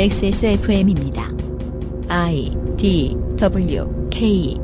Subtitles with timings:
[0.00, 1.28] XSFM입니다.
[2.08, 4.56] I D W K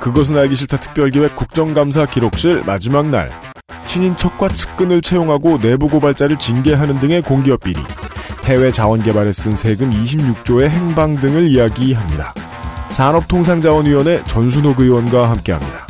[0.00, 3.38] 그것은 알기 싫다 특별기획 국정감사 기록실 마지막 날
[3.84, 7.78] 신인척과 측근을 채용하고 내부 고발자를 징계하는 등의 공기업 비리
[8.44, 12.39] 해외 자원 개발에 쓴 세금 26조의 행방 등을 이야기합니다.
[12.92, 15.86] 산업통상자원위원회 전순옥 의원과 함께합니다.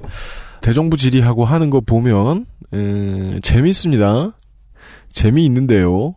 [0.60, 4.36] 대정부 질의하고 하는 거 보면 에, 재미있습니다.
[5.10, 6.14] 재미있는데요.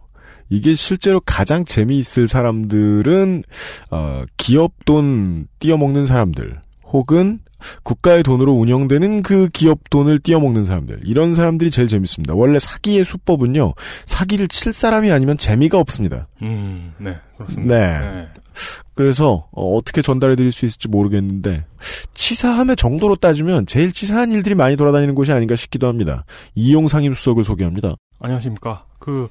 [0.49, 3.43] 이게 실제로 가장 재미있을 사람들은
[3.89, 7.39] 어, 기업 돈 띄어먹는 사람들 혹은
[7.83, 12.35] 국가의 돈으로 운영되는 그 기업 돈을 띄어먹는 사람들 이런 사람들이 제일 재밌습니다.
[12.35, 13.73] 원래 사기의 수법은요
[14.05, 16.27] 사기를 칠 사람이 아니면 재미가 없습니다.
[16.41, 17.75] 음, 네, 그렇습니다.
[17.75, 18.27] 네.
[18.95, 21.66] 그래서 어, 떻게 전달해 드릴 수 있을지 모르겠는데
[22.13, 26.25] 치사함의 정도로 따지면 제일 치사한 일들이 많이 돌아다니는 곳이 아닌가 싶기도 합니다.
[26.55, 27.95] 이용 상 임수석을 소개합니다.
[28.19, 28.85] 안녕하십니까.
[29.00, 29.27] 그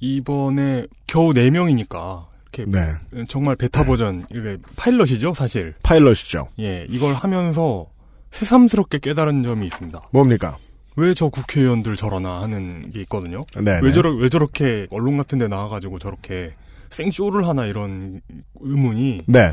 [0.00, 5.74] 이번에 겨우 4명이니까 이렇게 네, 정말 베타 버전 이게 파일럿이죠, 사실.
[5.82, 6.48] 파일럿이죠.
[6.60, 7.86] 예, 이걸 하면서
[8.32, 10.00] 새삼스럽게 깨달은 점이 있습니다.
[10.12, 10.58] 뭡니까?
[10.96, 13.44] 왜 저 국회의원들 저러나 하는 게 있거든요.
[13.56, 13.92] 네, 왜 네.
[13.92, 16.52] 저러 왜 저렇게 언론 같은 데 나와 가지고 저렇게
[16.90, 18.20] 생쇼를 하나 이런
[18.60, 19.52] 의문이 네,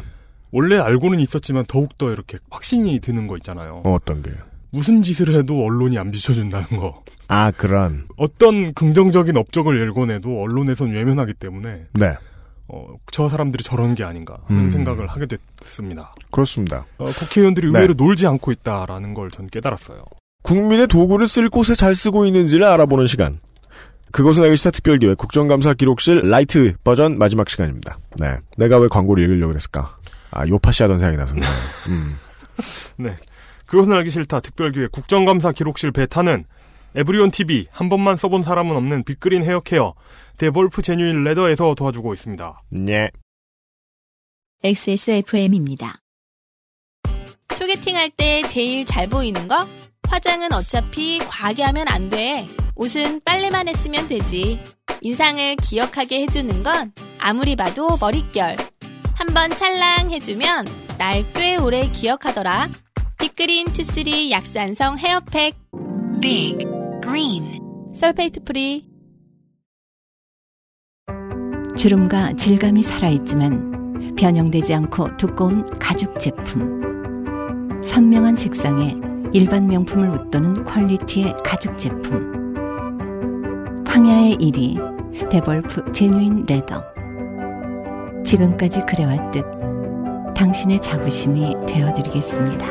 [0.51, 3.81] 원래 알고는 있었지만 더욱더 이렇게 확신이 드는 거 있잖아요.
[3.83, 4.31] 어떤 게?
[4.71, 7.03] 무슨 짓을 해도 언론이 안 비춰준다는 거.
[7.29, 8.05] 아, 그런.
[8.17, 12.13] 어떤 긍정적인 업적을 일궈내도 언론에선 외면하기 때문에 네,
[12.67, 14.71] 어, 저 사람들이 저런 게 아닌가 하는 음.
[14.71, 15.25] 생각을 하게
[15.61, 16.11] 됐습니다.
[16.31, 16.85] 그렇습니다.
[16.97, 17.79] 어, 국회의원들이 네.
[17.79, 20.03] 의외로 놀지 않고 있다라는 걸 전 깨달았어요.
[20.43, 23.39] 국민의 도구를 쓸 곳에 잘 쓰고 있는지를 알아보는 시간.
[24.17, 27.99] 그것은 알기 싫다 특별기획 국정감사 기록실 light 버전 마지막 시간입니다.
[28.19, 28.37] 네.
[28.57, 29.95] 내가 왜 광고를 읽으려고 그랬을까?
[30.31, 31.35] 아, 요팟시 하던 생각이 나서.
[31.89, 32.17] 음.
[32.97, 33.15] 네.
[33.67, 36.45] 그것은 알기 싫다 특별기획 국정감사 기록실 베타는
[36.95, 39.93] 에브리온 TV 한 번만 써본 사람은 없는 빅그린 헤어케어
[40.37, 42.63] 데볼프 genuine leather에서 도와주고 있습니다.
[42.71, 43.11] 네.
[44.63, 45.99] XSFM입니다.
[47.53, 49.57] 소개팅할 때 제일 잘 보이는 거?
[50.09, 52.47] 화장은 어차피 과하게 하면 안 돼.
[52.77, 54.59] 옷은 빨래만 했으면 되지.
[55.01, 58.57] 인상을 기억하게 해주는 건 아무리 봐도 머릿결.
[59.15, 60.65] 한번 찰랑 해주면
[60.97, 62.69] 날 꽤 오래 기억하더라.
[63.19, 65.55] 빅그린 two three 약산성 hair pack.
[66.21, 66.65] Big
[67.03, 67.59] Green
[67.95, 68.87] sulfate free.
[71.75, 76.81] 주름과 질감이 살아있지만 변형되지 않고 두꺼운 가죽 제품.
[77.83, 78.95] 선명한 색상에
[79.33, 82.36] 일반 명품을 웃도는 퀄리티의 가죽 제품.
[83.97, 86.83] 황야의 1위 데볼프 genuine leather.
[88.23, 89.43] 지금까지 그래왔듯
[90.35, 92.67] 당신의 자부심이 되어드리겠습니다.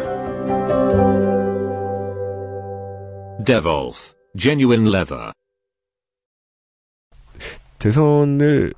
[3.44, 4.14] Devolf.
[4.38, 5.32] Genuine leather.
[7.80, 8.72] 재선을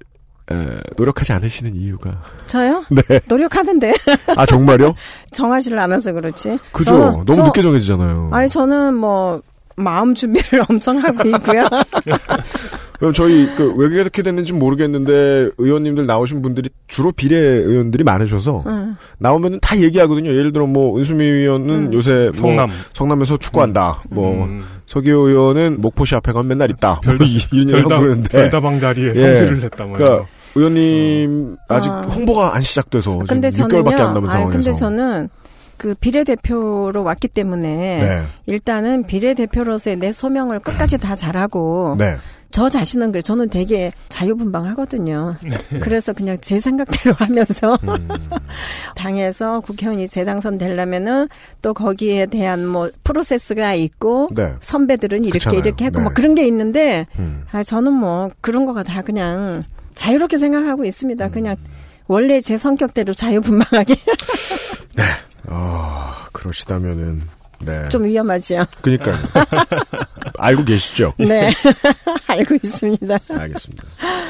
[0.50, 0.54] 에,
[0.96, 2.82] 노력하지 않으시는 이유가 저요?
[2.90, 3.20] 네.
[3.28, 3.92] 노력하는데
[4.38, 4.94] 아 정말요?
[5.32, 6.58] 정하지를 않아서 그렇지.
[6.72, 6.92] 그죠.
[6.94, 8.30] 저는- 너무 저- 늦게 정해지잖아요.
[8.32, 9.42] 아니 저는 뭐
[9.78, 11.64] 마음 준비를 엄청 하고 있고요.
[12.98, 18.96] 그럼 저희 그 왜 그렇게 됐는지 모르겠는데 의원님들 나오신 분들이 주로 비례 의원들이 많으셔서 응.
[19.18, 20.30] 나오면은 다 얘기하거든요.
[20.30, 21.92] 예를 들어 뭐 은수미 의원은 음.
[21.92, 24.02] 요새 뭐 성남 성남에서 축구한다.
[24.10, 26.98] 뭐 음, 서기호 의원은 목포시 앞에 가면 맨날 있다.
[27.00, 27.26] 별- 뭐
[27.70, 29.14] 별다, 별다방 자리에 예.
[29.14, 29.98] 성실을 했다면서.
[30.04, 32.00] 그러니까 의원님 아직 아.
[32.00, 33.90] 홍보가 안 시작돼서 근데 지금 저는요.
[33.90, 34.52] 6개월밖에 안 남은 상황에서.
[34.58, 35.28] 근데 저는
[35.78, 38.22] 그 비례대표로 왔기 때문에 네.
[38.46, 42.16] 일단은 비례대표로서의 내 소명을 끝까지 다 잘하고 네.
[42.50, 45.36] 저 자신은 그래 저는 되게 자유분방하거든요.
[45.42, 45.78] 네.
[45.80, 48.08] 그래서 그냥 제 생각대로 하면서 음.
[48.96, 51.28] 당에서 국회의원이 재당선 되려면은
[51.62, 54.54] 또 거기에 대한 뭐 프로세스가 있고 네.
[54.60, 55.60] 선배들은 이렇게 그렇잖아요.
[55.60, 56.04] 이렇게 하고 네.
[56.04, 57.44] 뭐 그런 게 있는데 음.
[57.52, 59.62] 아 저는 뭐 그런 거가 다 그냥
[59.94, 61.26] 자유롭게 생각하고 있습니다.
[61.26, 61.30] 음.
[61.30, 61.56] 그냥
[62.08, 63.94] 원래 제 성격대로 자유분방하게
[65.50, 67.22] 아, 그러시다면은
[67.60, 67.88] 네.
[67.88, 68.64] 좀 위험하죠.
[68.82, 69.16] 그니까요.
[70.38, 71.14] 알고 계시죠?
[71.18, 71.52] 네
[72.28, 73.18] 알고 있습니다.
[73.30, 73.84] 알겠습니다.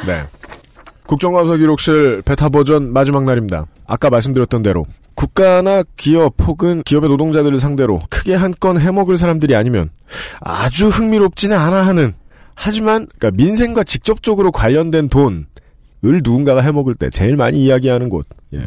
[0.06, 0.25] 네.
[1.06, 3.67] 국정감사 기록실 베타 버전 마지막 날입니다.
[3.87, 9.91] 아까 말씀드렸던 대로 국가나 기업 혹은 기업의 노동자들을 상대로 크게 한 건 해먹을 사람들이 아니면
[10.41, 12.14] 아주 흥미롭지는 않아 하는
[12.55, 15.44] 하지만 그러니까 민생과 직접적으로 관련된 돈을
[16.03, 18.61] 누군가가 해먹을 때 제일 많이 이야기하는 곳 예.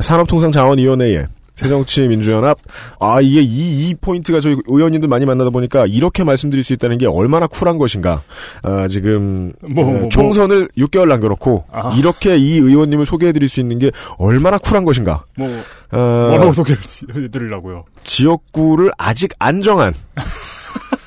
[0.00, 2.58] 산업통상자원위원회에 새정치민주연합
[3.00, 7.06] 아 이게 이, 이 포인트가 저희 의원님들 많이 만나다 보니까 이렇게 말씀드릴 수 있다는 게
[7.06, 8.22] 얼마나 쿨한 것인가
[8.62, 11.94] 아, 지금 뭐, 어, 뭐, 총선을 6개월 남겨놓고 아.
[11.96, 15.48] 이렇게 이 의원님을 소개해드릴 수 있는 게 얼마나 쿨한 것인가 뭐
[15.92, 15.96] 어,
[16.30, 16.80] 뭐라고 소개를
[17.14, 17.84] 해드리려고요.
[18.02, 19.94] 지역구를 아직 안 정한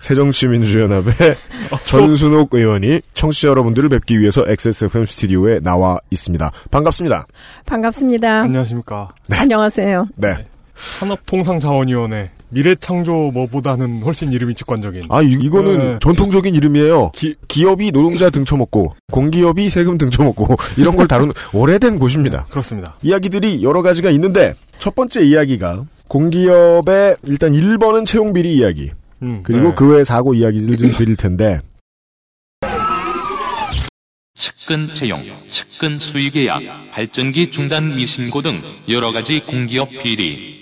[0.00, 1.12] 새정치민주연합의
[1.84, 6.50] 전순옥 의원이 청취자 여러분들을 뵙기 위해서 XSFM 스튜디오에 나와 있습니다.
[6.70, 7.26] 반갑습니다.
[7.66, 8.40] 반갑습니다.
[8.42, 9.08] 안녕하십니까.
[9.30, 10.08] 안녕하세요.
[10.16, 10.36] 네.
[10.98, 15.04] 산업통상자원위원회 미래창조 뭐보다는 훨씬 이름이 직관적인.
[15.08, 15.98] 아, 이, 거는 네.
[16.00, 17.10] 전통적인 이름이에요.
[17.12, 22.46] 기- 기업이 노동자 등쳐먹고, 공기업이 세금 등쳐먹고, 이런 걸 다루는 오래된 곳입니다.
[22.48, 22.94] 그렇습니다.
[23.02, 28.92] 이야기들이 여러 가지가 있는데, 첫 번째 이야기가, 공기업의 일단 1번은 채용 비리 이야기,
[29.22, 29.74] 음, 그리고 네.
[29.74, 31.60] 그외 사고 이야기를 좀 드릴 텐데,
[34.34, 36.60] 측근 채용, 측근 수의 계약,
[36.90, 40.56] 발전기 중단 미신고 등 여러 가지 공기업 비리.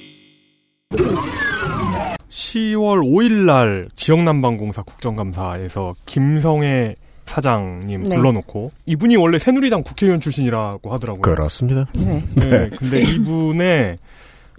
[2.31, 6.95] 10월 5일 날 지역난방공사 국정감사에서 김성애
[7.27, 8.17] 사장님 네.
[8.17, 11.23] 불러놓고 이분이 원래 새누리당 국회의원 출신이라고 하더라고요.
[11.23, 11.87] 그렇습니다.
[11.95, 12.23] 네.
[12.35, 13.99] 네, 근데 이분의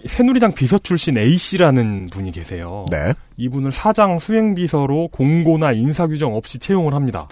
[0.04, 2.86] 새누리당 비서 출신 A 씨라는 분이 계세요.
[2.90, 3.14] 네.
[3.36, 7.28] 이분을 사장 수행비서로 공고나 인사규정 없이 채용을 합니다.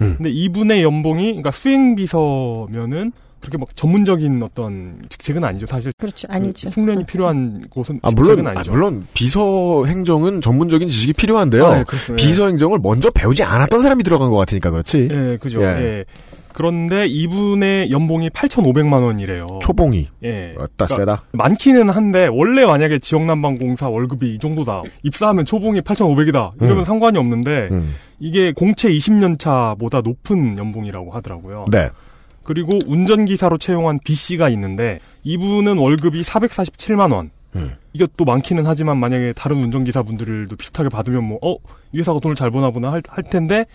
[0.00, 0.14] 음.
[0.16, 5.66] 근데 이분의 연봉이 그러니까 수행비서면은 그렇게 막 전문적인 어떤 직책은 아니죠.
[5.66, 6.26] 사실 그렇죠.
[6.30, 6.68] 아니죠.
[6.68, 8.72] 그 숙련이 필요한 곳은 아, 직책은 물론, 아, 아니죠.
[8.72, 11.66] 물론, 비서 행정은 전문적인 지식이 필요한데요.
[11.66, 11.84] 아, 네.
[12.16, 15.08] 비서 행정을 먼저 배우지 않았던 사람이 들어간 것 같으니까 그렇지.
[15.10, 15.60] 예, 그죠.
[15.60, 15.66] 예.
[15.66, 16.04] 예.
[16.54, 19.46] 그런데 이분의 연봉이 8,500만 원이래요.
[19.60, 20.08] 초봉이.
[20.22, 20.52] 예.
[20.56, 21.22] 왔다 그러니까 세다.
[21.32, 24.82] 많기는 한데 원래 만약에 지역난방공사 월급이 이 정도다.
[25.02, 26.52] 입사하면 초봉이 8,500이다.
[26.62, 26.84] 이러면 음.
[26.84, 27.96] 상관이 없는데 음.
[28.20, 31.66] 이게 공채 20년 차보다 높은 연봉이라고 하더라고요.
[31.72, 31.90] 네.
[32.44, 37.30] 그리고 운전기사로 채용한 B 씨가 있는데 이분은 월급이 447만 원.
[37.56, 37.72] 음.
[38.16, 41.56] 또 많기는 하지만 만약에 다른 운전기사분들도 비슷하게 받으면 뭐, 어,
[41.92, 43.66] 이 회사가 돈을 잘 버나 보나 할, 할 텐데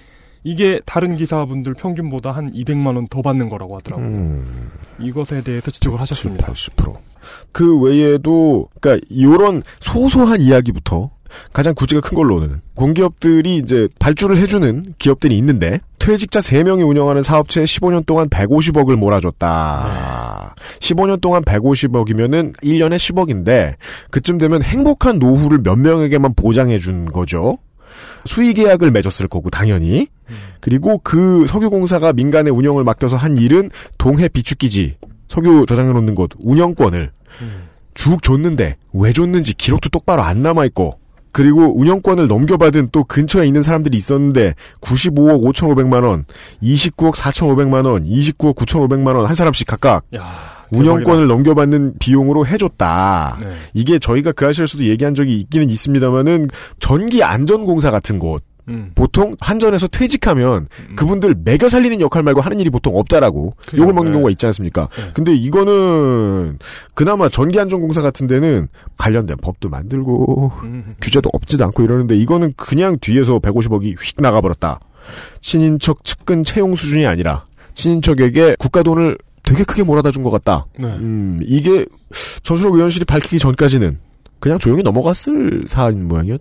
[0.44, 4.08] 이게 다른 기사분들 평균보다 한 200만 원 더 받는 거라고 하더라고요.
[4.08, 4.72] 음.
[5.00, 6.46] 이것에 대해서 지적을 하셨습니다.
[6.48, 6.96] 80%.
[7.52, 11.12] 그 외에도, 그니까, 요런 소소한 이야기부터
[11.54, 18.04] 가장 구지가 큰 걸로는 공기업들이 이제 발주를 해주는 기업들이 있는데 퇴직자 3명이 운영하는 사업체에 15년
[18.06, 20.56] 동안 150억을 몰아줬다.
[20.80, 23.74] 15년 동안 150억이면은 1년에 10억인데
[24.12, 27.58] 그쯤 되면 행복한 노후를 몇 명에게만 보장해 준 거죠.
[28.26, 30.08] 수의 계약을 맺었을 거고 당연히
[30.60, 34.98] 그리고 그 석유공사가 민간에 운영을 맡겨서 한 일은 동해 비축기지
[35.28, 37.12] 석유 저장해 놓는 곳 운영권을
[37.42, 37.64] 음.
[37.96, 41.00] 쭉 줬는데 왜 줬는지 기록도 똑바로 안 남아 있고
[41.32, 46.26] 그리고 운영권을 넘겨받은 또 근처에 있는 사람들이 있었는데 95억 5,500만 원,
[46.64, 53.38] 29억 4,500만 원, 29억 9,500만 원 한 사람씩 각각 야, 운영권을 넘겨받는 비용으로 해줬다.
[53.42, 53.52] 네.
[53.74, 56.50] 이게 저희가 그 아시에서도 얘기한 적이 있기는 있습니다만은
[56.80, 58.92] 전기 안전공사 같은 곳 음.
[58.96, 60.96] 보통 한전에서 퇴직하면 음.
[60.96, 64.16] 그분들 매겨 살리는 역할 말고 하는 일이 보통 없다라고 그죠, 욕을 먹는 네.
[64.16, 64.88] 경우가 있지 않습니까?
[64.92, 65.12] 네.
[65.14, 66.60] 근데 이거는
[66.94, 70.86] 그나마 전기안전공사 같은 데는 관련된 법도 만들고 음.
[71.02, 74.80] 규제도 없지도 않고 이러는데 이거는 그냥 뒤에서 150억이 휙 나가버렸다.
[75.42, 79.18] 친인척 측근 채용 수준이 아니라 친인척에게 국가 돈을
[79.50, 80.66] 되게 크게 몰아다 준 것 같다.
[80.78, 80.86] 네.
[80.88, 81.86] 음, 이게
[82.44, 83.98] 전수록 의원실이 밝히기 전까지는
[84.40, 86.40] 그냥 조용히 넘어갔을 사안인 모양이었.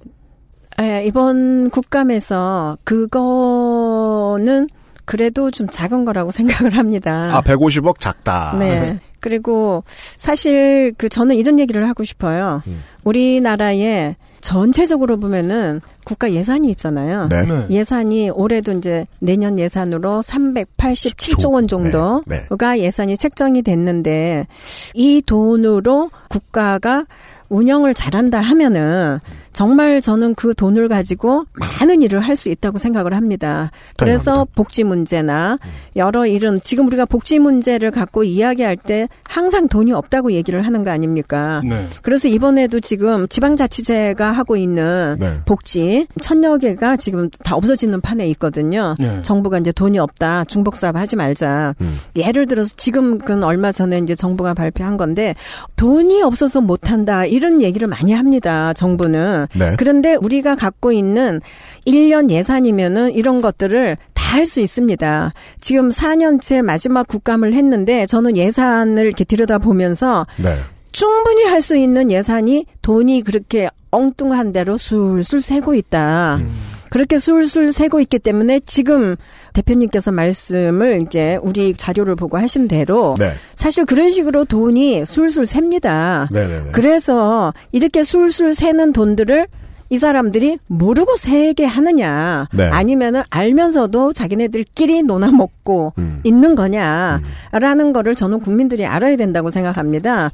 [0.76, 4.68] 아, 이번 국감에서 그거는
[5.08, 7.30] 그래도 좀 작은 거라고 생각을 합니다.
[7.32, 8.56] 아, 150억 작다.
[8.58, 8.98] 네.
[9.20, 9.82] 그리고
[10.16, 12.62] 사실 그 저는 이런 얘기를 하고 싶어요.
[12.66, 12.84] 음.
[13.04, 17.26] 우리나라에 전체적으로 보면은 국가 예산이 있잖아요.
[17.28, 17.42] 네.
[17.42, 17.66] 네.
[17.70, 22.80] 예산이 올해도 이제 내년 예산으로 387조 원 정도가 네, 네.
[22.84, 24.46] 예산이 책정이 됐는데
[24.94, 27.06] 이 돈으로 국가가
[27.48, 29.20] 운영을 잘한다 하면은
[29.58, 33.72] 정말 저는 그 돈을 가지고 많은 일을 할 수 있다고 생각을 합니다.
[33.96, 34.54] 그래서 당연합니다.
[34.54, 35.58] 복지 문제나
[35.96, 40.92] 여러 일은 지금 우리가 복지 문제를 갖고 이야기할 때 항상 돈이 없다고 얘기를 하는 거
[40.92, 41.60] 아닙니까?
[41.64, 41.88] 네.
[42.02, 45.40] 그래서 이번에도 지금 지방자치제가 하고 있는 네.
[45.44, 48.94] 복지 천여 개가 지금 다 없어지는 판에 있거든요.
[49.00, 49.20] 네.
[49.22, 51.74] 정부가 이제 돈이 없다 중복사업 하지 말자.
[51.80, 51.98] 음.
[52.14, 55.34] 예를 들어서 지금 그 얼마 전에 이제 정부가 발표한 건데
[55.74, 58.72] 돈이 없어서 못한다 이런 얘기를 많이 합니다.
[58.74, 59.47] 정부는.
[59.54, 59.74] 네.
[59.78, 61.40] 그런데 우리가 갖고 있는
[61.86, 63.96] 1년 예산이면은 이런 것들을
[64.28, 65.32] 다다할 수 있습니다.
[65.60, 70.54] 지금 4년째 마지막 국감을 했는데 저는 예산을 이렇게 들여다보면서 네.
[70.92, 76.36] 충분히 할 수 있는 예산이 돈이 그렇게 엉뚱한 대로 술술 새고 있다.
[76.36, 76.50] 음.
[76.90, 79.16] 그렇게 술술 새고 있기 때문에 지금
[79.52, 83.32] 대표님께서 말씀을 이제 우리 자료를 보고 하신 대로 네.
[83.54, 86.28] 사실 그런 식으로 돈이 술술 셉니다.
[86.30, 86.70] 네네네.
[86.72, 89.46] 그래서 이렇게 술술 새는 돈들을
[89.90, 92.64] 이 사람들이 모르고 세게 하느냐 네.
[92.64, 96.20] 아니면은 알면서도 자기네들끼리 논아 먹고 음.
[96.24, 100.30] 있는 거냐라는 거를 저는 국민들이 알아야 된다고 생각합니다.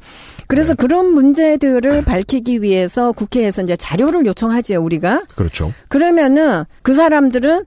[0.47, 0.75] 그래서 네.
[0.75, 5.23] 그런 문제들을 밝히기 위해서 국회에서 이제 자료를 요청하지요, 우리가.
[5.35, 5.73] 그렇죠.
[5.87, 7.63] 그러면은 그 사람들은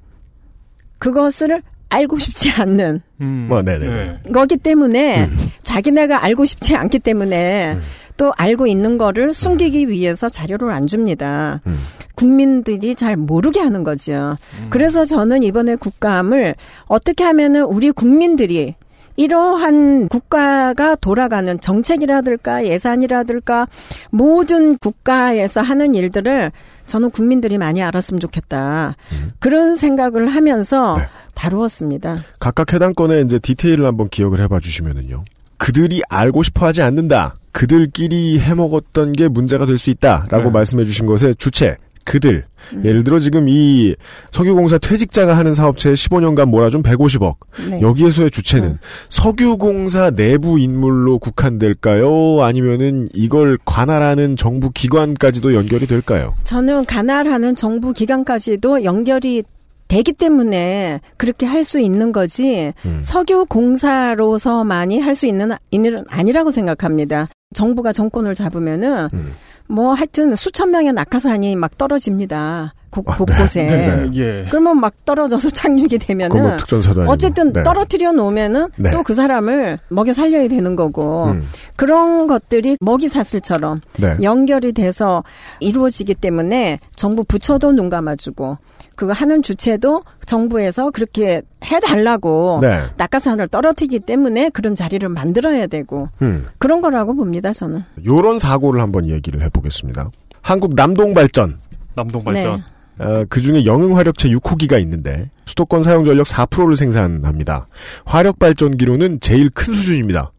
[0.98, 3.46] 그것을 알고 싶지 않는 음.
[3.48, 4.20] 뭐, 네네.
[4.34, 5.50] 거기 때문에 음.
[5.62, 7.78] 자기네가 알고 싶지 않기 때문에
[8.18, 11.62] 또 알고 있는 거를 숨기기 위해서 자료를 안 줍니다.
[11.66, 11.78] 음.
[12.14, 14.36] 국민들이 잘 모르게 하는 거죠.
[14.68, 16.56] 그래서 저는 이번에 국감을
[16.86, 18.74] 어떻게 하면은 우리 국민들이
[19.16, 23.66] 이러한 국가가 돌아가는 정책이라들까 예산이라들까
[24.10, 26.52] 모든 국가에서 하는 일들을
[26.86, 28.96] 저는 국민들이 많이 알았으면 좋겠다.
[29.38, 31.04] 그런 생각을 하면서 네.
[31.34, 32.16] 다루었습니다.
[32.40, 35.22] 각각 해당 건의 이제 디테일을 한번 기억을 해봐 주시면은요.
[35.58, 37.36] 그들이 알고 싶어 하지 않는다.
[37.52, 40.50] 그들끼리 해먹었던 게 문제가 될 수 있다 라고 네.
[40.50, 41.76] 말씀해 주신 것의 주체.
[42.04, 42.44] 그들.
[42.84, 43.94] 예를 들어 지금 이
[44.32, 47.36] 석유공사 퇴직자가 하는 사업체에 15년간 몰아준 150억.
[47.68, 47.80] 네.
[47.82, 48.78] 여기에서의 주체는
[49.10, 52.42] 석유공사 내부 인물로 국한될까요?
[52.42, 56.34] 아니면은 이걸 관할하는 정부 기관까지도 연결이 될까요?
[56.44, 59.42] 저는 가날하는 정부 기관까지도 연결이
[59.88, 63.00] 되기 때문에 그렇게 할 수 있는 거지 음.
[63.02, 67.28] 석유 공사로서만이 할 수 있는 일은 아니라고 생각합니다.
[67.54, 69.32] 정부가 정권을 잡으면은 음.
[69.66, 72.74] 뭐 하여튼 수천 명의 낙하산이 막 떨어집니다.
[72.90, 73.62] 곳, 곳곳에.
[73.66, 74.46] 네, 예.
[74.48, 77.12] 그러면 막 떨어져서 착륙이 뭐 되면은 특전사도 아니고.
[77.12, 77.62] 어쨌든 네.
[77.62, 78.90] 떨어뜨려 놓으면은 네.
[78.92, 81.46] 또그 사람을 먹여 살려야 되는 거고 음.
[81.76, 84.16] 그런 것들이 먹이 사슬처럼 네.
[84.22, 85.22] 연결이 돼서
[85.60, 88.56] 이루어지기 때문에 정부 부처도 눈 감아주고
[88.98, 92.82] 그거 하는 주체도 정부에서 그렇게 해달라고 네.
[92.96, 96.48] 낙하산을 떨어뜨리기 때문에 그런 자리를 만들어야 되고 음.
[96.58, 97.84] 그런 거라고 봅니다 저는.
[98.04, 100.10] 요런 사고를 한번 얘기를 해보겠습니다.
[100.42, 101.60] 한국 남동발전.
[101.94, 102.64] 남동발전.
[102.98, 107.68] 어, 그 중에 영흥화력체 6호기가 있는데 수도권 사용 전력 4%를 생산합니다.
[108.04, 110.32] 화력 발전기로는 제일 큰 수준입니다.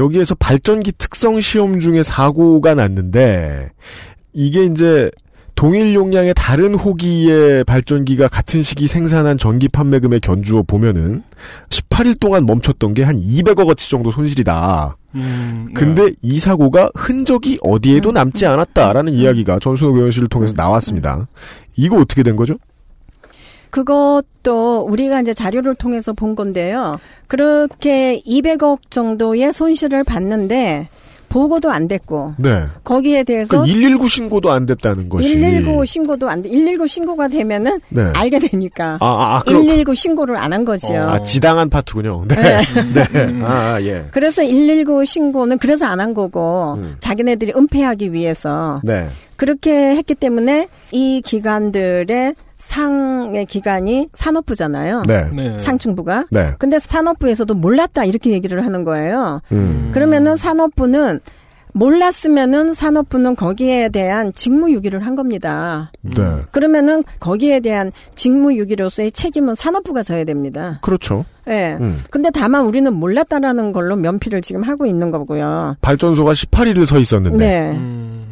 [0.00, 3.70] 여기에서 발전기 특성 시험 중에 사고가 났는데
[4.32, 5.12] 이게 이제
[5.54, 11.22] 동일 용량의 다른 호기의 발전기가 같은 시기 생산한 전기 판매금에 견주어 보면은
[11.68, 14.96] 18일 동안 멈췄던 게 한 200억 어치 정도 손실이다.
[15.14, 15.74] 음, 네.
[15.74, 21.28] 근데 이 사고가 흔적이 어디에도 남지 않았다라는 이야기가 전순호 의원실을 통해서 나왔습니다.
[21.76, 22.54] 이거 어떻게 된 거죠?
[23.70, 26.98] 그것도 우리가 이제 자료를 통해서 본 건데요.
[27.26, 30.88] 그렇게 200억 정도의 손실을 봤는데
[31.34, 32.66] 보고도 안 됐고 네.
[32.84, 35.34] 거기에 대해서 그 119 신고도 안 됐다는 것이.
[35.34, 36.48] 119 신고도 안 돼.
[36.48, 38.12] 119 신고가 되면은 네.
[38.14, 38.98] 알게 되니까.
[39.00, 40.94] 아, 아, 아, 그럼, 119 신고를 안 한 거죠.
[40.94, 42.26] 아, 지당한 파트군요.
[42.30, 42.62] 네.
[42.94, 43.34] 네.
[43.42, 44.04] 아, 예.
[44.12, 46.94] 그래서 119 신고는 그래서 안 한 거고 음.
[47.00, 49.08] 자기네들이 은폐하기 위해서 네.
[49.36, 55.02] 그렇게 했기 때문에 이 기관들의 상의 기관이 산업부잖아요.
[55.06, 55.28] 네.
[55.32, 55.58] 네.
[55.58, 56.26] 상층부가.
[56.30, 56.54] 네.
[56.58, 59.42] 근데 산업부에서도 몰랐다 이렇게 얘기를 하는 거예요.
[59.52, 59.90] 음.
[59.92, 61.20] 그러면은 산업부는
[61.74, 65.90] 몰랐으면은 산업부는 거기에 대한 직무유기를 한 겁니다.
[66.02, 66.22] 네.
[66.52, 70.78] 그러면은 거기에 대한 직무유기로서의 책임은 산업부가 져야 됩니다.
[70.82, 71.24] 그렇죠.
[71.48, 71.76] 예.
[71.80, 71.98] 음.
[72.10, 75.76] 근데 다만 우리는 몰랐다라는 걸로 면피를 지금 하고 있는 거고요.
[75.80, 77.36] 발전소가 18일을 서 있었는데.
[77.36, 77.70] 네.
[77.72, 78.24] 음,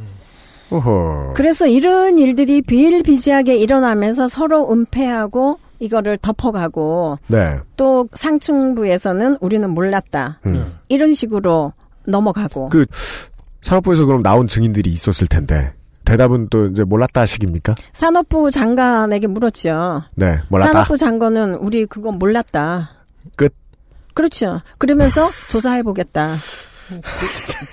[0.72, 1.32] 어허.
[1.34, 7.58] 그래서 이런 일들이 비일비재하게 일어나면서 서로 은폐하고 이거를 덮어가고 네.
[7.76, 10.40] 또 상층부에서는 우리는 몰랐다.
[10.46, 10.72] 음.
[10.88, 11.72] 이런 식으로
[12.06, 12.68] 넘어가고.
[12.68, 12.86] 그
[13.62, 15.72] 산업부에서 그럼 나온 증인들이 있었을 텐데
[16.04, 17.74] 대답은 또 이제 몰랐다 식입니까?
[17.92, 20.02] 산업부 장관에게 물었죠.
[20.14, 20.72] 네, 몰랐다.
[20.72, 22.90] 산업부 장관은 우리 그거 몰랐다.
[23.36, 23.54] 끝.
[24.14, 24.60] 그렇죠.
[24.78, 26.36] 그러면서 조사해 보겠다.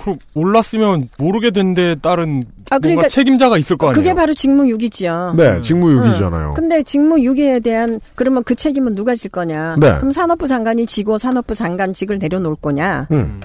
[0.01, 3.95] 그럼 몰랐으면 모르게 된 데 따른 아, 뭔가 그러니까 책임자가 있을 거 아니에요.
[3.95, 5.33] 그게 바로 직무유기지요.
[5.37, 6.53] 네, 직무유기잖아요.
[6.55, 9.75] 근데 직무유기에 대한 그러면 그 책임은 누가 질 거냐?
[9.79, 9.97] 네.
[9.97, 13.07] 그럼 산업부 장관이 지고 산업부 장관직을 내려놓을 거냐?
[13.11, 13.17] 음.
[13.17, 13.39] 음,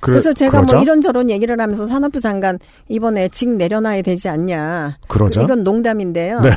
[0.00, 0.76] 그래, 그래 서 제가 그러자?
[0.76, 2.58] 뭐 이런저런 얘기를 하면서 산업부 장관
[2.88, 4.98] 이번에 직 내려놔야 되지 않냐?
[5.08, 5.42] 그러자?
[5.42, 6.40] 이건 농담인데요.
[6.40, 6.50] 네.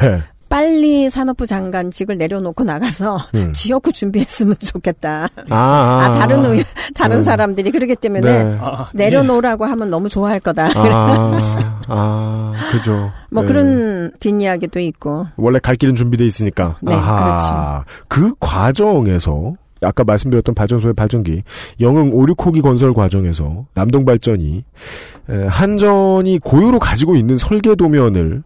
[0.55, 3.51] 빨리 산업부 장관직을 내려놓고 나가서 음.
[3.51, 5.27] 지역구 준비했으면 좋겠다.
[5.49, 7.21] 아, 아, 다른 의, 다른 음.
[7.23, 8.57] 사람들이 그러기 때문에 네.
[8.61, 10.69] 아, 내려놓으라고 하면 너무 좋아할 거다.
[10.73, 13.11] 아, 아, 그죠.
[13.31, 13.47] 뭐 네.
[13.49, 15.27] 그런 뒷이야기도 있고.
[15.35, 16.77] 원래 갈 길은 준비돼 있으니까.
[16.81, 17.83] 네, 아하.
[18.07, 21.43] 그 과정에서 아까 말씀드렸던 발전소의 발전기
[21.81, 24.63] 영흥 5, 6호기 건설 과정에서 남동발전이
[25.29, 28.43] 에, 한전이 고유로 가지고 있는 설계 도면을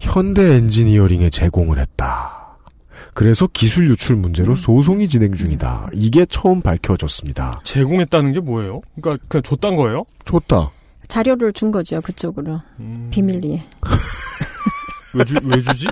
[0.00, 2.56] 현대 엔지니어링에 제공을 했다.
[3.14, 5.88] 그래서 기술 유출 문제로 소송이 진행 중이다.
[5.92, 7.60] 이게 처음 밝혀졌습니다.
[7.64, 8.80] 제공했다는 게 뭐예요?
[9.00, 10.04] 그러니까 그냥 줬단 거예요?
[10.24, 10.70] 좋다.
[11.08, 13.64] 자료를 준 거죠 그쪽으로 음, 비밀리에.
[15.14, 15.86] 왜, 주, 왜 주지?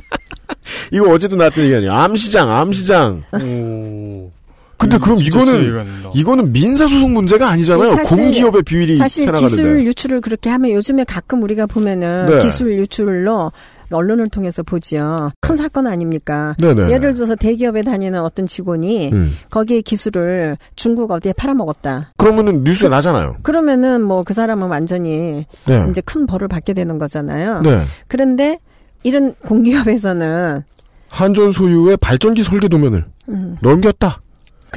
[0.92, 1.92] 이거 어제도 나왔던 얘기 아니에요.
[1.92, 3.24] 암시장, 암시장.
[3.32, 4.30] 오.
[4.78, 5.86] 근데 그럼 진짜 이거는.
[6.14, 7.96] 이거는 민사 소송 문제가 아니잖아요.
[7.96, 9.30] 사실- 공기업의 비밀이 사실.
[9.32, 12.38] 기술 유출을 그렇게 하면 요즘에 가끔 우리가 보면은 네.
[12.40, 13.52] 기술 유출로
[13.90, 15.16] 언론을 통해서 보지요.
[15.40, 16.54] 큰 사건 아닙니까?
[16.58, 16.90] 네네.
[16.92, 19.32] 예를 들어서 대기업에 다니는 어떤 직원이 음.
[19.50, 22.12] 거기에 기술을 중국 어디에 팔아먹었다.
[22.16, 23.36] 그러면은 뉴스에 나잖아요.
[23.42, 25.86] 그러면은 뭐 그 사람은 완전히 네.
[25.88, 27.60] 이제 큰 벌을 받게 되는 거잖아요.
[27.62, 27.84] 네.
[28.08, 28.58] 그런데
[29.04, 30.62] 이런 공기업에서는
[31.08, 34.20] 한전 소유의 발전기 설계 도면을 음, 넘겼다.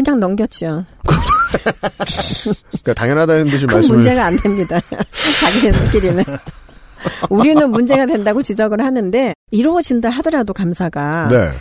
[0.04, 0.86] 그냥 넘겼죠.
[2.72, 4.80] 그러니까 당연하다는 듯이 큰 말씀을 문제가 안 됩니다.
[5.42, 6.24] 자기네들끼리는.
[7.30, 11.52] 우리는 문제가 된다고 지적을 하는데 이루어진다 하더라도 감사가 네.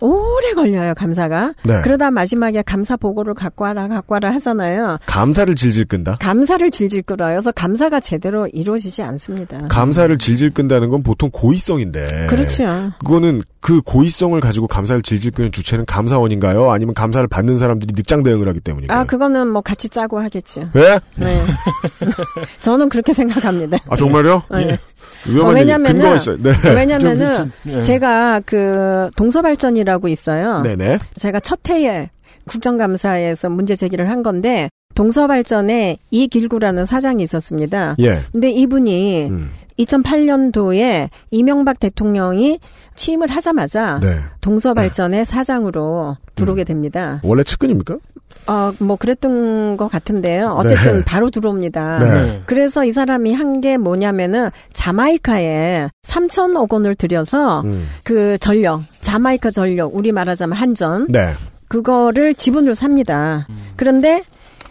[0.00, 1.54] 오래 걸려요 감사가.
[1.64, 1.80] 네.
[1.82, 4.98] 그러다 마지막에 감사 보고를 갖고 와라 갖고 와라 하잖아요.
[5.06, 6.16] 감사를 질질 끈다.
[6.20, 7.34] 감사를 질질 끌어요.
[7.34, 9.66] 그래서 감사가 제대로 이루어지지 않습니다.
[9.68, 12.26] 감사를 질질 끈다는 건 보통 고의성인데.
[12.28, 12.92] 그렇죠.
[13.00, 16.70] 그거는 그 고의성을 가지고 감사를 질질 끄는 주체는 감사원인가요?
[16.70, 19.00] 아니면 감사를 받는 사람들이 늑장 대응을 하기 때문인가요?
[19.00, 20.70] 아 그거는 뭐 같이 짜고 하겠죠.
[20.76, 21.00] 예?
[21.16, 21.42] 네.
[22.60, 23.78] 저는 그렇게 생각합니다.
[23.88, 24.42] 아 정말요?
[24.50, 24.78] 네.
[25.26, 26.36] 위험한 어, 왜냐면은- 근거가 있어요.
[26.38, 26.52] 네.
[26.74, 27.80] 왜냐면은 좀 예.
[27.80, 30.60] 제가 그 동서발전이라고 있어요.
[30.62, 30.98] 네네.
[31.16, 32.10] 제가 첫 해에
[32.48, 37.96] 국정감사에서 문제 제기를 한 건데 동서발전에 이길구라는 사장이 있었습니다.
[38.00, 38.20] 예.
[38.32, 39.50] 근데 이분이 음.
[39.78, 42.58] 2008년도에 이명박 대통령이
[42.94, 44.20] 취임을 하자마자 네.
[44.40, 47.20] 동서발전의 사장으로 들어오게 됩니다.
[47.22, 47.98] 원래 측근입니까?
[48.46, 50.48] 어, 뭐 그랬던 것 같은데요.
[50.58, 51.04] 어쨌든 네.
[51.04, 51.98] 바로 들어옵니다.
[51.98, 52.08] 네.
[52.10, 52.42] 네.
[52.46, 57.88] 그래서 이 사람이 한 게 뭐냐면은 자마이카에 3천억 원을 들여서 음.
[58.04, 61.32] 그 전력, 자마이카 전력, 우리 말하자면 한전, 네.
[61.68, 63.46] 그거를 지분을 삽니다.
[63.50, 63.56] 음.
[63.76, 64.22] 그런데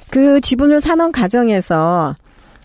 [0.09, 2.15] 그 지분을 사는 과정에서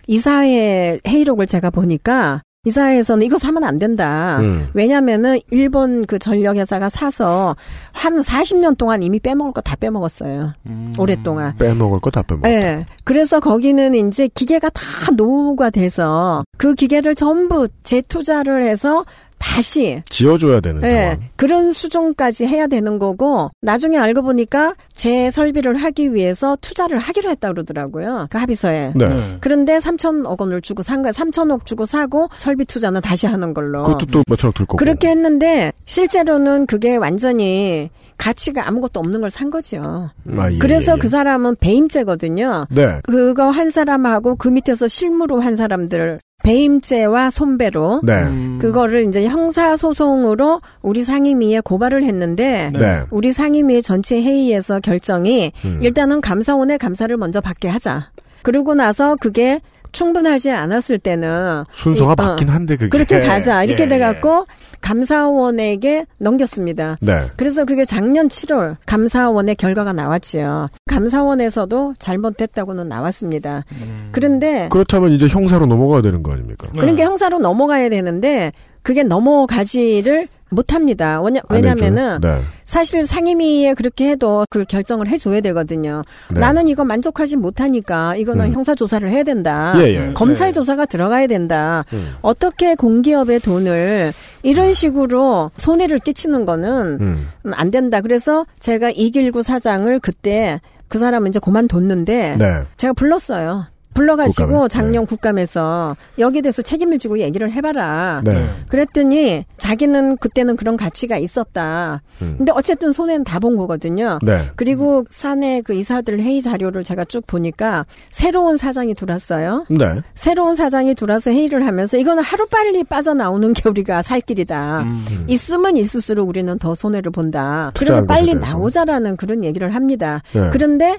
[0.07, 4.39] 이사회 회의록을 제가 보니까 이사회에서는 이거 사면 안 된다.
[4.41, 4.69] 음.
[4.73, 7.57] 왜냐면은 일본 그 전력 회사가 사서
[7.91, 10.53] 한 40년 동안 이미 빼먹을 거 다 빼먹었어요.
[10.67, 10.93] 음.
[10.97, 11.57] 오랫동안.
[11.59, 12.49] 빼먹을 거 다 빼먹었다.
[12.49, 12.87] 네.
[13.03, 14.83] 그래서 거기는 이제 기계가 다
[15.17, 19.05] 노후가 돼서 그 기계를 전부 재투자를 해서
[19.43, 21.21] 다시 지어줘야 되는 네, 상황.
[21.37, 28.29] 그런 수준까지 해야 되는 거고 나중에 알고 보니까 재설비를 하기 위해서 투자를 하기로 했다 그러더라고요.
[28.31, 28.93] 그 합의서에.
[28.95, 29.09] 네.
[29.09, 29.37] 네.
[29.41, 31.11] 그런데 3천억 원을 주고 산 거야.
[31.11, 33.83] 3천억 주고 사고 설비 투자는 다시 하는 걸로.
[33.83, 34.77] 그것도 또 몇천억 들 거고.
[34.77, 37.91] 그렇게 했는데 실제로는 그게 완전히
[38.23, 40.11] 가치가 아무것도 없는 걸 산 거죠.
[40.37, 41.01] 아, 예, 그래서 예, 예.
[41.01, 42.67] 그 사람은 배임죄거든요.
[42.71, 43.01] 네.
[43.05, 48.23] 그거 한 사람하고 그 밑에서 실무로 한 사람들 배임죄와 손배로 네.
[48.25, 48.59] 음.
[48.61, 52.79] 그거를 이제 형사 소송으로 우리 상임위에 고발을 했는데 네.
[52.79, 53.03] 네.
[53.11, 55.79] 우리 상임위 전체 회의에서 결정이 음.
[55.83, 58.11] 일단은 감사원의 감사를 먼저 받게 하자.
[58.43, 59.61] 그러고 나서 그게
[59.93, 64.47] 충분하지 않았을 때는 순서가 이- 어, 맞긴 한데 그게 그렇게 가자 이렇게 예, 돼갖고
[64.83, 66.99] 감사원에게 넘겼습니다.
[67.03, 67.07] 예.
[67.07, 67.27] 네.
[67.37, 70.69] 그래서 그게 작년 7월 감사원의 결과가 나왔지요.
[70.89, 73.65] 감사원에서도 잘못됐다고는 나왔습니다.
[73.73, 74.11] 음.
[74.13, 76.69] 그런데 그렇다면 이제 형사로 넘어가야 되는 거 아닙니까?
[76.73, 76.81] 네.
[76.81, 81.21] 그러니까 형사로 넘어가야 되는데 그게 넘어가지를 못합니다.
[81.23, 81.75] 왜냐, 안 해줘요?
[81.75, 82.41] 왜냐면은 네.
[82.65, 86.03] 사실 상임위에 그렇게 해도 그 결정을 해줘야 되거든요.
[86.31, 86.41] 네.
[86.41, 88.53] 나는 이거 만족하지 못하니까 이거는 음.
[88.53, 89.73] 형사 조사를 해야 된다.
[89.79, 90.13] 예, 예.
[90.13, 90.53] 검찰 네.
[90.53, 91.85] 조사가 들어가야 된다.
[91.95, 92.15] 음.
[92.21, 97.29] 어떻게 공기업의 돈을 이런 식으로 손해를 끼치는 거는 음.
[97.47, 98.01] 음, 안 된다.
[98.01, 102.47] 그래서 제가 이길구 사장을 그때 그 사람은 이제 그만뒀는데 네.
[102.77, 103.67] 제가 불렀어요.
[103.95, 104.69] 불러가지고 국감에?
[104.69, 108.23] 작년 국감에서 여기에 대해서 책임을 지고 얘기를 해봐라.
[108.25, 108.33] 네.
[108.35, 108.49] 네.
[108.69, 112.03] 그랬더니 자기는 그때는 그런 가치가 있었다.
[112.23, 112.35] 음.
[112.39, 114.21] 근데 어쨌든 손해는 다 본 거거든요.
[114.23, 114.39] 네.
[114.55, 119.67] 그리고 사내 그 이사들 회의 자료를 제가 쭉 보니까 새로운 사장이 들어왔어요.
[119.69, 120.01] 네.
[120.15, 124.83] 새로운 사장이 들어와서 회의를 하면서 이거는 하루 빨리 빠져나오는 게 우리가 살 길이다.
[124.83, 125.25] 음.
[125.27, 127.73] 있으면 있을수록 우리는 더 손해를 본다.
[127.77, 128.33] 그래서 빨리.
[128.37, 130.23] 나오자라는 그런 얘기를 합니다.
[130.33, 130.51] 네.
[130.53, 130.99] 그런데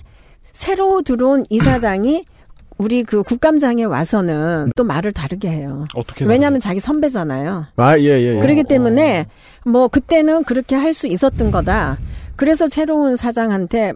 [0.51, 2.25] 새로 들어온 이사장이
[2.78, 5.86] 우리 그 국감장에 와서는 또 말을 다르게 해요.
[5.96, 7.66] 어떻게 왜냐하면 자기 선배잖아요.
[7.76, 8.36] 아, 예, 예.
[8.38, 8.40] 예.
[8.40, 9.28] 그렇기 때문에
[9.66, 11.98] 뭐 그때는 그렇게 할 수 있었던 거다.
[12.36, 13.93] 그래서 새로운 사장한테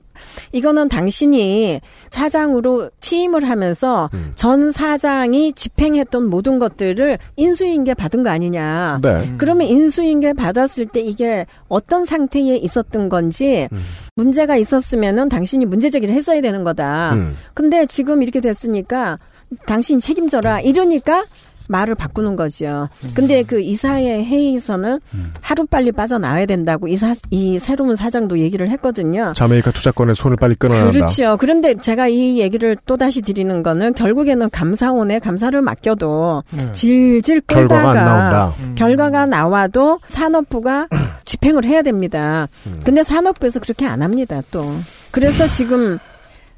[0.52, 4.32] 이거는 당신이 사장으로 취임을 하면서 음.
[4.36, 9.00] 전 사장이 집행했던 모든 것들을 인수인계 받은 거 아니냐.
[9.02, 9.34] 네.
[9.38, 13.80] 그러면 인수인계 받았을 때 이게 어떤 상태에 있었던 건지 음.
[14.16, 17.14] 문제가 있었으면은 당신이 문제 제기를 했어야 되는 거다.
[17.14, 17.38] 음.
[17.54, 19.20] 근데 지금 이렇게 됐으니까
[19.66, 20.62] 당신 책임져라.
[20.62, 21.26] 이러니까
[21.68, 22.90] 말을 바꾸는 거죠.
[23.14, 25.00] 근데 그 이사회 회의에서는
[25.42, 29.34] 하루 빨리 빠져나와야 된다고 이사 이 새로운 사장도 얘기를 했거든요.
[29.36, 30.92] 자메이카 투자권의 손을 빨리 끊어야 한다.
[30.92, 31.38] 그렇죠.
[31.40, 36.72] 그런데 제가 이 얘기를 또 다시 드리는 거는 결국에는 감사원에 감사를 맡겨도 네.
[36.72, 38.56] 질질 결과가 끌다가 안 나온다.
[38.76, 40.88] 결과가 나와도 산업부가
[41.26, 42.48] 집행을 해야 됩니다.
[42.66, 42.80] 음.
[42.84, 44.42] 근데 산업부에서 그렇게 안 합니다.
[44.52, 44.76] 또
[45.12, 46.00] 그래서 지금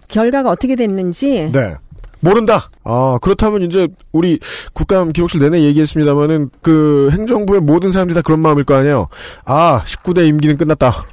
[0.07, 1.75] 결과가 어떻게 됐는지 네.
[2.19, 2.69] 모른다.
[2.83, 4.39] 아, 그렇다면 이제 우리
[4.73, 9.07] 국감 기록실 내내 얘기했습니다만은 그 행정부의 모든 사람들이 다 그런 마음일 거 아니에요.
[9.45, 11.05] 아, 19대 임기는 끝났다.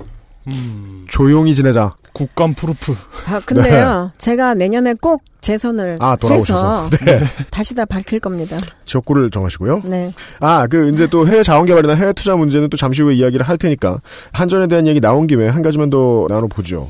[0.49, 1.93] 음, 조용히 지내자.
[2.13, 2.97] 국감 proof.
[3.27, 5.99] 아, 근데요, 제가 내년에 꼭 재선을 네.
[6.01, 6.89] 아, 돌아오셔서.
[6.91, 7.23] 해서 네.
[7.51, 8.57] 다시 다 밝힐 겁니다.
[8.87, 9.83] 지역구를 정하시고요.
[9.85, 10.13] 네.
[10.41, 13.59] 아, 그 이제 또 해외 자원 개발이나 해외 투자 문제는 또 잠시 후에 이야기를 할
[13.59, 14.01] 테니까
[14.33, 16.89] 한전에 대한 얘기 나온 김에 한 가지만 더 나눠 보죠.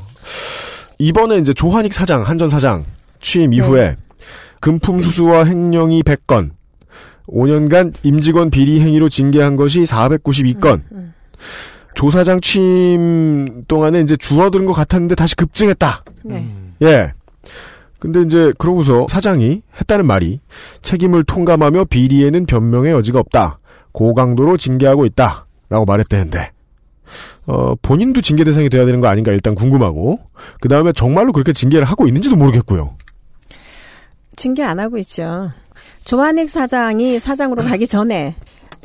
[0.97, 2.85] 이번에 이제 조한익 사장, 한전 사장
[3.19, 3.97] 취임 이후에
[4.59, 6.51] 금품 수수와 횡령이 100건,
[7.27, 10.81] 5년간 임직원 비리 행위로 징계한 것이 492건.
[11.95, 16.03] 조 사장 취임 동안에 이제 줄어드는 것 같았는데 다시 급증했다.
[16.25, 16.35] 네.
[16.37, 16.75] 음.
[16.83, 17.11] 예.
[17.97, 20.39] 근데 이제 그러고서 사장이 했다는 말이
[20.83, 23.59] 책임을 통감하며 비리에는 변명의 여지가 없다.
[23.93, 25.47] 고강도로 징계하고 있다.
[25.69, 26.51] 라고 말했대는데
[27.47, 30.19] 어, 본인도 징계 대상이 돼야 되는 거 아닌가 일단 궁금하고
[30.61, 32.95] 그 다음에 정말로 그렇게 징계를 하고 있는지도 모르겠고요.
[34.37, 35.49] 징계 안 하고 있죠.
[36.05, 38.35] 조한익 사장이 사장으로 가기 전에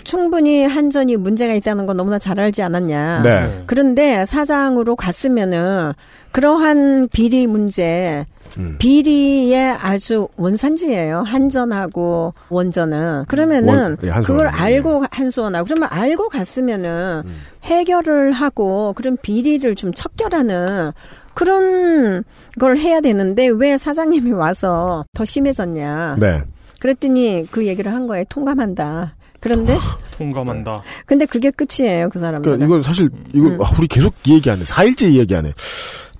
[0.02, 3.22] 충분히 한전이 문제가 있다는 건 너무나 잘 알지 않았냐.
[3.22, 3.62] 네.
[3.66, 5.92] 그런데 사장으로 갔으면은
[6.32, 8.26] 그러한 비리 문제,
[8.58, 8.76] 음.
[8.78, 11.22] 비리의 아주 원산지예요.
[11.24, 13.26] 한전하고 원전은.
[13.28, 14.10] 그러면은 원- 예.
[14.22, 14.50] 그걸 예.
[14.50, 17.36] 알고 한수원하고 그러면 알고 갔으면은 음.
[17.64, 20.92] 해결을 하고 그런 비리를 좀 척결하는
[21.34, 22.24] 그런
[22.58, 26.16] 걸 해야 되는데 왜 사장님이 와서 더 심해졌냐.
[26.20, 26.42] 네.
[26.80, 29.14] 그랬더니 그 얘기를 한 거에 통감한다.
[29.40, 29.76] 그런데
[30.18, 30.82] 통감한다.
[31.06, 32.58] 근데 그게 끝이에요, 그 사람들은.
[32.58, 33.58] 그러니까 이건 사실 이거 음.
[33.60, 34.64] 아, 우리 계속 이 얘기하네.
[34.64, 35.52] 4일째 이 얘기하네.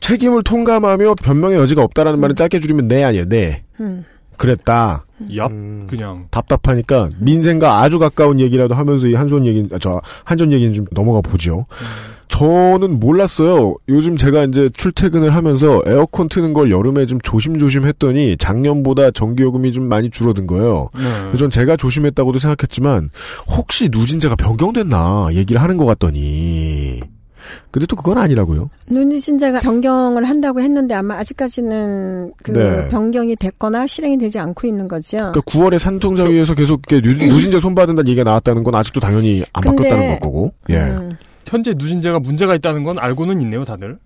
[0.01, 3.29] 책임을 통감하며 변명의 여지가 없다라는 말은 짧게 줄이면 네 아니에요.
[3.29, 3.62] 네.
[3.81, 4.05] 음.
[4.37, 5.05] 그랬다.
[5.29, 5.51] 얍.
[5.51, 5.87] 음.
[5.88, 6.27] 그냥.
[6.33, 11.20] 답답하니까 민생과 아주 가까운 얘기라도 하면서 이 한손 얘기, 아, 저 한전 얘기는 좀 넘어가
[11.20, 11.66] 보죠.
[12.32, 13.74] 저는 몰랐어요.
[13.90, 19.84] 요즘 제가 이제 출퇴근을 하면서 에어컨 트는 걸 여름에 좀 조심조심 했더니 작년보다 전기요금이 좀
[19.84, 20.88] 많이 줄어든 거예요.
[20.96, 21.36] 네.
[21.38, 23.10] 전 제가 조심했다고도 생각했지만
[23.48, 27.00] 혹시 누진제가 변경됐나 얘기를 하는 것 같더니
[27.70, 28.70] 근데 또 그건 아니라고요.
[28.88, 32.88] 눈신자가 변경을 한다고 했는데 아마 아직까지는 그 네.
[32.88, 35.18] 변경이 됐거나 실행이 되지 않고 있는 거죠.
[35.18, 39.76] 그러니까 9월에 산통자위에서 계속 이렇게 누, 누진제 손받은다는 얘기가 나왔다는 건 아직도 당연히 안 근데-
[39.82, 40.52] 바뀌었다는 걸 거고.
[40.70, 40.76] 예.
[40.78, 41.16] 음.
[41.46, 43.98] 현재 누진제가 문제가 있다는 건 알고는 있네요, 다들.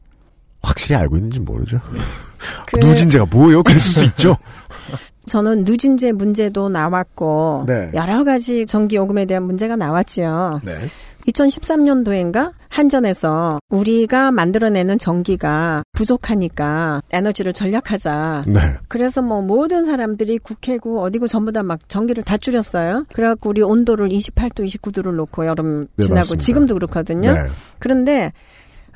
[0.63, 1.81] 확실히 알고 있는지 모르죠.
[2.67, 3.63] 그 누진제가 뭐예요?
[3.63, 4.37] 그랬을 수도 있죠.
[5.27, 7.91] 저는 누진제 문제도 나왔고 네.
[7.95, 10.61] 여러 가지 전기 요금에 대한 문제가 나왔지요.
[10.65, 10.73] 네.
[11.29, 18.45] 2013년도인가 한전에서 우리가 만들어내는 전기가 부족하니까 에너지를 절약하자.
[18.47, 18.61] 네.
[18.89, 23.07] 그래서 뭐 모든 사람들이 국회고 어디고 전부 다 막 전기를 다 줄였어요.
[23.13, 26.45] 그래갖고 우리 온도를 28도, 29도를 놓고 여름 네, 지나고 맞습니다.
[26.45, 27.33] 지금도 그렇거든요.
[27.33, 27.39] 네.
[27.81, 28.33] 그런데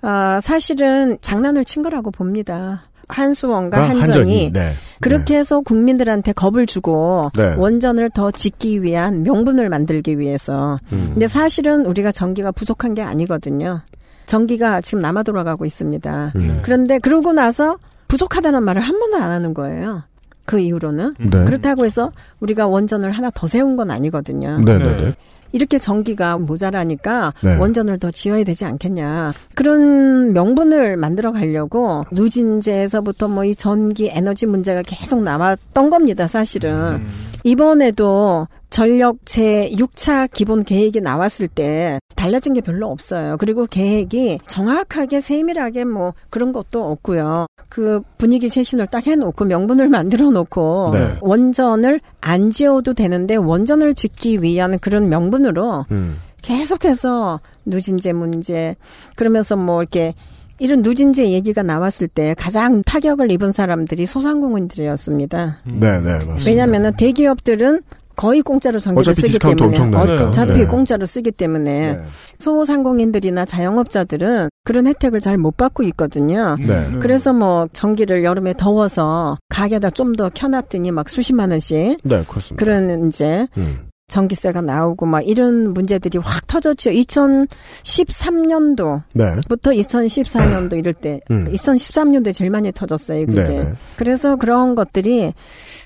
[0.02, 2.84] 아, 사실은 장난을 친 거라고 봅니다.
[3.12, 4.72] 한수원과 그러니까 한전이 네.
[5.00, 7.54] 그렇게 해서 국민들한테 겁을 주고 네.
[7.56, 10.78] 원전을 더 짓기 위한 명분을 만들기 위해서.
[10.92, 11.10] 음.
[11.12, 13.82] 근데 사실은 우리가 전기가 부족한 게 아니거든요.
[14.26, 16.32] 전기가 지금 남아 돌아가고 있습니다.
[16.36, 16.60] 음.
[16.62, 20.02] 그런데 그러고 나서 부족하다는 말을 한 번도 안 하는 거예요.
[20.44, 21.14] 그 이후로는.
[21.18, 21.30] 음.
[21.30, 21.44] 네.
[21.44, 24.60] 그렇다고 해서 우리가 원전을 하나 더 세운 건 아니거든요.
[24.60, 25.14] 네, 네, 네.
[25.52, 27.56] 이렇게 전기가 모자라니까 네.
[27.56, 29.32] 원전을 더 지어야 되지 않겠냐.
[29.54, 36.70] 그런 명분을 만들어 가려고 누진제에서부터 뭐 이 전기 에너지 문제가 계속 남았던 겁니다, 사실은.
[37.00, 37.08] 음.
[37.42, 43.36] 이번에도 전력 제 6차 기본 계획이 나왔을 때 달라진 게 별로 없어요.
[43.38, 47.46] 그리고 계획이 정확하게 세밀하게 뭐 그런 것도 없고요.
[47.68, 51.16] 그 분위기 쇄신을 딱 해놓고 명분을 만들어 놓고 네.
[51.20, 56.18] 원전을 안 지어도 되는데 원전을 짓기 위한 그런 명분으로 음.
[56.42, 58.76] 계속해서 누진제 문제
[59.16, 60.14] 그러면서 뭐 이렇게
[60.58, 65.62] 이런 누진제 얘기가 나왔을 때 가장 타격을 입은 사람들이 소상공인들이었습니다.
[65.66, 65.80] 음.
[65.80, 66.44] 네, 네, 맞습니다.
[66.46, 67.80] 왜냐하면 대기업들은
[68.20, 70.28] 거의 공짜로 전기를 쓰기 때문에 엄청나니까.
[70.28, 70.66] 어차피 네.
[70.66, 72.02] 공짜로 쓰기 때문에 네.
[72.38, 76.54] 소상공인들이나 자영업자들은 그런 혜택을 잘 못 받고 있거든요.
[76.58, 76.90] 네.
[77.00, 82.56] 그래서 뭐 전기를 여름에 더워서 가게에다 좀 더 켜놨더니 막 수십만 원씩 네, 그렇습니다.
[82.62, 83.89] 그런 이제 음.
[84.10, 86.90] 전기세가 나오고 막 이런 문제들이 확 터졌죠.
[86.90, 89.24] 2013년도부터 네.
[89.44, 91.50] 2014년도 이럴 때 음.
[91.50, 93.24] 2013년도에 제일 많이 터졌어요.
[93.26, 93.42] 그게.
[93.42, 93.72] 네, 네.
[93.96, 95.32] 그래서 그런 것들이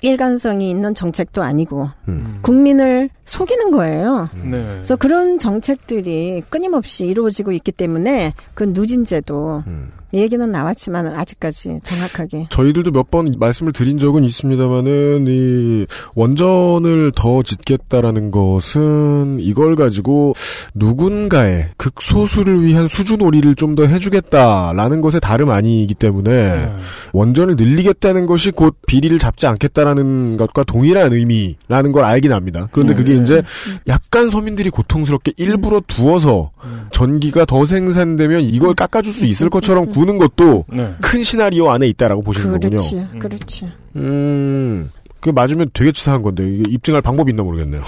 [0.01, 2.39] 일관성이 있는 정책도 아니고 음.
[2.41, 4.29] 국민을 속이는 거예요.
[4.43, 4.65] 네.
[4.65, 9.91] 그래서 그런 정책들이 끊임없이 이루어지고 있기 때문에 그 누진제도 음.
[10.15, 18.31] 얘기는 나왔지만 아직까지 정확하게 저희들도 몇 번 말씀을 드린 적은 있습니다만은 이 원전을 더 짓겠다라는
[18.31, 20.33] 것은 이걸 가지고
[20.73, 26.73] 누군가의 극소수를 위한 수주놀이를 좀 더 해주겠다라는 것의 다름 아니기 때문에 네.
[27.11, 32.69] 원전을 늘리겠다는 것이 곧 비리를 잡지 않겠다라는 것과 동일한 의미라는 걸 알긴 합니다.
[32.71, 33.03] 그런데 네.
[33.03, 33.41] 그게 이제
[33.89, 36.87] 약간 서민들이 고통스럽게 일부러 두어서 음.
[36.91, 40.93] 전기가 더 생산되면 이걸 깎아줄 수 있을 것처럼 구는 것도 네.
[41.01, 42.69] 큰 시나리오 안에 있다라고 보시는 거군요.
[42.77, 43.19] 그렇지, 음.
[43.19, 43.71] 그렇지.
[43.95, 47.83] 음, 그게 맞으면 되게 치사한 건데 이게 입증할 방법이 있나 모르겠네요.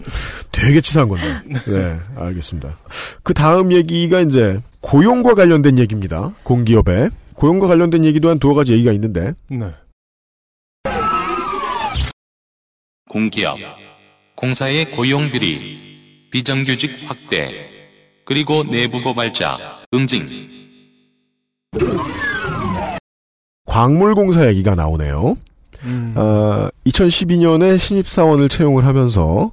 [0.50, 1.24] 되게 치사한 건데.
[1.66, 2.78] 네, 알겠습니다.
[3.22, 6.32] 그 다음 얘기가 이제 고용과 관련된 얘기입니다.
[6.42, 9.70] 공기업에 고용과 관련된 얘기도 한 두어 가지 얘기가 있는데 네.
[13.08, 13.58] 공기업,
[14.34, 17.70] 공사의 고용 비리, 비정규직 확대,
[18.24, 19.56] 그리고 내부 고발자,
[19.94, 20.26] 응징.
[23.66, 25.36] 광물공사 얘기가 나오네요.
[25.84, 26.12] 음.
[26.16, 29.52] 어, 2012년에 신입사원을 채용을 하면서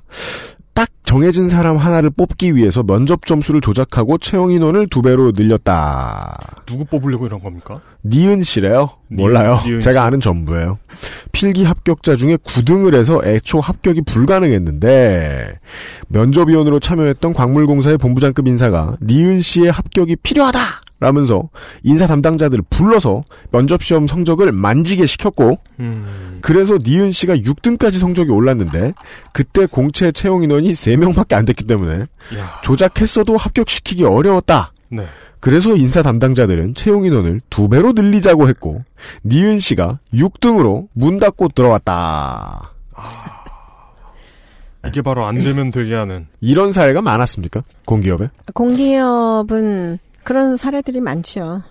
[0.74, 6.64] 딱 정해진 사람 하나를 뽑기 위해서 면접 점수를 조작하고 채용 인원을 두 배로 늘렸다.
[6.66, 7.80] 누구 뽑으려고 이런 겁니까?
[8.04, 8.90] 니은 씨래요?
[9.12, 9.60] 니- 몰라요.
[9.66, 10.00] 니은 제가 씨.
[10.00, 10.80] 아는 전부예요.
[11.32, 15.60] 필기 합격자 중에 9등을 해서 애초 합격이 불가능했는데
[16.08, 20.60] 면접위원으로 참여했던 광물공사의 본부장급 인사가 니은 씨의 합격이 필요하다!
[21.06, 21.50] 라면서
[21.84, 26.40] 인사 담당자들을 불러서 면접시험 성적을 만지게 시켰고 음.
[26.42, 28.96] 그래서 니은 씨가 6등까지 성적이 올랐는데
[29.32, 32.62] 그때 공채 채용 인원이 3명밖에 안 됐기 때문에 야.
[32.64, 34.74] 조작했어도 합격시키기 어려웠다.
[34.90, 35.06] 네.
[35.40, 38.84] 그래서 인사 담당자들은 채용 인원을 두 배로 늘리자고 했고
[39.26, 42.72] 니은 씨가 6등으로 문 닫고 들어왔다.
[44.88, 46.26] 이게 바로 안 되면 되게 하는.
[46.42, 47.62] 이런 사례가 많았습니까?
[47.86, 48.30] 공기업에?
[48.56, 51.62] 공기업은 그런 사례들이 많죠.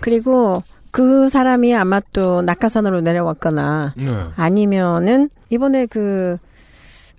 [0.00, 4.16] 그리고 그 사람이 아마 또 낙하산으로 내려왔거나 네.
[4.36, 6.36] 아니면은 이번에 그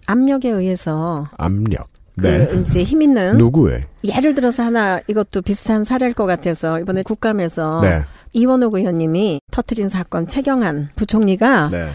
[0.06, 1.88] 압력에 의해서 압력.
[2.22, 2.62] 그 네.
[2.62, 3.86] 이제 힘 있는 누구의?
[4.04, 8.04] 예를 들어서 하나 이것도 비슷한 사례일 것 같아서 이번에 국감에서 네.
[8.34, 11.90] 이원호 의원님이 터트린 사건 최경환 부총리가 네.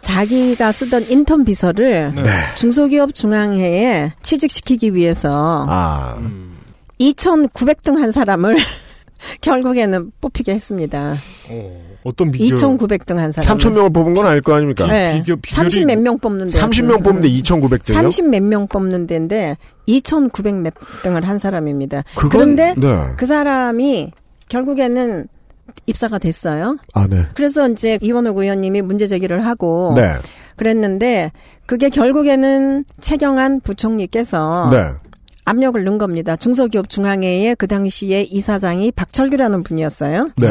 [0.00, 2.22] 자기가 쓰던 인턴 비서를 네.
[2.54, 6.14] 중소기업 중앙회에 취직시키기 위해서 아.
[6.20, 6.55] 음.
[7.00, 8.56] 2,900등 한 사람을
[9.40, 11.16] 결국에는 뽑히게 했습니다.
[11.50, 12.56] 어, 어떤 비결?
[12.56, 13.56] 2,900등 한 사람.
[13.58, 14.86] 3,000명을 뽑은 건 아닐 거 아닙니까?
[14.86, 15.22] 네.
[15.22, 16.58] 비교- 비결이 30몇 명 뽑는 데.
[16.58, 17.94] 30명 뽑는데 2,900등이요?
[17.94, 19.56] 30몇 명 뽑는 데인데
[19.88, 22.04] 2,900몇 등을 한 사람입니다.
[22.14, 22.98] 그건- 그런데 네.
[23.16, 24.12] 그 사람이
[24.48, 25.26] 결국에는
[25.86, 26.76] 입사가 됐어요.
[26.94, 27.24] 아, 네.
[27.34, 30.12] 그래서 이제 이원호 의원님이 문제 제기를 하고 네.
[30.56, 31.32] 그랬는데
[31.66, 34.90] 그게 결국에는 최경환 부총리께서 네.
[35.46, 36.36] 압력을 넣은 겁니다.
[36.36, 40.30] 중소기업 중앙회의 그 당시에 이사장이 박철규라는 분이었어요.
[40.36, 40.48] 네.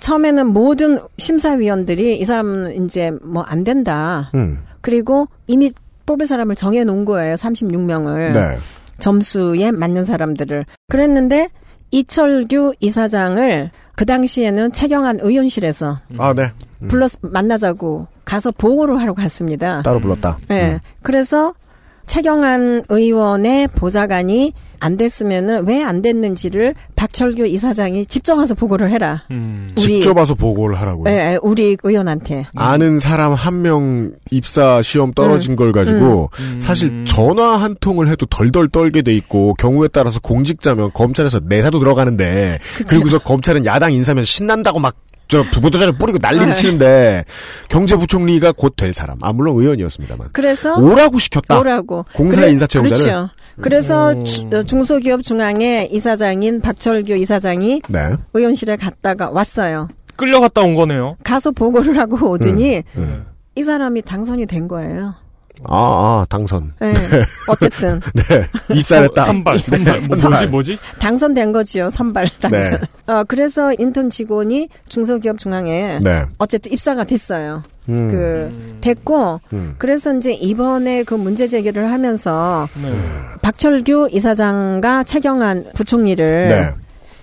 [0.00, 4.30] 처음에는 모든 심사위원들이 이 사람은 이제 뭐 안 된다.
[4.34, 4.64] 음.
[4.80, 5.70] 그리고 이미
[6.06, 7.36] 뽑을 사람을 정해 놓은 거예요.
[7.36, 8.32] 36명을.
[8.32, 8.58] 네.
[8.98, 10.64] 점수에 맞는 사람들을.
[10.88, 11.48] 그랬는데
[11.90, 16.50] 이철규 이사장을 그 당시에는 최경환 의원실에서 아, 네.
[16.82, 16.88] 음.
[16.88, 19.82] 불러서 만나자고 가서 보고를 하러 갔습니다.
[19.82, 20.38] 따로 불렀다.
[20.48, 20.72] 네.
[20.72, 20.78] 음.
[21.02, 21.54] 그래서
[22.06, 29.22] 최경환 의원의 보좌관이 안 됐으면은 왜 안 됐는지를 박철규 이사장이 직접 와서 보고를 해라.
[29.30, 29.68] 음.
[29.78, 31.04] 우리 직접 와서 보고를 하라고요.
[31.04, 32.44] 네, 우리 의원한테.
[32.54, 36.60] 아는 사람 한 명 입사 시험 떨어진 걸 가지고 음.
[36.60, 42.58] 사실 전화 한 통을 해도 덜덜 떨게 돼 있고 경우에 따라서 공직자면 검찰에서 내사도 들어가는데
[42.88, 44.96] 그리고서 검찰은 야당 인사면 신난다고 막
[45.28, 46.54] 저 부부도전을 뿌리고 난리를 네.
[46.54, 47.24] 치는데
[47.68, 52.04] 경제부총리가 곧 될 사람 아 물론 의원이었습니다만 그래서 오라고 시켰다 오라고.
[52.14, 53.02] 공사의 인사 채용자를?
[53.04, 53.30] 그렇죠.
[53.60, 54.24] 그래서 오.
[54.24, 59.88] 주- 어, 중소기업 중앙회 이사장인 박철규 이사장이 네 의원실에 갔다가 왔어요.
[60.16, 61.16] 끌려갔다 온 거네요.
[61.24, 63.24] 가서 보고를 하고 오더니 음.
[63.56, 65.14] 이 사람이 당선이 된 거예요.
[65.66, 66.72] 아, 아, 당선.
[66.80, 66.92] 네.
[67.48, 68.46] 어쨌든 네.
[68.74, 69.24] 입사했다.
[69.26, 69.58] 선발.
[69.60, 70.00] 선발.
[70.08, 70.48] 뭐, 선발.
[70.48, 70.78] 뭐지 뭐지?
[70.98, 71.90] 당선된 거지요.
[71.90, 72.60] 선발 당선.
[73.06, 73.12] 네.
[73.12, 76.24] 어, 그래서 인턴 직원이 중소기업 중앙에 네.
[76.38, 77.62] 어쨌든 입사가 됐어요.
[77.88, 78.08] 음.
[78.10, 79.74] 그 됐고 음.
[79.78, 82.92] 그래서 이제 이번에 그 문제 제기를 하면서 네.
[83.42, 86.70] 박철규 이사장과 최경환 부총리를 네.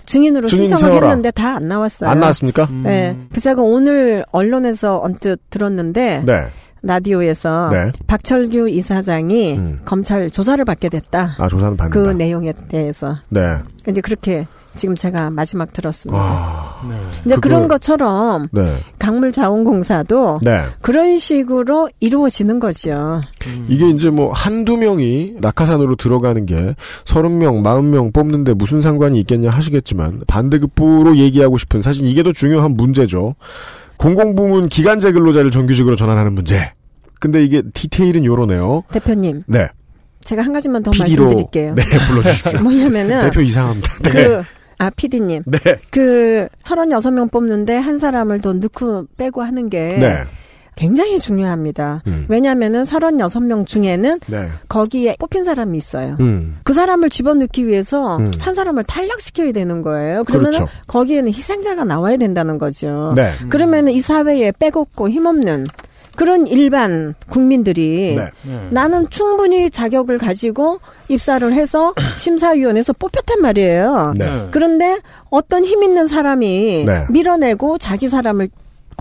[0.05, 1.07] 증인으로 증인 신청을 세워라.
[1.09, 2.09] 했는데 다 안 나왔어요.
[2.09, 2.63] 안 나왔습니까?
[2.71, 2.83] 음.
[2.83, 3.17] 네.
[3.29, 6.45] 그래서 제가 오늘 언론에서 언뜻 들었는데 네.
[6.83, 7.91] 라디오에서 네.
[8.07, 9.79] 박철규 이사장이 음.
[9.85, 11.35] 검찰 조사를 받게 됐다.
[11.37, 11.89] 아, 조사는 받는다.
[12.11, 13.17] 그 내용에 대해서.
[13.29, 13.55] 네.
[13.87, 16.19] 이제 그렇게 지금 제가 마지막 들었습니다.
[16.21, 16.81] 와.
[16.89, 16.95] 네.
[17.23, 18.77] 근데 그걸- 그런 것처럼 네.
[18.97, 20.63] 강물 자원공사도 네.
[20.81, 23.19] 그런 식으로 이루어지는 거죠.
[23.67, 26.73] 이게 이제 뭐 한두 명이 낙하산으로 들어가는 게
[27.05, 33.35] 30명, 40명 뽑는데 무슨 상관이 있겠냐 하시겠지만 반대급부로 얘기하고 싶은 사실 이게 더 중요한 문제죠.
[34.01, 36.73] 공공부문 기간제 근로자를 정규직으로 전환하는 문제.
[37.19, 38.83] 근데 이게 디테일은 요러네요.
[38.91, 39.67] 대표님, 네.
[40.21, 41.75] 제가 한 가지만 더 PD로 말씀드릴게요.
[41.75, 42.61] 네, 불러주십시오.
[42.63, 43.97] 뭐냐면은 대표 이상합니다.
[44.03, 44.11] 네.
[44.11, 44.43] 그
[44.79, 45.43] 아, PD님.
[45.45, 45.59] 네.
[45.91, 50.23] 그 36명 뽑는데 한 사람을 더 넣고 빼고 하는 게 네.
[50.81, 52.01] 굉장히 중요합니다.
[52.07, 52.25] 음.
[52.27, 54.47] 왜냐하면은 36명 중에는 네.
[54.67, 56.17] 거기에 뽑힌 사람이 있어요.
[56.19, 56.57] 음.
[56.63, 58.31] 그 사람을 집어넣기 위해서 음.
[58.39, 60.23] 한 사람을 탈락시켜야 되는 거예요.
[60.23, 60.63] 그러면 그렇죠.
[60.63, 63.13] 은 거기에는 희생자가 나와야 된다는 거죠.
[63.15, 63.33] 네.
[63.49, 65.67] 그러면은 이 사회에 빼곡고 힘없는
[66.15, 68.31] 그런 일반 국민들이 네.
[68.41, 68.67] 네.
[68.71, 74.15] 나는 충분히 자격을 가지고 입사를 해서 심사위원회에서 뽑혔단 말이에요.
[74.17, 74.47] 네.
[74.49, 74.97] 그런데
[75.29, 77.05] 어떤 힘 있는 사람이 네.
[77.11, 78.49] 밀어내고 자기 사람을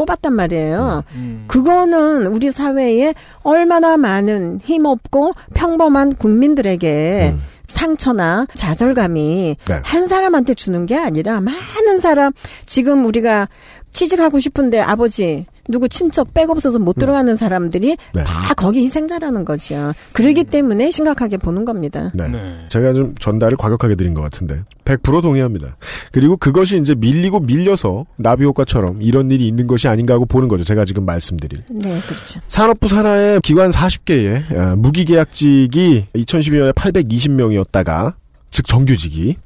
[0.01, 1.05] 꼽았단 말이에요.
[1.15, 1.45] 음.
[1.47, 7.43] 그거는 우리 사회에 얼마나 많은 힘없고 평범한 국민들에게 음.
[7.67, 9.81] 상처나 좌절감이 네.
[9.83, 12.33] 한 사람한테 주는 게 아니라 많은 사람
[12.65, 13.49] 지금 우리가
[13.91, 18.25] 취직하고 싶은데 아버지 누구 친척 백 없어서 못 들어가는 사람들이 네.
[18.25, 19.93] 다 거기 희생자라는 거죠.
[20.13, 22.11] 그러기 때문에 심각하게 보는 겁니다.
[22.15, 22.29] 네.
[22.29, 22.67] 네.
[22.69, 25.77] 제가 좀 전달을 과격하게 드린 것 같은데 100% 동의합니다.
[26.13, 30.65] 그리고 그것이 이제 밀리고 밀려서 나비 효과처럼 이런 일이 있는 것이 아닌가 하고 보는 거죠.
[30.65, 31.63] 제가 지금 말씀드릴.
[31.69, 32.41] 네, 그렇죠.
[32.49, 38.15] 산업부 산하의 기관 40개의 무기계약직이 2012년에 820명이었다가
[38.51, 39.37] 즉 정규직이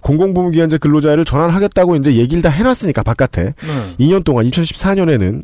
[0.00, 3.96] 공공부문기관제 근로자를 전환하겠다고 이제 얘기를 다 해놨으니까 바깥에 네.
[3.98, 5.42] 2년 동안 2014년에는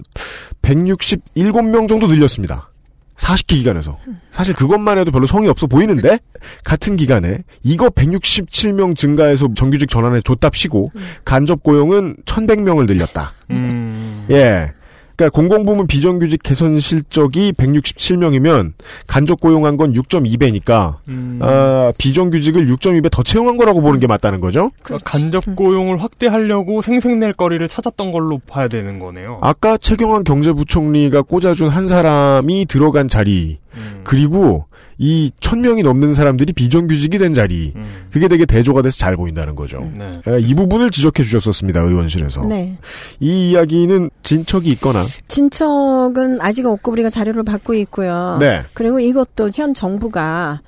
[0.63, 2.71] 167명 정도 늘렸습니다.
[3.17, 3.99] 40기 기간에서.
[4.33, 6.19] 사실 그것만 해도 별로 성의 없어 보이는데
[6.65, 10.93] 같은 기간에 이거 167명 증가해서 정규직 전환에 줬답시고
[11.25, 13.33] 간접 고용은 1100명을 늘렸다.
[13.51, 14.27] 음.
[14.31, 14.73] 예.
[15.17, 18.73] 그러니까 공공부문 비정규직 개선 실적이 167명이면
[19.07, 21.39] 간접 고용한 건 6.2배니까 음.
[21.41, 24.71] 아, 비정규직을 6.2배 더 채용한 거라고 보는 게 맞다는 거죠.
[24.83, 29.39] 그러니까 간접 고용을 확대하려고 생색낼 거리를 찾았던 걸로 봐야 되는 거네요.
[29.41, 34.01] 아까 최경환 경제부총리가 꽂아준 한 사람이 들어간 자리 음.
[34.05, 34.67] 그리고
[34.99, 37.85] 이 1000명이 넘는 사람들이 비정규직이 된 자리 음.
[38.11, 39.91] 그게 되게 대조가 돼서 잘 보인다는 거죠.
[39.95, 40.21] 네.
[40.27, 41.81] 에, 이 부분을 지적해 주셨었습니다.
[41.81, 42.47] 의원실에서.
[42.47, 42.79] 네.
[43.21, 48.39] 이 이야기는 진척이 있거나 진척은 아직 없고 우리가 자료를 받고 있고요.
[48.41, 48.63] 네.
[48.73, 50.61] 그리고 이것도 현 정부가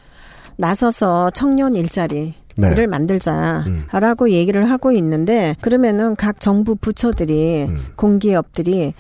[0.57, 2.87] 나서서 청년 일자리를 네.
[2.87, 7.87] 만들자라고 얘기를 하고 있는데 그러면은 각 정부 부처들이 음.
[7.97, 8.93] 공기업들이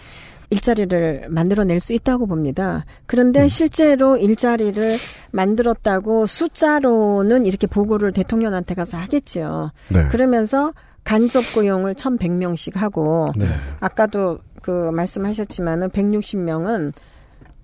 [0.50, 2.84] 일자리를 만들어낼 수 있다고 봅니다.
[3.06, 3.48] 그런데 음.
[3.48, 4.98] 실제로 일자리를
[5.30, 9.72] 만들었다고 숫자로는 이렇게 보고를 대통령한테 가서 하겠죠.
[9.88, 10.08] 네.
[10.08, 10.72] 그러면서
[11.04, 13.46] 간접 고용을 1,100명씩 하고 네.
[13.80, 16.92] 아까도 그 말씀하셨지만은 160명은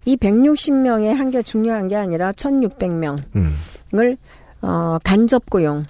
[0.07, 4.16] 이 160명에 한게 중요한 게 아니라 1,600명을 음.
[4.62, 5.85] 어 간접 고용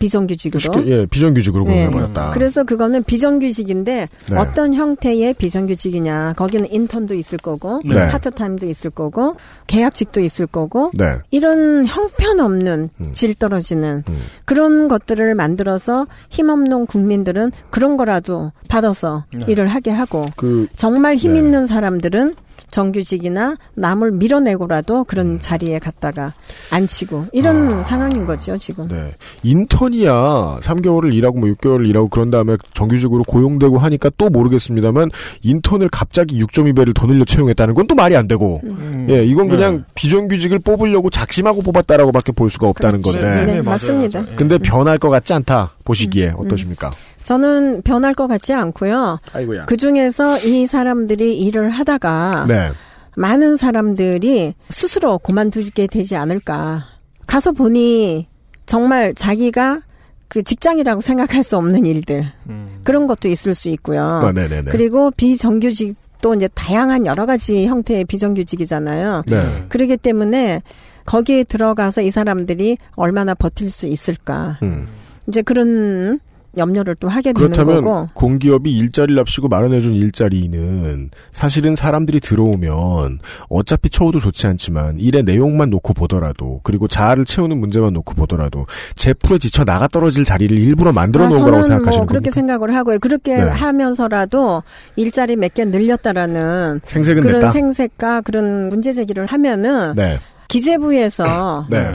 [0.00, 1.74] 비정규직으로 쉽게 예, 비정규직으로 네.
[1.74, 2.30] 고용해버렸다.
[2.32, 4.36] 그래서 그거는 비정규직인데 네.
[4.36, 8.08] 어떤 형태의 비정규직이냐 거기는 인턴도 있을 거고 네.
[8.08, 9.36] 파트타임도 있을 거고
[9.68, 11.18] 계약직도 있을 거고 네.
[11.30, 13.12] 이런 형편없는 음.
[13.12, 14.18] 질 떨어지는 음.
[14.46, 19.44] 그런 것들을 만들어서 힘없는 국민들은 그런 거라도 받아서 네.
[19.48, 21.40] 일을 하게 하고 그 정말 힘 네.
[21.40, 22.34] 있는 사람들은
[22.70, 25.38] 정규직이나 남을 밀어내고라도 그런 음.
[25.38, 26.32] 자리에 갔다가
[26.70, 28.88] 앉히고 이런 상황인 거죠 지금.
[28.88, 29.12] 네.
[29.42, 35.10] 인턴이야 3개월을 일하고 뭐 6개월을 일하고 그런 다음에 정규직으로 고용되고 하니까 또 모르겠습니다만
[35.42, 39.08] 인턴을 갑자기 6.2배를 더 늘려 채용했다는 건 또 말이 안 되고 음.
[39.10, 39.82] 예, 이건 그냥 네.
[39.96, 43.18] 비정규직을 뽑으려고 작심하고 뽑았다라고밖에 볼 수가 없다는 그렇죠.
[43.20, 43.36] 건데.
[43.46, 44.24] 네, 맞아요, 맞습니다.
[44.36, 46.92] 근데 변할 것 같지 않다 보시기에 어떠십니까?
[47.22, 49.20] 저는 변할 것 같지 않고요.
[49.32, 49.66] 아이고야.
[49.66, 52.70] 그 중에서 이 사람들이 일을 하다가 네.
[53.16, 56.84] 많은 사람들이 스스로 그만두게 되지 않을까.
[57.26, 58.26] 가서 보니
[58.66, 59.82] 정말 자기가
[60.28, 62.80] 그 직장이라고 생각할 수 없는 일들 음.
[62.84, 64.04] 그런 것도 있을 수 있고요.
[64.04, 64.70] 아, 네네네.
[64.70, 69.24] 그리고 비정규직 또 이제 다양한 여러 가지 형태의 비정규직이잖아요.
[69.26, 69.64] 네.
[69.68, 70.62] 그러기 때문에
[71.06, 74.58] 거기에 들어가서 이 사람들이 얼마나 버틸 수 있을까.
[74.62, 74.86] 음.
[75.28, 76.20] 이제 그런
[76.56, 78.08] 염려를 또 하게 되는 그렇다면 거고.
[78.14, 85.94] 공기업이 일자리를 합치고 마련해준 일자리는 사실은 사람들이 들어오면 어차피 처우도 좋지 않지만 일의 내용만 놓고
[85.94, 91.28] 보더라도 그리고 자아를 채우는 문제만 놓고 보더라도 제풀에 지쳐 나가 떨어질 자리를 일부러 만들어 아,
[91.28, 92.34] 놓은 저는 거라고 생각하시는 뭐 그렇게 겁니까?
[92.34, 92.98] 생각을 하고요.
[92.98, 93.42] 그렇게 네.
[93.42, 94.62] 하면서라도
[94.96, 97.50] 일자리 몇 개 늘렸다라는 생색은 그런 냈다.
[97.50, 100.18] 생색과 그런 문제 제기를 하면은 네.
[100.48, 101.92] 기재부에서 네.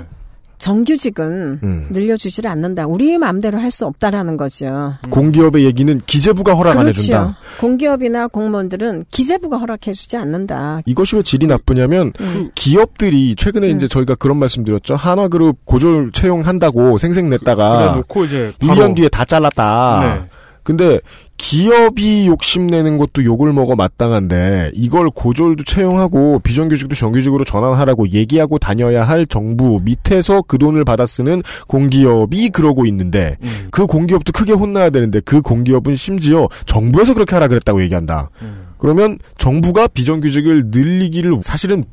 [0.57, 1.87] 정규직은 음.
[1.91, 2.85] 늘려주지를 않는다.
[2.87, 4.93] 우리 마음대로 할 수 없다라는 거죠.
[5.09, 7.21] 공기업의 얘기는 기재부가 허락 안 해준다.
[7.23, 7.35] 그렇죠.
[7.59, 10.79] 공기업이나 공무원들은 기재부가 허락해주지 않는다.
[10.85, 12.51] 이것이 왜 질이 나쁘냐면 음.
[12.55, 13.75] 기업들이 최근에 음.
[13.75, 14.95] 이제 저희가 그런 말씀드렸죠.
[14.95, 19.99] 한화그룹 고졸 채용한다고 생색 냈다가 그래 놓고 이제 바로 1년 뒤에 다 잘랐다.
[20.21, 20.29] 네.
[20.63, 20.99] 근데
[21.37, 29.25] 기업이 욕심내는 것도 욕을 먹어 마땅한데 이걸 고졸도 채용하고 비정규직도 정규직으로 전환하라고 얘기하고 다녀야 할
[29.25, 33.67] 정부 밑에서 그 돈을 받아 쓰는 공기업이 그러고 있는데 음.
[33.71, 38.29] 그 공기업도 크게 혼나야 되는데 그 공기업은 심지어 정부에서 그렇게 하라 그랬다고 얘기한다.
[38.41, 38.67] 음.
[38.77, 41.83] 그러면 정부가 비정규직을 늘리기를 사실은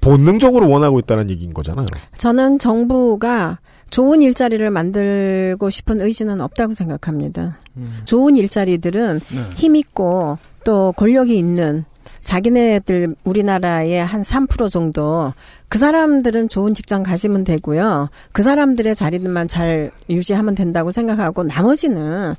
[0.00, 1.86] 본능적으로 원하고 있다는 얘기인 거잖아요.
[2.16, 3.58] 저는 정부가
[3.94, 7.58] 좋은 일자리를 만들고 싶은 의지는 없다고 생각합니다.
[7.76, 8.00] 음.
[8.04, 9.50] 좋은 일자리들은 네.
[9.54, 11.84] 힘 있고 또 권력이 있는
[12.24, 15.32] 자기네들 우리나라의 한 3% 정도
[15.68, 18.08] 그 사람들은 좋은 직장 가지면 되고요.
[18.32, 22.34] 그 사람들의 자리만 잘 유지하면 된다고 생각하고 나머지는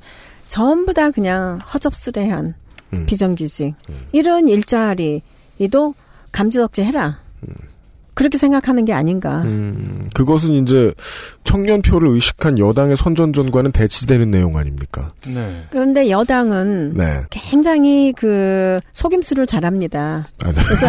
[0.48, 2.52] 전부 다 그냥 허접스레한
[2.92, 3.06] 음.
[3.06, 3.74] 비정규직
[4.12, 5.94] 이런 일자리도
[6.32, 7.20] 감지덕지 해라.
[8.16, 9.42] 그렇게 생각하는 게 아닌가.
[9.42, 10.90] 음, 그것은 이제
[11.44, 15.10] 청년표를 의식한 여당의 선전전과는 대치되는 내용 아닙니까?
[15.26, 15.64] 네.
[15.70, 17.20] 그런데 여당은 네.
[17.28, 20.28] 굉장히 그 속임수를 잘합니다.
[20.42, 20.54] 아, 네.
[20.64, 20.86] 그래서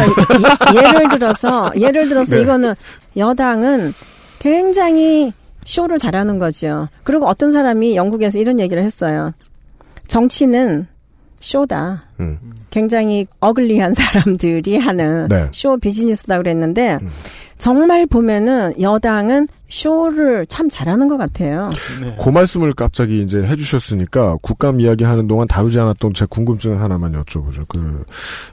[0.74, 2.42] 예, 예를 들어서 예를 들어서 네.
[2.42, 2.74] 이거는
[3.18, 3.92] 여당은
[4.38, 5.34] 굉장히
[5.66, 6.88] 쇼를 잘하는 거죠.
[7.04, 9.34] 그리고 어떤 사람이 영국에서 이런 얘기를 했어요.
[10.06, 10.86] 정치는
[11.40, 12.04] 쇼다.
[12.20, 12.38] 음.
[12.70, 15.48] 굉장히 어글리한 사람들이 하는 네.
[15.52, 17.08] 쇼 비즈니스다 그랬는데 음.
[17.58, 21.66] 정말 보면은 여당은 쇼를 참 잘하는 것 같아요.
[22.00, 22.16] 네.
[22.22, 27.66] 그 말씀을 갑자기 이제 해주셨으니까 국감 이야기하는 동안 다루지 않았던 제 궁금증 하나만 여쭤보죠.
[27.68, 28.04] 그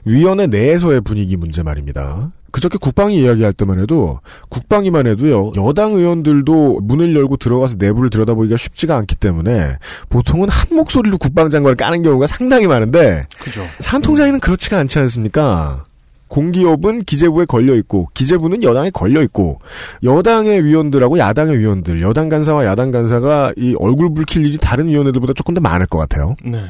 [0.04, 2.32] 위원회 내에서의 분위기 문제 말입니다.
[2.56, 8.96] 그저께 국방위 이야기할 때만 해도 국방위만 해도요 여당 의원들도 문을 열고 들어가서 내부를 들여다보기가 쉽지가
[8.96, 9.76] 않기 때문에
[10.08, 13.62] 보통은 한 목소리로 국방장관을 까는 경우가 상당히 많은데 그죠.
[13.80, 15.84] 산통장에는 그렇지가 않지 않습니까?
[16.28, 19.60] 공기업은 기재부에 걸려 있고 기재부는 여당에 걸려 있고
[20.02, 25.52] 여당의 위원들하고 야당의 위원들 여당 간사와 야당 간사가 이 얼굴 붉힐 일이 다른 위원회들보다 조금
[25.52, 26.34] 더 많을 것 같아요.
[26.42, 26.62] 네.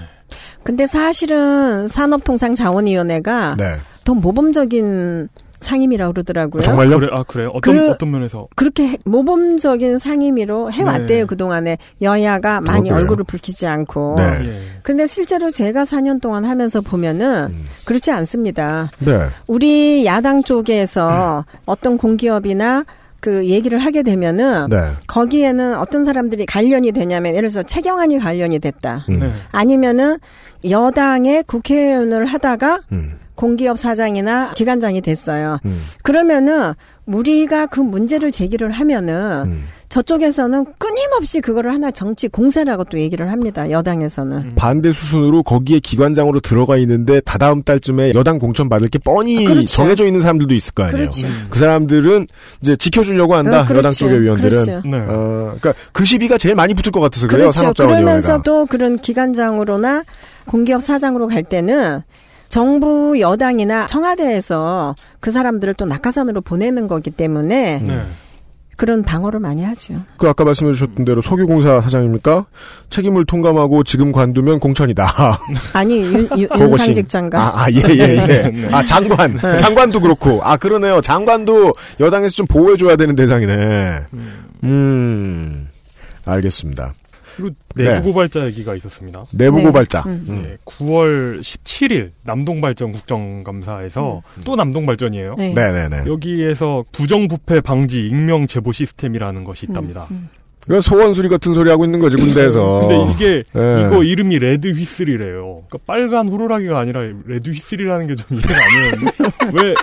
[0.64, 3.76] 근데 사실은 산업통상자원위원회가 네.
[4.04, 5.28] 더 모범적인
[5.60, 6.62] 상임이라고 그러더라고요.
[6.62, 6.98] 정말요?
[6.98, 7.50] 그래, 아, 그래요?
[7.54, 8.48] 어떤, 그- 어떤 면에서?
[8.56, 11.24] 그렇게 해- 모범적인 상임위로 해왔대요 네.
[11.24, 13.00] 그 동안에 여야가 많이 그래요?
[13.02, 14.14] 얼굴을 붉히지 않고.
[14.18, 14.22] 네.
[14.44, 14.60] 예.
[14.82, 17.64] 근데 실제로 제가 4년 동안 하면서 보면은 음.
[17.84, 18.90] 그렇지 않습니다.
[18.98, 19.26] 네.
[19.46, 22.84] 우리 야당 쪽에서 어떤 공기업이나
[23.20, 24.76] 그 얘기를 하게 되면은 네.
[25.06, 29.06] 거기에는 어떤 사람들이 관련이 되냐면 예를 들어서 최경환이 관련이 됐다.
[29.08, 29.18] 음.
[29.18, 29.32] 네.
[29.50, 30.18] 아니면은
[30.68, 33.18] 여당의 국회의원을 하다가 음.
[33.34, 35.58] 공기업 사장이나 기관장이 됐어요.
[35.64, 35.84] 음.
[36.02, 36.72] 그러면은
[37.06, 39.64] 우리가 그 문제를 제기를 하면은 음.
[39.96, 43.70] 저쪽에서는 끊임없이 그거를 하나 정치 공세라고 또 얘기를 합니다.
[43.70, 44.36] 여당에서는.
[44.36, 44.52] 음.
[44.54, 49.66] 반대 수순으로 거기에 기관장으로 들어가 있는데 다다음 달쯤에 여당 공천 받을 게 뻔히 아, 그렇죠.
[49.66, 50.98] 정해져 있는 사람들도 있을 거 아니에요.
[50.98, 51.26] 그렇죠.
[51.26, 51.46] 음.
[51.48, 52.26] 그 사람들은
[52.60, 53.62] 이제 지켜주려고 한다.
[53.62, 53.78] 어, 그렇죠.
[53.78, 54.64] 여당 쪽의 위원들은.
[54.64, 54.82] 그렇죠.
[54.86, 54.98] 네.
[54.98, 57.44] 어, 그러니까 그 시비가 제일 많이 붙을 것 같아서 그래요.
[57.44, 57.60] 그렇죠.
[57.60, 58.04] 산업자원위원회가.
[58.04, 60.04] 그러면서도 그런 기관장으로나
[60.44, 62.02] 공기업 사장으로 갈 때는
[62.50, 68.02] 정부 여당이나 청와대에서 그 사람들을 또 낙하산으로 보내는 거기 때문에 네.
[68.76, 69.94] 그런 방어를 많이 하죠.
[70.18, 72.44] 그 아까 말씀해 주셨던 대로 석유공사 사장입니까?
[72.90, 75.06] 책임을 통감하고 지금 관두면 공천이다.
[75.72, 77.40] 아니 윤, 윤, 그것이- 윤상직 장관.
[77.40, 78.50] 아, 아, 예, 예, 예.
[78.52, 78.68] 네.
[78.72, 79.38] 아, 장관.
[79.38, 80.40] 장관도 그렇고.
[80.42, 81.00] 아, 그러네요.
[81.00, 84.00] 장관도 여당에서 좀 보호해 줘야 되는 대상이네.
[84.64, 85.68] 음,
[86.24, 86.92] 알겠습니다.
[87.36, 87.84] 그리고 네.
[87.84, 89.24] 내부 고발자 얘기가 있었습니다.
[89.32, 89.64] 내부 네.
[89.64, 90.02] 고발자.
[90.06, 90.26] 음.
[90.28, 90.42] 음.
[90.42, 95.34] 네, 9월 17일 남동발전 국정감사에서 또 남동발전이에요.
[95.36, 95.52] 네.
[95.52, 96.04] 네네네.
[96.06, 100.06] 여기에서 부정부패 방지 익명 제보 시스템이라는 것이 있답니다.
[100.10, 100.30] 음.
[100.68, 102.80] 그 소원수리 같은 소리 하고 있는 거지, 군대에서.
[102.88, 103.86] 근데 이게 예.
[103.86, 105.64] 이거 이름이 Red Whistle이래요.
[105.68, 109.74] 그러니까 빨간 호루라기가 아니라 Red Whistle이라는 게 좀 이해가 안 되는데 왜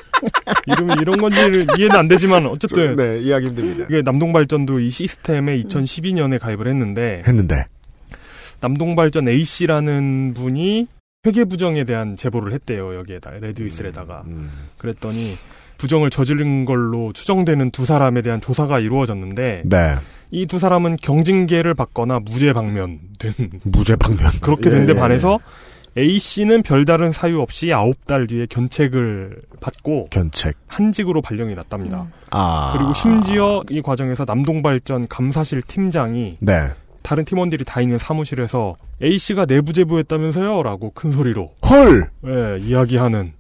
[0.68, 3.86] 이름이 이런 건지는 이해는 안 되지만 어쨌든 네, 이해하기 힘듭니다.
[3.90, 7.66] 이게 남동발전도 이 시스템에 2012년에 가입을 했는데 했는데.
[8.62, 10.88] 남동발전 A 씨라는 분이
[11.26, 14.50] 회계 부정에 대한 제보를 했대요 여기에다 레드위슬에다가 음.
[14.78, 15.38] 그랬더니
[15.78, 19.96] 부정을 저지른 걸로 추정되는 두 사람에 대한 조사가 이루어졌는데 네.
[20.34, 23.34] 이 두 사람은 경징계를 받거나 무죄 방면된
[23.66, 24.32] 무죄 방면.
[24.42, 25.40] 그렇게 예, 된데 예, 반해서
[25.96, 30.56] A 씨는 별다른 사유 없이 아홉 달 뒤에 견책을 받고 견책.
[30.68, 32.08] 한직으로 발령이 났답니다.
[32.32, 32.74] 아.
[32.76, 36.70] 그리고 심지어 이 과정에서 남동발전 감사실 팀장이 네.
[37.04, 42.10] 다른 팀원들이 다 있는 사무실에서 A 씨가 내부 제보했다면서요라고 큰 소리로 헐.
[42.26, 43.34] 예, 이야기하는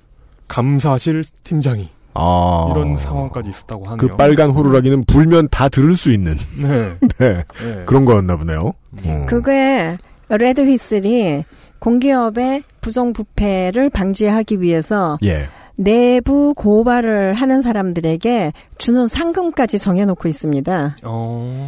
[0.48, 2.70] 감사실 팀장이 아.
[2.72, 3.98] 이런 상황까지 있었다고 하네요.
[3.98, 6.38] 그 빨간 호루라기는 불면 다 들을 수 있는.
[6.58, 6.96] 네.
[7.20, 7.44] 네.
[7.44, 7.84] 네.
[7.86, 8.74] 그런 거였나 보네요.
[9.04, 9.26] 어.
[9.28, 9.98] 그게
[10.30, 11.46] 레드 휘슬이
[11.80, 15.48] 공기업의 부정부패를 방지하기 위해서 예.
[15.76, 20.98] 내부 고발을 하는 사람들에게 주는 상금까지 정해놓고 있습니다.
[21.04, 21.68] 어.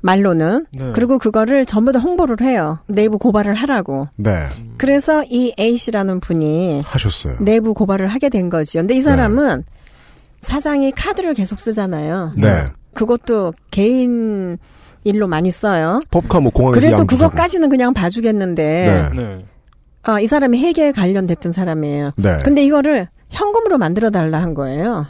[0.00, 0.66] 말로는.
[0.72, 0.90] 네.
[0.94, 2.80] 그리고 그거를 전부 다 홍보를 해요.
[2.88, 4.08] 내부 고발을 하라고.
[4.16, 4.48] 네.
[4.76, 7.36] 그래서 이 A씨라는 분이 하셨어요.
[7.40, 8.82] 내부 고발을 하게 된 거지요.
[8.82, 9.62] 근데 이 사람은
[10.42, 12.32] 사장이 카드를 계속 쓰잖아요.
[12.36, 12.66] 네.
[12.94, 14.58] 그것도 개인
[15.04, 16.00] 일로 많이 써요.
[16.10, 17.30] 법카 뭐 공항에서 그래도 양주하고.
[17.30, 19.22] 그것까지는 그냥 봐주겠는데, 네.
[19.22, 19.44] 네.
[20.02, 22.12] 아, 이 사람이 회계에 관련됐던 사람이에요.
[22.16, 22.38] 네.
[22.44, 25.06] 근데 이거를 현금으로 만들어 달라 한 거예요.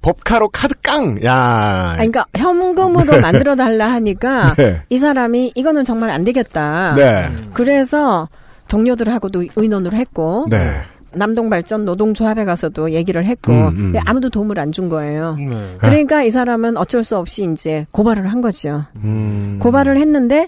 [0.00, 1.16] 법카로 카드 깡.
[1.24, 1.34] 야.
[1.34, 4.82] 아, 그러니까 현금으로 만들어 달라 하니까 네.
[4.88, 6.94] 이 사람이 이거는 정말 안 되겠다.
[6.94, 7.28] 네.
[7.52, 8.28] 그래서
[8.68, 10.82] 동료들하고도 의논을 했고 네.
[11.12, 13.94] 남동발전 노동조합에 가서도 얘기를 했고 음, 음.
[14.04, 15.36] 아무도 도움을 안 준 거예요.
[15.36, 15.76] 네.
[15.78, 18.84] 그러니까 이 사람은 어쩔 수 없이 이제 고발을 한 거죠.
[18.96, 19.58] 음.
[19.62, 20.46] 고발을 했는데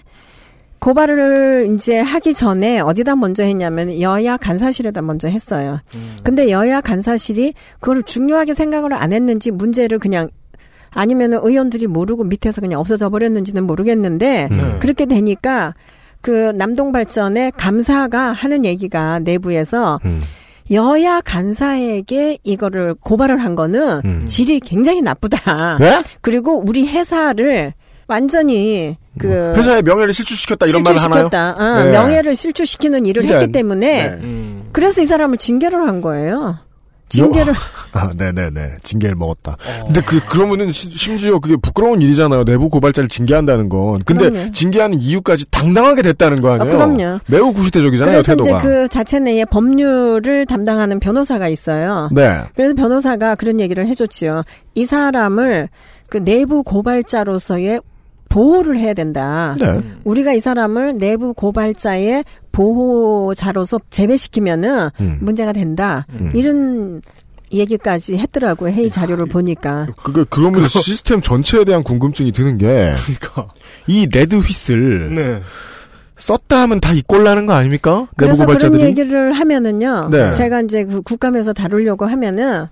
[0.79, 5.79] 고발을 이제 하기 전에 어디다 먼저 했냐면 여야 간사실에다 먼저 했어요.
[6.23, 10.29] 근데 여야 간사실이 그걸 중요하게 생각을 안 했는지 문제를 그냥
[10.89, 14.77] 아니면은 의원들이 모르고 밑에서 그냥 없어져 버렸는지는 모르겠는데 음.
[14.79, 15.73] 그렇게 되니까
[16.21, 20.21] 그 남동발전의 감사가 하는 얘기가 내부에서 음.
[20.69, 24.25] 여야 간사에게 이거를 고발을 한 거는 음.
[24.27, 25.77] 질이 굉장히 나쁘다.
[25.79, 26.01] 네?
[26.21, 27.73] 그리고 우리 회사를
[28.07, 31.29] 완전히 그 회사의 명예를 실추시켰다 이런 말을 하나요?
[31.29, 31.55] 실추시켰다.
[31.57, 31.91] 어, 네.
[31.91, 33.41] 명예를 실추시키는 일을 이런.
[33.41, 34.13] 했기 때문에 네.
[34.21, 34.69] 음.
[34.71, 36.57] 그래서 이 사람을 징계를 한 거예요.
[37.11, 37.53] 징계를
[37.93, 38.77] 아, 네네네.
[38.83, 39.57] 징계를 먹었다.
[39.85, 42.45] 근데 그, 그러면은 시- 심지어 그게 부끄러운 일이잖아요.
[42.45, 44.01] 내부 고발자를 징계한다는 건.
[44.05, 44.51] 근데 그럼요.
[44.51, 46.73] 징계하는 이유까지 당당하게 됐다는 거 아니에요?
[46.73, 47.19] 아, 그럼요.
[47.27, 48.59] 매우 구시대적이잖아요, 그래서 태도가.
[48.59, 52.09] 이제 그 자체 내에 법률을 담당하는 변호사가 있어요.
[52.13, 52.41] 네.
[52.55, 54.43] 그래서 변호사가 그런 얘기를 해줬지요.
[54.75, 55.69] 이 사람을
[56.09, 57.81] 그 내부 고발자로서의
[58.31, 59.55] 보호를 해야 된다.
[59.59, 59.81] 네.
[60.03, 65.17] 우리가 이 사람을 내부 고발자의 보호자로서 재배시키면은 음.
[65.21, 66.05] 문제가 된다.
[66.11, 66.31] 음.
[66.33, 67.01] 이런
[67.53, 68.71] 얘기까지 했더라고요.
[68.71, 69.87] 회의 자료를 보니까.
[70.03, 73.49] 그게, 그러면 시스템 전체에 대한 궁금증이 드는 게, 그러니까.
[73.87, 75.41] 이 레드 휘슬, 네.
[76.17, 78.01] 썼다 하면 다 이꼴나는 거 아닙니까?
[78.01, 78.83] 내부 그래서 그런 고발자들이?
[78.83, 80.09] 얘기를 하면은요.
[80.11, 80.31] 네.
[80.31, 82.67] 제가 이제 그 국감에서 다루려고 하면은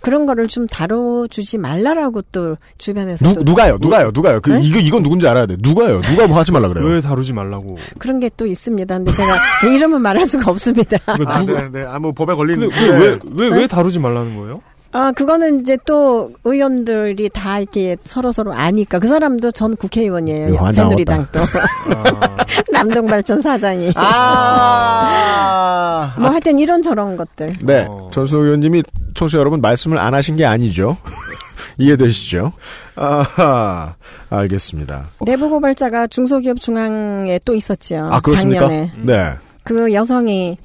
[0.00, 3.78] 그런 거를 좀 다뤄주지 말라라고 또 주변에서 누, 또 누가요?
[3.80, 4.10] 누가요?
[4.14, 4.40] 누가요?
[4.40, 4.60] 그, 네?
[4.62, 5.56] 이거, 이건 누군지 알아야 돼.
[5.58, 6.00] 누가요?
[6.02, 6.86] 누가 뭐 하지 말라 그래요?
[6.86, 7.76] 왜 다루지 말라고.
[7.98, 8.96] 그런 게 또 있습니다.
[8.98, 9.36] 근데 제가
[9.74, 10.96] 이름은 말할 수가 없습니다.
[11.04, 11.84] 그러니까 아, 누구, 네, 네.
[11.84, 12.60] 아, 뭐, 법에 걸린.
[12.60, 14.62] 근데 왜, 왜, 왜, 왜 다루지 말라는 거예요?
[14.90, 18.98] 아, 그거는 이제 또 의원들이 다 이렇게 서로 서로 아니까.
[18.98, 20.70] 그 사람도 전 국회의원이에요.
[20.72, 21.40] 새누리당 또.
[21.40, 22.36] 아,
[22.72, 23.92] 남동발전 사장이.
[23.96, 26.14] 아.
[26.18, 27.56] 뭐 하여튼 이런 저런 것들.
[27.62, 27.86] 네.
[27.88, 28.08] 어.
[28.10, 28.82] 전수호 의원님이
[29.14, 30.96] 청취자 여러분 말씀을 안 하신 게 아니죠.
[31.78, 32.52] 이해되시죠?
[32.96, 33.94] 아
[34.30, 35.04] 알겠습니다.
[35.24, 38.08] 내부 고발자가 중소기업 중앙에 또 있었지요.
[38.10, 38.66] 아, 그렇습니까?
[38.66, 38.92] 작년에.
[39.02, 39.30] 네.
[39.62, 40.58] 그 여성이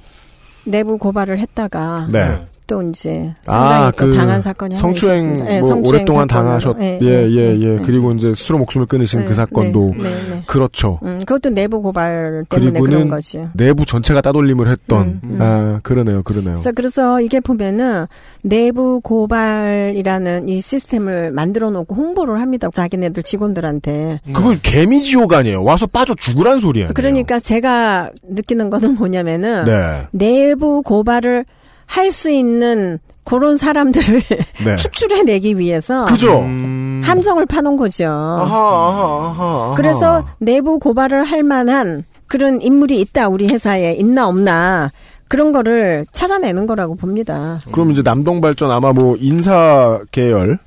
[0.64, 2.48] 내부 고발을 했다가 네.
[2.68, 5.34] 또 이제 아, 상당히 또그 당한 사건이 성추행.
[5.34, 6.28] 네, 뭐 성추행 오랫동안 사건으로.
[6.28, 7.76] 당하셨 네, 예, 네, 예, 예.
[7.76, 10.44] 네, 그리고 이제 스스로 목숨을 끊으신 네, 그 사건도 네, 네, 네.
[10.48, 11.00] 그렇죠.
[11.04, 13.46] 음, 그것도 내부 고발 때문에 그리고는 그런 거지.
[13.54, 15.38] 내부 전체가 따돌림을 했던 음, 음.
[15.42, 16.24] 아, 그러네요.
[16.24, 16.56] 그러네요.
[16.56, 18.06] 그래서 그래서 이게 보면은
[18.44, 22.70] 내부 고발이라는 이 시스템을 만들어 놓고 홍보를 합니다.
[22.74, 24.22] 자기네들 직원들한테.
[24.34, 25.64] 그걸 개미지옥 아니에요.
[25.64, 26.90] 와서 빠져 죽으란 소리예요.
[26.94, 30.08] 그러니까 제가 느끼는 거는 뭐냐면은 네.
[30.12, 31.46] 내부 고발을
[31.94, 34.22] 할 수 있는 그런 사람들을
[34.66, 34.76] 네.
[34.82, 36.40] 추출해내기 위해서 그죠?
[36.40, 38.06] 음, 함정을 파놓은 거죠.
[38.06, 39.74] 아하, 아하, 아하, 아하.
[39.76, 44.92] 그래서 내부 고발을 할 만한 그런 인물이 있다 우리 회사에 있나 없나
[45.28, 47.60] 그런 거를 찾아내는 거라고 봅니다.
[47.72, 50.58] 그럼 이제 남동발전 아마 뭐 인사 계열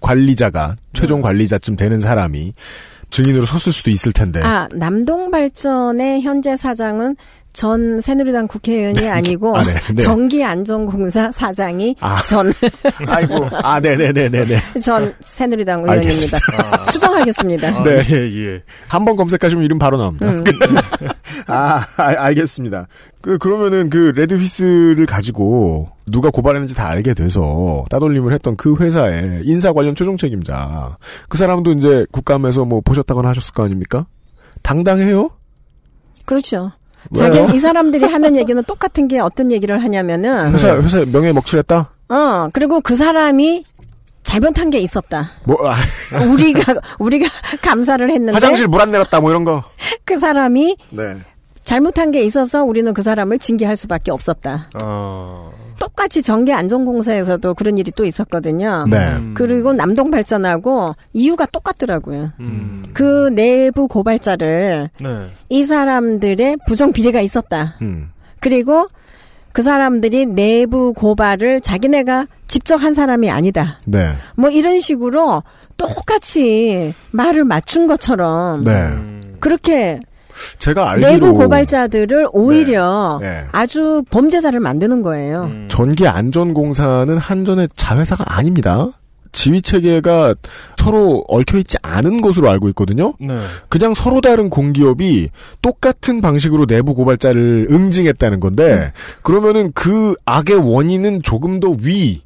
[0.00, 2.52] 관리자가 최종 관리자쯤 되는 사람이
[3.10, 4.40] 증인으로 섰을 수도 있을 텐데.
[4.42, 7.16] 아 남동발전의 현재 사장은
[7.56, 10.02] 전 새누리당 국회의원이 아니고 아, 네, 네.
[10.02, 12.22] 정기안전공사 사장이 아.
[12.28, 12.52] 전,
[13.08, 14.80] 아이고, 아, 네네네네네.
[14.82, 16.36] 전 새누리당 의원입니다.
[16.36, 16.84] 알겠습니다.
[16.92, 17.68] 수정하겠습니다.
[17.68, 18.02] 아, 네.
[18.10, 18.62] 예, 예.
[18.88, 20.26] 한번 검색하시면 이름 바로 나옵니다.
[20.28, 20.44] 음.
[21.48, 22.88] 아, 아, 알겠습니다.
[23.22, 29.44] 그, 그러면은 그 레드 휘스를 가지고 누가 고발했는지 다 알게 돼서 따돌림을 했던 그 회사의
[29.44, 30.98] 인사 관련 최종 책임자.
[31.30, 34.06] 그 사람도 이제 국감에서 뭐 보셨다거나 하셨을 거 아닙니까?
[34.62, 35.30] 당당해요?
[36.26, 36.72] 그렇죠.
[37.14, 41.90] 자기 이 사람들이 하는 얘기는 똑같은 게 어떤 얘기를 하냐면은 회사, 회사 명예 먹칠했다?
[42.08, 43.64] 어 그리고 그 사람이
[44.22, 45.30] 잘못한 게 있었다.
[45.44, 45.76] 뭐, 아,
[46.32, 47.28] 우리가 우리가
[47.62, 49.62] 감사를 했는데 화장실 물 안 내렸다, 뭐 이런 거.
[50.04, 51.16] 그 사람이 네.
[51.62, 54.68] 잘못한 게 있어서 우리는 그 사람을 징계할 수밖에 없었다.
[54.74, 58.86] 아, 똑같이 전기안전공사에서도 그런 일이 또 있었거든요.
[58.88, 58.96] 네.
[59.16, 59.34] 음.
[59.36, 62.32] 그리고 남동 발전하고 이유가 똑같더라고요.
[62.40, 62.84] 음.
[62.92, 65.26] 그 내부 고발자를 네.
[65.48, 67.76] 이 사람들의 부정 비리가 있었다.
[67.82, 68.10] 음.
[68.40, 68.86] 그리고
[69.52, 73.78] 그 사람들이 내부 고발을 자기네가 직접 한 사람이 아니다.
[73.86, 74.12] 네.
[74.34, 75.42] 뭐 이런 식으로
[75.76, 78.70] 똑같이 말을 맞춘 것처럼 네.
[78.72, 79.36] 음.
[79.40, 80.00] 그렇게
[80.58, 81.10] 제가 알기로.
[81.10, 83.44] 내부 고발자들을 오히려 네.
[83.52, 85.50] 아주 범죄자를 만드는 거예요.
[85.52, 85.66] 음.
[85.70, 88.88] 전기 안전공사는 한전의 자회사가 아닙니다.
[89.32, 90.34] 지휘 체계가
[90.78, 93.12] 서로 얽혀 있지 않은 것으로 알고 있거든요.
[93.20, 93.36] 네.
[93.68, 95.28] 그냥 서로 다른 공기업이
[95.60, 102.22] 똑같은 방식으로 내부 고발자를 응징했다는 건데 그러면은 그 악의 원인은 조금 더 위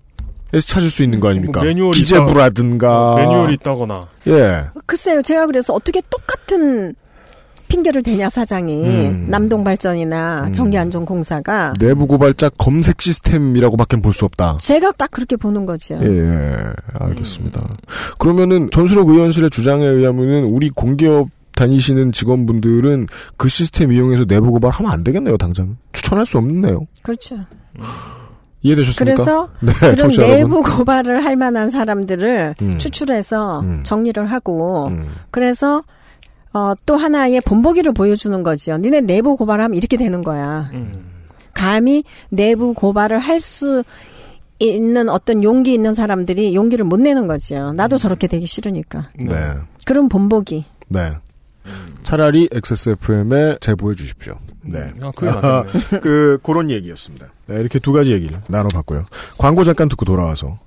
[0.52, 1.60] 에서 찾을 수 있는 거 아닙니까?
[1.60, 4.08] 뭐 매뉴얼이 기재부라든가 매뉴얼이 있다거나.
[4.26, 4.64] 예.
[4.86, 6.94] 글쎄요, 제가 그래서 어떻게 똑같은
[7.70, 9.26] 핑계를 대냐 사장이 음.
[9.30, 10.52] 남동발전이나 음.
[10.52, 14.56] 정기안전공사가 내부 고발자 검색 시스템이라고밖에 볼 수 없다.
[14.60, 15.94] 제가 딱 그렇게 보는 거죠.
[16.02, 16.52] 예, 예,
[16.98, 17.62] 알겠습니다.
[18.18, 23.06] 그러면은 전수록 의원실의 주장에 의하면은 우리 공기업 다니시는 직원분들은
[23.36, 25.76] 그 시스템 이용해서 내부 고발하면 안 되겠네요, 당장.
[25.92, 26.86] 추천할 수 없네요.
[27.02, 27.36] 그렇죠.
[28.62, 29.04] 이해되셨습니까?
[29.04, 30.26] 그래서 네, 그런 여러분.
[30.26, 32.78] 내부 고발을 할 만한 사람들을 음.
[32.78, 33.80] 추출해서 음.
[33.84, 35.06] 정리를 하고 음.
[35.30, 35.82] 그래서
[36.52, 38.76] 어, 또 하나의 본보기를 보여주는 거죠.
[38.76, 40.70] 니네 내부 고발하면 이렇게 되는 거야.
[40.72, 40.92] 음.
[41.54, 43.82] 감히 내부 고발을 할 수
[44.62, 47.72] 있는 어떤 용기 있는 사람들이 용기를 못 내는 거죠.
[47.72, 49.08] 나도 저렇게 되기 싫으니까.
[49.16, 49.54] 네.
[49.86, 50.66] 그런 본보기.
[50.88, 51.12] 네.
[52.02, 54.34] 차라리 XSFM에 제보해 주십시오.
[54.62, 54.92] 네.
[55.00, 56.00] 아, 그게 맞겠네.
[56.02, 57.28] 그, 그런 얘기였습니다.
[57.46, 59.06] 네, 이렇게 두 가지 얘기를 나눠봤고요.
[59.38, 60.58] 광고 잠깐 듣고 돌아와서.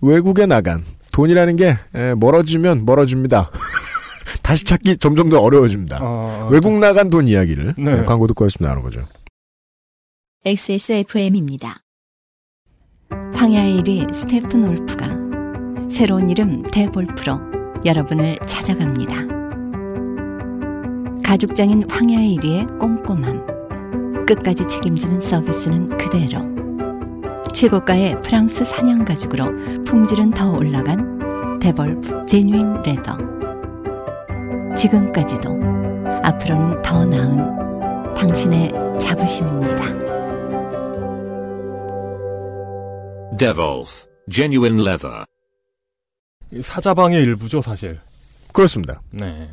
[0.00, 0.82] 외국에 나간
[1.12, 3.50] 돈이라는 게, 에, 멀어지면 멀어집니다.
[4.42, 5.98] 다시 찾기 점점 더 어려워집니다.
[6.00, 7.96] 아, 외국 나간 돈 이야기를 네.
[7.96, 8.70] 네, 광고 듣고 왔습니다.
[8.70, 9.06] 나눠보죠.
[10.44, 11.80] XSFM입니다.
[13.34, 15.08] 황야의 이리 스테픈울프가
[15.88, 17.38] 새로운 이름 데볼프로
[17.84, 19.14] 여러분을 찾아갑니다.
[21.22, 24.26] 가죽장인 황야의 이리의 꼼꼼함.
[24.26, 26.54] 끝까지 책임지는 서비스는 그대로.
[27.52, 33.33] 최고가의 프랑스 산양 가죽으로 품질은 더 올라간 데볼프 genuine leather.
[34.76, 35.58] 지금까지도
[36.22, 39.84] 앞으로는 더 나은 당신의 자부심입니다.
[43.38, 45.24] Devolf, genuine leather.
[46.62, 47.98] 사자방의 일부죠, 사실.
[48.52, 49.00] 그렇습니다.
[49.10, 49.48] 네.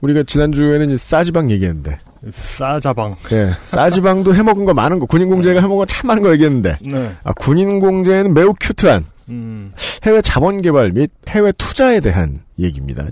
[0.00, 1.98] 우리가 지난주에는 이제 싸지방 얘기했는데,
[2.32, 3.16] 싸자방.
[3.32, 7.14] 예, 싸지방도 해먹은 거 많은 거, 군인공제가 해먹은 거 참 많은 거 얘기했는데, 네.
[7.22, 9.72] 아, 군인공제는 매우 큐트한 음.
[10.04, 13.04] 해외 자본 개발 및 해외 투자에 대한 얘기입니다.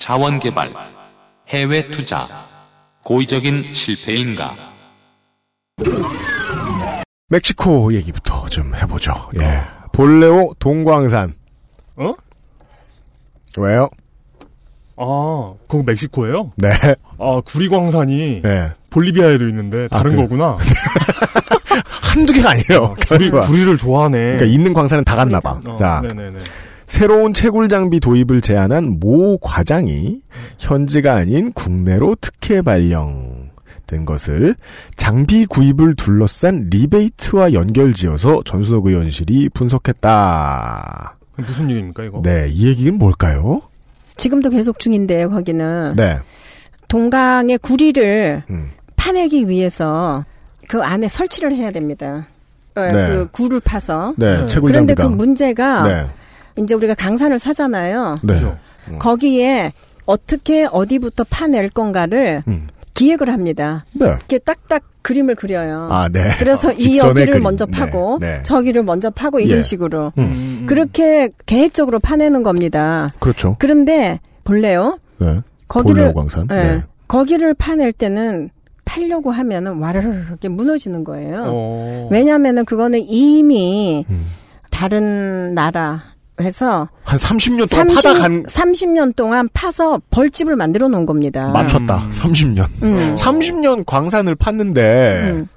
[0.00, 0.72] 자원개발,
[1.48, 2.24] 해외 투자,
[3.04, 4.56] 고의적인 실패인가?
[7.28, 9.12] 멕시코 얘기부터 좀 해보죠.
[9.38, 9.60] 예.
[9.92, 11.34] 볼레오 동광산.
[11.96, 12.14] 어?
[13.58, 13.88] 왜요?
[14.96, 16.52] 아, 그거 멕시코예요?
[16.56, 16.70] 네.
[17.18, 18.70] 아, 구리광산이 네.
[18.88, 20.22] 볼리비아에도 있는데 다른 아, 그래.
[20.22, 20.56] 거구나.
[22.00, 22.94] 한두 개가 아니에요.
[23.06, 23.46] 구리, 결과가.
[23.48, 24.18] 구리를 좋아하네.
[24.18, 25.60] 그러니까 있는 광산은 다 갔나 봐.
[25.68, 26.38] 어, 자, 네네네.
[26.90, 30.20] 새로운 채굴 장비 도입을 제안한 모 과장이
[30.58, 34.56] 현지가 아닌 국내로 특혜 발령된 것을
[34.96, 41.16] 장비 구입을 둘러싼 리베이트와 연결지어서 전순옥 의원실이 분석했다.
[41.36, 42.22] 무슨 얘기입니까, 이거?
[42.22, 43.62] 네, 이 얘기는 뭘까요?
[44.16, 45.94] 지금도 계속 중인데요, 거기는.
[45.94, 46.18] 네.
[46.88, 48.70] 동강의 구리를 음.
[48.96, 50.24] 파내기 위해서
[50.68, 52.26] 그 안에 설치를 해야 됩니다.
[52.74, 53.08] 어, 네.
[53.08, 54.12] 그 굴을 파서.
[54.18, 54.46] 네, 네.
[54.48, 54.94] 채굴 그런데.
[54.94, 56.06] 그 문제가 네.
[56.60, 58.16] 이제 우리가 강산을 사잖아요.
[58.22, 58.34] 네.
[58.34, 58.56] 그죠?
[58.98, 59.72] 거기에
[60.06, 62.66] 어떻게 어디부터 파낼 건가를 음.
[62.94, 63.84] 기획을 합니다.
[63.92, 64.06] 네.
[64.06, 65.88] 이렇게 딱딱 그림을 그려요.
[65.90, 66.28] 아, 네.
[66.38, 67.42] 그래서 이 직선의 여기를 그림.
[67.42, 68.42] 먼저 네, 파고 네.
[68.42, 69.62] 저기를 먼저 파고 이런 예.
[69.62, 70.22] 식으로 음.
[70.62, 70.66] 음.
[70.66, 73.10] 그렇게 계획적으로 파내는 겁니다.
[73.20, 73.56] 그렇죠.
[73.58, 74.98] 그런데 볼래요?
[75.18, 75.40] 네.
[75.68, 76.48] 거기를 볼레오 광산.
[76.48, 76.62] 네.
[76.62, 76.82] 네.
[77.08, 78.50] 거기를 파낼 때는
[78.84, 81.44] 팔려고 하면은 와르르 이렇게 무너지는 거예요.
[81.46, 82.08] 어.
[82.10, 84.26] 왜냐하면은 그거는 이미 음.
[84.70, 86.02] 다른 나라
[86.40, 91.48] 에서 한 30년 동안 30, 파다 간 30년 동안 파서 벌집을 만들어 놓은 겁니다.
[91.48, 91.98] 맞췄다.
[91.98, 92.10] 음.
[92.10, 92.66] 30년.
[92.82, 93.14] 음.
[93.14, 94.78] 30년 광산을 팠는데
[95.32, 95.48] 음.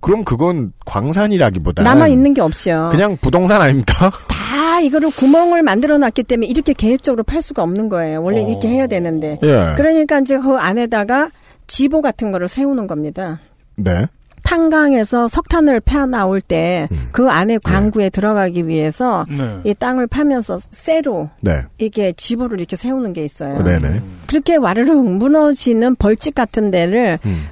[0.00, 2.88] 그럼 그건 광산이라기보다 남아 있는 게 없죠.
[2.90, 4.10] 그냥 부동산 아닙니까?
[4.28, 8.20] 다 이거를 구멍을 만들어 놨기 때문에 이렇게 계획적으로 팔 수가 없는 거예요.
[8.20, 8.48] 원래 어.
[8.48, 9.38] 이렇게 해야 되는데.
[9.44, 9.74] 예.
[9.76, 11.30] 그러니까 이제 그 안에다가
[11.68, 13.38] 지보 같은 거를 세우는 겁니다.
[13.76, 14.06] 네.
[14.42, 17.28] 탄광에서 석탄을 파 나올 때그 음.
[17.28, 19.60] 안에 광구에 들어가기 위해서 네.
[19.64, 21.62] 이 땅을 파면서 쇠로 네.
[21.78, 23.62] 이게 지보를 이렇게 세우는 게 있어요.
[23.62, 24.02] 네네.
[24.26, 27.46] 그렇게 와르르 무너지는 벌집 같은 데를 음.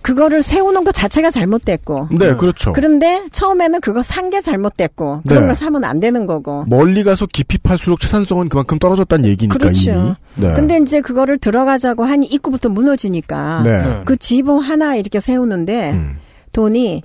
[0.00, 2.08] 그거를 세우는 것 자체가 잘못됐고.
[2.12, 2.72] 네, 그렇죠.
[2.72, 5.46] 그런데 처음에는 그거 산 게 잘못됐고 그런 네.
[5.48, 6.64] 걸 사면 안 되는 거고.
[6.68, 9.90] 멀리 가서 깊이 팔수록 채산성은 그만큼 떨어졌다는 얘기니까 그렇죠.
[9.92, 10.14] 이미.
[10.36, 10.54] 네.
[10.54, 13.82] 근데 이제 그거를 들어가자고 하니 입구부터 무너지니까 네.
[13.82, 14.02] 네.
[14.04, 16.16] 그 지보 하나 이렇게 세우는데 음.
[16.52, 17.02] 돈이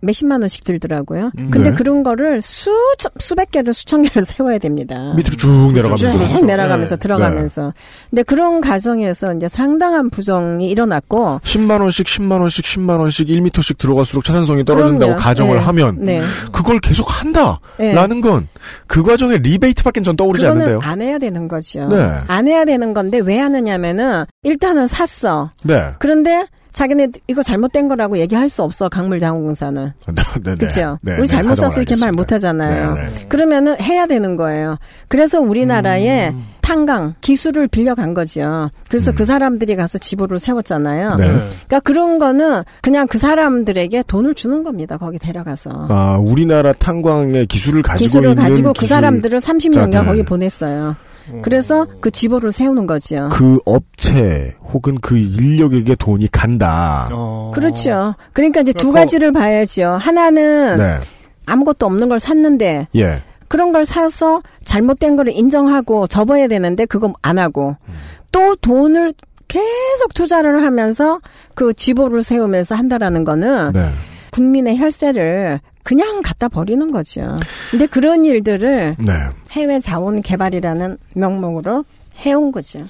[0.00, 1.32] 몇십만 원씩 들더라고요.
[1.38, 1.50] 음.
[1.50, 1.76] 근데 네.
[1.76, 2.70] 그런 거를 수
[3.18, 5.12] 수백 개를 수천 개를 세워야 됩니다.
[5.16, 6.38] 밑으로 쭉 내려가면서.
[6.38, 7.00] 쭉 내려가면서 네.
[7.00, 7.74] 들어가면서.
[8.08, 14.24] 근데 그런 과정에서 이제 상당한 부정이 일어났고 10만 원씩 10만 원씩 10만 원씩 1미터씩 들어갈수록
[14.24, 15.16] 차산성이 떨어진다고 그럼요.
[15.20, 15.62] 가정을 네.
[15.64, 16.20] 하면 네.
[16.52, 18.20] 그걸 계속 한다라는 네.
[18.20, 20.78] 건그 과정에 리베이트밖에 전 떠오르지 않는데요.
[20.82, 21.88] 안 해야 되는 거죠.
[21.88, 22.08] 네.
[22.28, 25.50] 안 해야 되는 건데 왜 하느냐면은 일단은 샀어.
[25.64, 25.88] 네.
[25.98, 26.46] 그런데
[26.78, 30.96] 자기네 이거 잘못된 거라고 얘기할 수 없어 강물 자원공사는 네, 네, 그렇죠.
[31.02, 32.12] 네, 우리 네, 잘못 샀어 이렇게 말.
[32.12, 32.94] 못하잖아요.
[33.28, 34.76] 그러면은 해야 되는 거예요.
[35.08, 38.70] 그래서 우리나라에 탄광 기술을 빌려간 거죠.
[38.88, 39.14] 그래서 음.
[39.16, 41.16] 그 사람들이 가서 지부를 세웠잖아요.
[41.16, 41.24] 네.
[41.26, 44.98] 그러니까 그런 거는 그냥 그 사람들에게 돈을 주는 겁니다.
[44.98, 45.88] 거기 데려가서.
[45.88, 50.04] 아, 우리나라 탄광의 기술을 가지고 기술을 가지고 그 기술- 사람들을 30년간 자들.
[50.06, 50.94] 거기 보냈어요.
[51.42, 53.28] 그래서 그 지보를 세우는 거죠.
[53.32, 57.08] 그 업체 혹은 그 인력에게 돈이 간다.
[57.12, 57.52] 어.
[57.54, 58.14] 그렇죠.
[58.32, 59.96] 그러니까 이제 두 그러니까 가지를 봐야죠.
[60.00, 61.00] 하나는 네.
[61.46, 63.22] 아무것도 없는 걸 샀는데 예.
[63.48, 67.94] 그런 걸 사서 잘못된 거를 인정하고 접어야 되는데 그거 안 하고 음.
[68.30, 69.14] 또 돈을
[69.48, 71.20] 계속 투자를 하면서
[71.54, 73.90] 그 지보를 세우면서 한다라는 거는 네.
[74.32, 77.34] 국민의 혈세를 그냥 갖다 버리는 거죠.
[77.70, 79.12] 근데 그런 일들을 네.
[79.50, 81.84] 해외 자원 개발이라는 명목으로
[82.16, 82.86] 해온 거죠.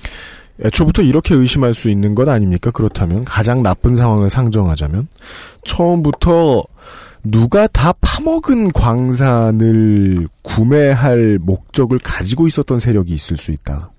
[0.64, 2.70] 애초부터 이렇게 의심할 수 있는 것 아닙니까?
[2.70, 5.06] 그렇다면 가장 나쁜 상황을 상정하자면
[5.64, 6.64] 처음부터
[7.22, 13.90] 누가 다 파먹은 광산을 구매할 목적을 가지고 있었던 세력이 있을 수 있다.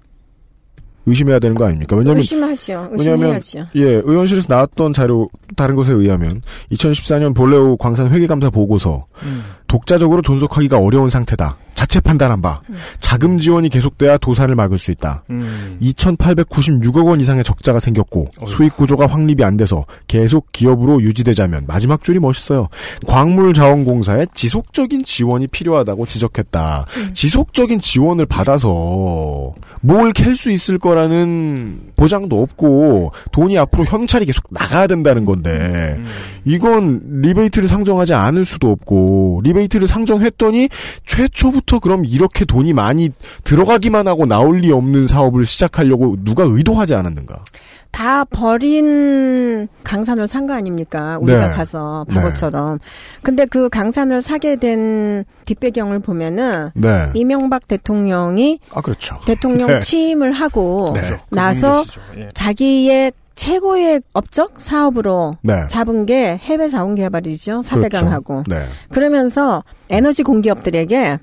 [1.09, 1.95] 의심해야 되는 거 아닙니까?
[1.95, 2.89] 왜냐하면 의심하죠.
[2.91, 3.71] 왜냐하면 의심해야죠.
[3.75, 6.41] 예 의원실에서 나왔던 자료 다른 것에 의하면
[6.71, 9.43] 2014년 볼레오 광산 회계감사 보고서 음.
[9.67, 11.57] 독자적으로 존속하기가 어려운 상태다.
[11.79, 12.59] 자체 판단한 바
[12.99, 15.23] 자금 지원이 계속돼야 도산을 막을 수 있다.
[15.29, 15.77] 음.
[15.81, 18.49] 2,896억 원 이상의 적자가 생겼고 어휴.
[18.51, 22.67] 수익 구조가 확립이 안 돼서 계속 기업으로 유지되자면 마지막 줄이 멋있어요.
[23.07, 26.85] 광물자원공사에 지속적인 지원이 필요하다고 지적했다.
[27.13, 34.87] 지속적인 지원을 받아서 뭘 캘 수 있을 거라는 보장도 없고 돈이 앞으로 현찰이 계속 나가야
[34.87, 36.05] 된다는 건데 음.
[36.43, 40.67] 이건 리베이트를 상정하지 않을 수도 없고 리베이트를 상정했더니
[41.05, 43.11] 최초부터 그럼 이렇게 돈이 많이
[43.43, 47.43] 들어가기만 하고 나올 리 없는 사업을 시작하려고 누가 의도하지 않았는가?
[47.91, 51.17] 다 버린 광산을 산 거 아닙니까?
[51.21, 51.53] 우리가 네.
[51.55, 52.79] 가서 바보처럼.
[53.23, 57.09] 근데 그 강산을 사게 된 뒷배경을 보면은 네.
[57.13, 59.17] 이명박 대통령이 아 그렇죠.
[59.25, 59.79] 대통령 네.
[59.81, 61.01] 취임을 하고 네.
[61.29, 62.01] 나서 그분이시죠.
[62.17, 62.29] 예.
[62.33, 65.65] 자기의 최고의 업적 사업으로 네.
[65.69, 67.61] 잡은 게 해외 자원 개발이죠.
[67.63, 68.43] 사대강하고.
[68.43, 68.65] 그렇죠.
[68.65, 68.69] 네.
[68.89, 71.19] 그러면서 에너지 공기업들에게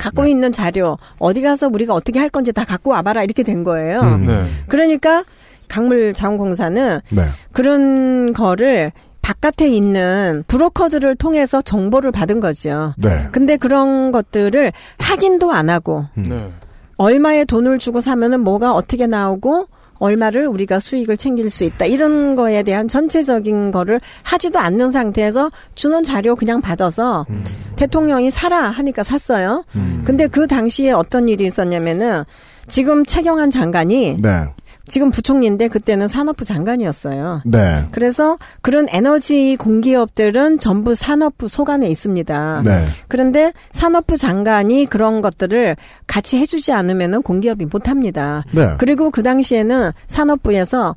[0.00, 0.30] 갖고 네.
[0.30, 4.00] 있는 자료 어디 가서 우리가 어떻게 할 건지 다 갖고 와봐라 이렇게 된 거예요.
[4.00, 4.26] 음.
[4.26, 4.44] 네.
[4.66, 5.24] 그러니까
[5.68, 7.22] 강물자원공사는 네.
[7.52, 8.90] 그런 거를
[9.22, 12.94] 바깥에 있는 브로커들을 통해서 정보를 받은 거죠.
[12.96, 13.28] 네.
[13.30, 16.26] 근데 그런 것들을 확인도 안 하고 음.
[16.28, 16.50] 네.
[16.96, 19.68] 얼마의 돈을 주고 사면은 뭐가 어떻게 나오고
[20.00, 21.86] 얼마를 우리가 수익을 챙길 수 있다.
[21.86, 27.44] 이런 거에 대한 전체적인 거를 하지도 않는 상태에서 주는 자료 그냥 받아서 음.
[27.76, 29.64] 대통령이 사라 하니까 샀어요.
[29.76, 30.02] 음.
[30.04, 32.24] 근데 그 당시에 어떤 일이 있었냐면은
[32.66, 34.48] 지금 최경환 장관이 네.
[34.90, 37.42] 지금 부총리인데 그때는 산업부 장관이었어요.
[37.46, 37.86] 네.
[37.92, 42.62] 그래서 그런 에너지 공기업들은 전부 산업부 소관에 있습니다.
[42.64, 42.86] 네.
[43.06, 45.76] 그런데 산업부 장관이 그런 것들을
[46.08, 48.42] 같이 해주지 않으면은 공기업이 못합니다.
[48.52, 48.74] 네.
[48.78, 50.96] 그리고 그 당시에는 산업부에서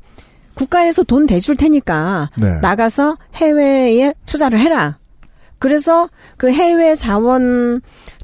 [0.54, 2.58] 국가에서 돈 대줄 테니까 네.
[2.60, 4.98] 나가서 해외에 투자를 해라.
[5.60, 7.80] 그래서 그 해외 자원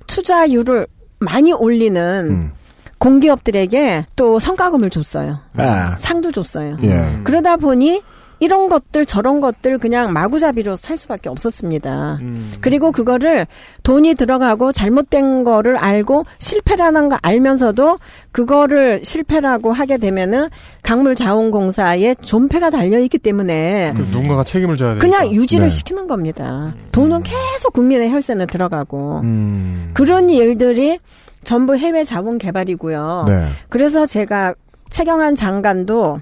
[0.08, 0.88] 투자율을
[1.20, 2.52] 많이 올리는 음.
[3.00, 5.38] 공기업들에게 또 성과금을 줬어요.
[5.56, 6.76] 아, 상도 줬어요.
[6.82, 7.20] 예.
[7.24, 8.02] 그러다 보니
[8.40, 12.18] 이런 것들 저런 것들 그냥 마구잡이로 살 수밖에 없었습니다.
[12.22, 12.52] 음.
[12.60, 13.46] 그리고 그거를
[13.82, 17.98] 돈이 들어가고 잘못된 거를 알고 실패라는 거 알면서도
[18.32, 20.48] 그거를 실패라고 하게 되면은
[20.82, 25.06] 강물자원공사에 존폐가 달려 있기 때문에 그 누군가가 책임을 져야 되니까.
[25.06, 25.70] 그냥 유지를 네.
[25.70, 26.74] 시키는 겁니다.
[26.92, 29.90] 돈은 계속 국민의 혈세는 들어가고 음.
[29.92, 30.98] 그런 일들이
[31.44, 33.24] 전부 해외 자원 개발이고요.
[33.26, 33.48] 네.
[33.68, 34.54] 그래서 제가
[34.90, 36.20] 최경환 장관도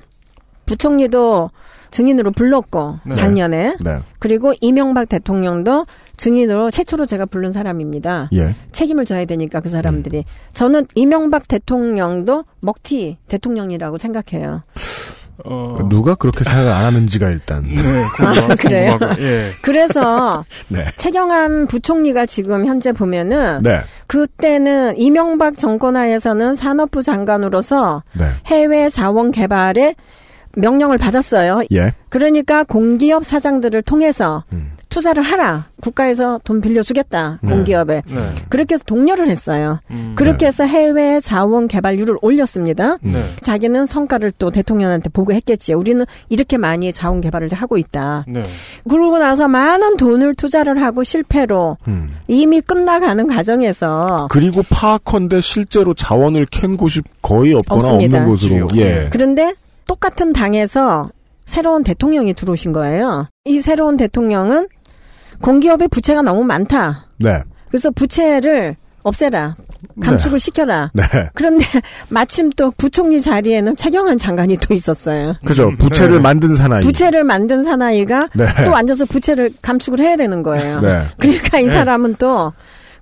[0.67, 1.51] 부총리도
[1.91, 3.15] 증인으로 불렀고 네.
[3.15, 3.99] 작년에 네.
[4.19, 8.29] 그리고 이명박 대통령도 증인으로 최초로 제가 부른 사람입니다.
[8.35, 8.55] 예.
[8.73, 14.63] 책임을 져야 되니까 그 사람들이 저는 이명박 대통령도 먹튀 대통령이라고 생각해요.
[15.45, 15.87] 어.
[15.89, 17.63] 누가 그렇게 생각을 안 하는지가 일단.
[17.63, 18.91] 네, 궁금하, 아, 그래요?
[18.99, 19.51] 궁금하고, 예.
[19.63, 20.87] 그래서 네.
[20.97, 23.81] 최경환 부총리가 지금 현재 보면은 네.
[24.07, 28.27] 그때는 이명박 정권 하에서는 산업부 장관으로서 네.
[28.47, 29.95] 해외 자원 개발에
[30.57, 31.63] 명령을 받았어요.
[31.73, 31.93] 예.
[32.09, 34.73] 그러니까 공기업 사장들을 통해서 음.
[34.89, 35.67] 투자를 하라.
[35.81, 37.39] 국가에서 돈 빌려 주겠다.
[37.43, 37.51] 네.
[37.51, 38.03] 공기업에.
[38.07, 38.31] 네.
[38.49, 39.81] 그렇게 해서 독려를 했어요.
[39.91, 40.15] 음.
[40.17, 42.99] 그렇게 해서 해외 자원 개발률을 올렸습니다.
[43.01, 43.23] 네.
[43.41, 45.75] 자기는 성과를 또 대통령한테 보고했겠지.
[45.75, 48.25] 우리는 이렇게 많이 자원 개발을 하고 있다.
[48.29, 48.43] 네.
[48.89, 52.11] 그러고 나서 많은 돈을 투자를 하고 실패로 음.
[52.27, 58.19] 이미 끝나가는 과정에서 그리고 파악컨대 실제로 자원을 캔 곳이 거의 없거나 없습니다.
[58.19, 58.69] 없는 곳으로.
[58.77, 59.09] 예.
[59.11, 59.55] 그런데
[59.87, 61.11] 똑같은 당에서
[61.47, 63.27] 새로운 대통령이 들어오신 거예요.
[63.47, 64.69] 이 새로운 대통령은
[65.41, 67.07] 공기업의 부채가 너무 많다.
[67.19, 67.43] 네.
[67.69, 69.57] 그래서 부채를 없애라.
[70.03, 70.91] 감축을 시켜라.
[70.93, 71.05] 네.
[71.35, 71.65] 그런데
[72.09, 75.35] 마침 또 부총리 자리에는 최경환 장관이 또 있었어요.
[75.45, 75.69] 그죠.
[75.69, 76.21] 음, 부채를 네.
[76.21, 76.83] 만든 사나이.
[76.83, 78.45] 부채를 만든 사나이가 네.
[78.65, 80.81] 또 앉아서 부채를 감축을 해야 되는 거예요.
[80.81, 81.05] 네.
[81.19, 81.71] 그러니까 이 네.
[81.71, 82.53] 사람은 또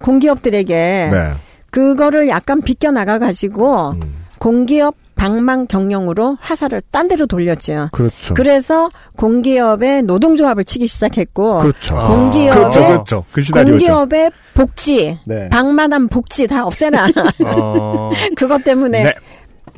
[0.01, 0.75] 공기업들에게
[1.11, 1.33] 네.
[1.71, 4.01] 그거를 약간 비껴 나가 가지고 음.
[4.39, 7.89] 공기업 방망 경영으로 화살을 딴 데로 돌렸죠.
[7.93, 8.35] 그렇죠.
[8.35, 11.99] 그래서 공기업의 노동조합을 치기 시작했고 그렇죠.
[11.99, 12.09] 아.
[12.09, 12.81] 공기업의 그렇죠.
[12.87, 13.25] 그렇죠.
[13.33, 13.43] 그.
[13.53, 15.49] 공기업의 복지, 네.
[15.49, 17.09] 방만한 복지 다 없애라.
[17.45, 18.11] 어.
[18.37, 19.15] 그것 때문에 네.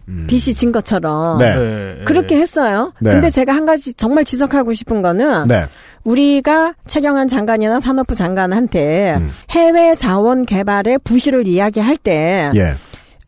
[0.09, 0.26] 음.
[0.26, 1.57] 빚이 진 것처럼 네.
[1.59, 2.05] 네.
[2.05, 2.93] 그렇게 했어요.
[3.01, 3.11] 네.
[3.12, 5.66] 근데 제가 한 가지 정말 지적하고 싶은 거는 네.
[6.05, 9.30] 우리가 최경환 장관이나 산업부 장관한테 음.
[9.51, 12.76] 해외 자원 개발의 부실을 이야기할 때 예.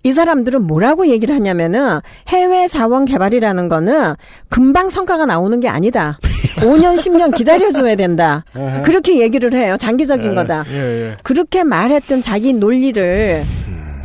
[0.03, 4.15] 이 사람들은 뭐라고 얘기를 하냐면은 해외 자원 개발이라는 거는
[4.49, 6.19] 금방 성과가 나오는 게 아니다.
[6.61, 8.45] 5년, 10년 기다려줘야 된다.
[8.85, 9.77] 그렇게 얘기를 해요.
[9.79, 10.65] 장기적인 예, 거다.
[10.71, 10.77] 예,
[11.11, 11.17] 예.
[11.23, 13.45] 그렇게 말했던 자기 논리를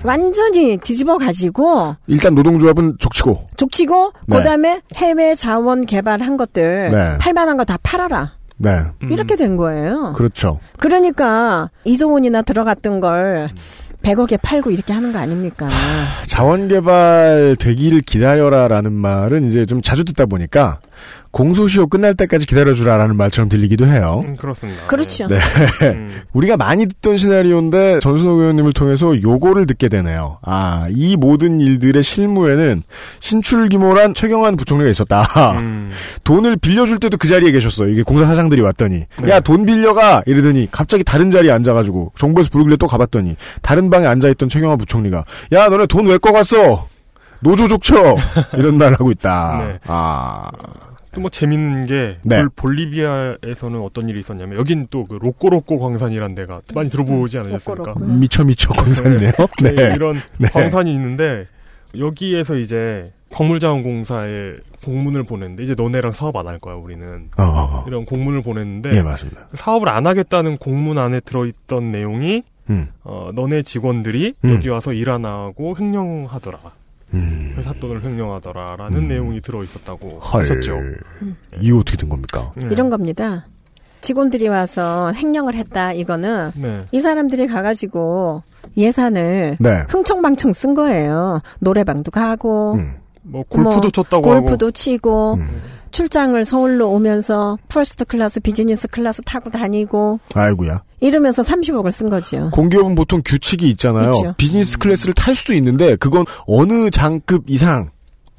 [0.03, 3.47] 완전히 뒤집어 가지고 일단 노동조합은 족치고.
[3.57, 4.37] 족치고 네.
[4.37, 7.17] 그다음에 해외 자원 개발한 것들 네.
[7.19, 8.33] 팔만한 거 다 팔아라.
[8.57, 8.69] 네.
[9.01, 9.11] 음.
[9.11, 10.13] 이렇게 된 거예요.
[10.15, 10.59] 그렇죠.
[10.79, 13.49] 그러니까 이조원이나 들어갔던 걸
[14.05, 15.67] 100억에 팔고 이렇게 하는 거 아닙니까?
[16.27, 20.79] 자원 개발 되기를 기다려라라는 말은 이제 좀 자주 듣다 보니까
[21.31, 24.23] 공소시효 끝날 때까지 기다려주라라는 말처럼 들리기도 해요.
[24.27, 24.87] 음, 그렇습니다.
[24.87, 25.27] 그렇죠.
[25.27, 25.37] 네.
[25.83, 25.85] 예.
[25.87, 26.21] 음.
[26.33, 30.37] 우리가 많이 듣던 시나리오인데 전순호 의원님을 통해서 요거를 듣게 되네요.
[30.43, 32.83] 아, 이 모든 일들의 실무에는
[33.19, 35.25] 신출기모란 최경환 부총리가 있었다.
[35.59, 35.89] 음.
[36.23, 37.89] 돈을 빌려줄 때도 그 자리에 계셨어요.
[37.89, 39.29] 이게 공사 사장들이 왔더니 네.
[39.29, 44.77] 야돈 빌려가 이러더니 갑자기 다른 자리에 앉아가지고 정부에서 부르길래 또 가봤더니 다른 방에 앉아있던 최경환
[44.77, 46.87] 부총리가 야 너네 돈 왜 꺼갔어?
[47.41, 48.15] 노조 족쳐
[48.57, 49.67] 이런 말을 하고 있다.
[49.67, 49.79] 네.
[49.87, 50.49] 아
[51.11, 52.39] 또 뭐 재밌는 게 네.
[52.41, 57.73] 볼- 볼리비아에서는 어떤 일이 있었냐면 여긴 또 그 로꼬로꼬 광산이란 데가 많이 들어보지 않으셨습니까?
[57.93, 58.05] 로꼬로꼬.
[58.17, 59.31] 미쳐 미쳐 광산이네요.
[59.63, 59.93] 네, 네.
[59.95, 60.49] 이런 네.
[60.49, 61.45] 광산이 있는데
[61.97, 67.83] 여기에서 이제 광물자원공사에 공문을 보냈는데 이제 너네랑 사업 안 할 거야 우리는 어, 어.
[67.87, 69.47] 이런 공문을 보냈는데 예 맞습니다.
[69.53, 72.87] 사업을 안 하겠다는 공문 안에 들어있던 내용이 음.
[73.05, 74.53] 어, 너네 직원들이 음.
[74.55, 76.57] 여기 와서 일 안 하고 횡령하더라
[77.15, 77.53] 음.
[77.57, 79.07] 회사 돈을 횡령하더라라는 음.
[79.07, 80.41] 내용이 들어 있었다고 헐.
[80.41, 80.77] 하셨죠.
[81.59, 82.51] 이거 어떻게 된 겁니까?
[82.55, 82.67] 네.
[82.71, 83.47] 이런 겁니다.
[84.01, 85.91] 직원들이 와서 횡령을 했다.
[85.93, 86.85] 이거는 네.
[86.91, 88.43] 이 사람들이 가가지고
[88.77, 89.83] 예산을 네.
[89.89, 91.41] 흥청망청 쓴 거예요.
[91.59, 92.93] 노래방도 가고 음.
[93.25, 95.61] 뭐 골프도 뭐, 쳤다고 골프도 치고 음.
[95.91, 100.83] 출장을 서울로 오면서 first class business class 타고 다니고 아이고야.
[100.99, 102.49] 이러면서 30억을 쓴 거죠.
[102.51, 104.11] 공기업은 보통 규칙이 있잖아요.
[104.11, 104.33] 있죠.
[104.37, 107.91] business class를 탈 수도 있는데 그건 어느 장급 이상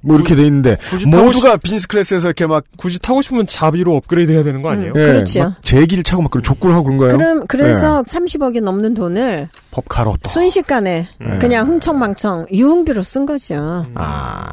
[0.07, 3.97] 뭐 이렇게 돼 있는데 굳이 타고 모두가 business class에서 이렇게 막 굳이 타고 싶으면 자비로
[3.97, 4.93] 업그레이드 해야 되는 거 아니에요?
[4.95, 5.01] 음.
[5.01, 5.41] 예, 그렇죠.
[5.41, 7.17] 막 제기를 차고 막 그런 족구를 하고 그런 거예요.
[7.17, 10.31] 그럼 그래서 30억이 넘는 돈을 법카로 또.
[10.31, 11.39] 순식간에 음.
[11.41, 13.87] 그냥 흥청망청 유흥비로 쓴 거죠.
[13.95, 14.53] 아,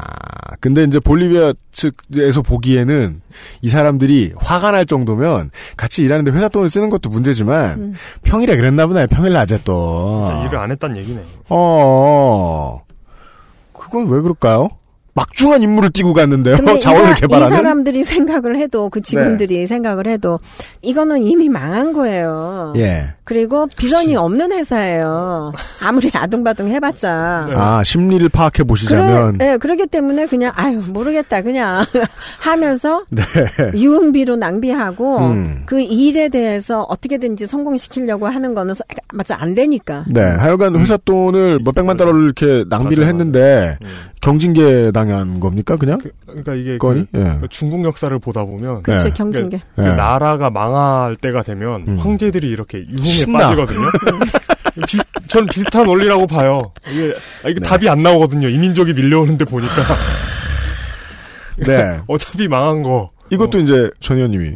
[0.59, 3.21] 근데 이제 볼리비아 측에서 보기에는
[3.61, 7.93] 이 사람들이 화가 날 정도면 같이 일하는데 회사 돈을 쓰는 것도 문제지만 음.
[8.23, 9.07] 평일에 그랬나 보네.
[9.07, 10.31] 평일 낮에 또.
[10.47, 11.23] 일을 안 했단 얘기네.
[11.49, 12.81] 어.
[13.73, 14.69] 그건 왜 그럴까요?
[15.15, 16.55] 막중한 임무를 띄고 갔는데요.
[16.81, 17.53] 자원을 사, 개발하는.
[17.53, 20.39] 이 사람들이 생각을 해도 그 직원들이 생각을 해도
[20.81, 22.73] 이거는 이미 망한 거예요.
[22.77, 23.13] 예.
[23.25, 25.53] 그리고 비전이 없는 회사예요.
[25.81, 27.45] 아무리 아둥바둥 해봤자.
[27.47, 27.55] 네.
[27.55, 29.37] 아 심리를 파악해 보시자면.
[29.37, 31.85] 그래, 네, 그렇기 때문에 그냥 아유 모르겠다 그냥
[32.39, 33.21] 하면서 네.
[33.75, 35.63] 유흥비로 낭비하고 음.
[35.65, 38.83] 그 일에 대해서 어떻게든지 성공시키려고 하는 거는 서-
[39.13, 40.05] 맞아 안 되니까.
[40.09, 43.87] 네, 하여간 회사 돈을 몇 백만 달러를 이렇게 낭비를 맞아요, 했는데 음.
[44.21, 45.99] 경징계 당한 겁니까 그냥?
[45.99, 47.05] 그, 러니까 이게 건이?
[47.11, 47.37] 그, 예.
[47.41, 49.13] 그 중국 역사를 보다 보면 그렇죠 네.
[49.13, 49.61] 경징계.
[49.75, 49.89] 그 예.
[49.89, 51.97] 나라가 망할 때가 되면 음.
[51.97, 53.39] 황제들이 이렇게 유흥에 신나.
[53.39, 53.87] 빠지거든요.
[54.87, 54.97] 비,
[55.27, 56.71] 전 비슷한 원리라고 봐요.
[56.89, 57.67] 이게, 아, 이게 네.
[57.67, 58.49] 답이 안 나오거든요.
[58.49, 59.73] 이민족이 밀려오는데 보니까
[61.57, 61.99] 네.
[62.07, 63.11] 어차피 망한 거.
[63.29, 64.55] 이것도 이제 전 의원님이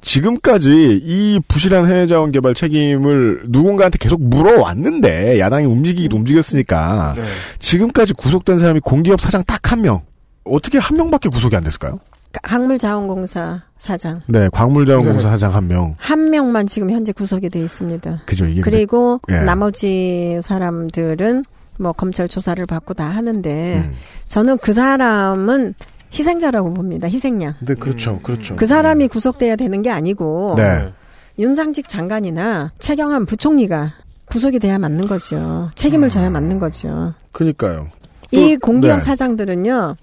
[0.00, 7.22] 지금까지 이 부실한 해외 자원 개발 책임을 누군가한테 계속 물어왔는데 야당이 움직이기도 움직였으니까 네.
[7.58, 10.02] 지금까지 구속된 사람이 공기업 사장 딱 한 명.
[10.44, 11.98] 어떻게 한 명밖에 구속이 안 됐을까요?
[12.42, 15.30] 강물자원공사 사장 네, 광물자원공사 네.
[15.30, 15.94] 사장 한 명.
[15.98, 18.22] 한 명만 지금 현재 구속이 돼 있습니다.
[18.26, 18.60] 그죠, 이게.
[18.60, 19.38] 근데- 그리고 예.
[19.40, 21.44] 나머지 사람들은
[21.78, 23.94] 뭐 검찰 조사를 받고 다 하는데 음.
[24.28, 25.74] 저는 그 사람은
[26.12, 27.08] 희생자라고 봅니다.
[27.08, 27.54] 희생양.
[27.58, 28.22] 근데 그렇죠, 음.
[28.22, 28.56] 그렇죠.
[28.56, 30.92] 그 사람이 구속돼야 되는 게 아니고 네.
[31.38, 33.94] 윤상직 장관이나 최경환 부총리가
[34.26, 35.70] 구속이 돼야 맞는 거죠.
[35.74, 37.14] 책임을 져야 맞는 거죠.
[37.32, 37.88] 그니까요.
[38.30, 39.00] 이 또- 공기업 네.
[39.00, 39.96] 사장들은요,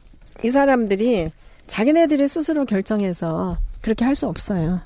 [0.44, 1.32] 이 사람들이
[1.68, 4.82] 자기네들이 스스로 결정해서 그렇게 할 수 없어요.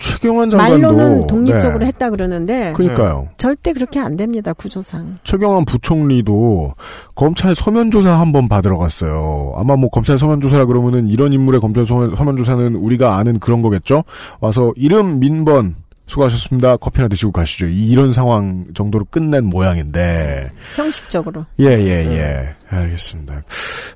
[0.00, 1.86] 최경환 장관도 말로는 독립적으로 네.
[1.86, 3.28] 했다 그러는데 그니까요.
[3.36, 5.18] 절대 그렇게 안 됩니다 구조상.
[5.24, 6.74] 최경환 부총리도
[7.14, 9.54] 검찰 서면 조사 한번 받으러 갔어요.
[9.56, 14.04] 아마 뭐 검찰 서면 조사라 그러면은 이런 인물의 검찰 서면 조사는 우리가 아는 그런 거겠죠.
[14.40, 15.74] 와서 이름 민번
[16.10, 16.76] 수고하셨습니다.
[16.78, 17.66] 커피나 드시고 가시죠.
[17.66, 20.50] 이- 이런 상황 정도로 끝낸 모양인데.
[20.74, 21.46] 형식적으로.
[21.60, 22.54] 예, 예, 예.
[22.68, 23.42] 알겠습니다.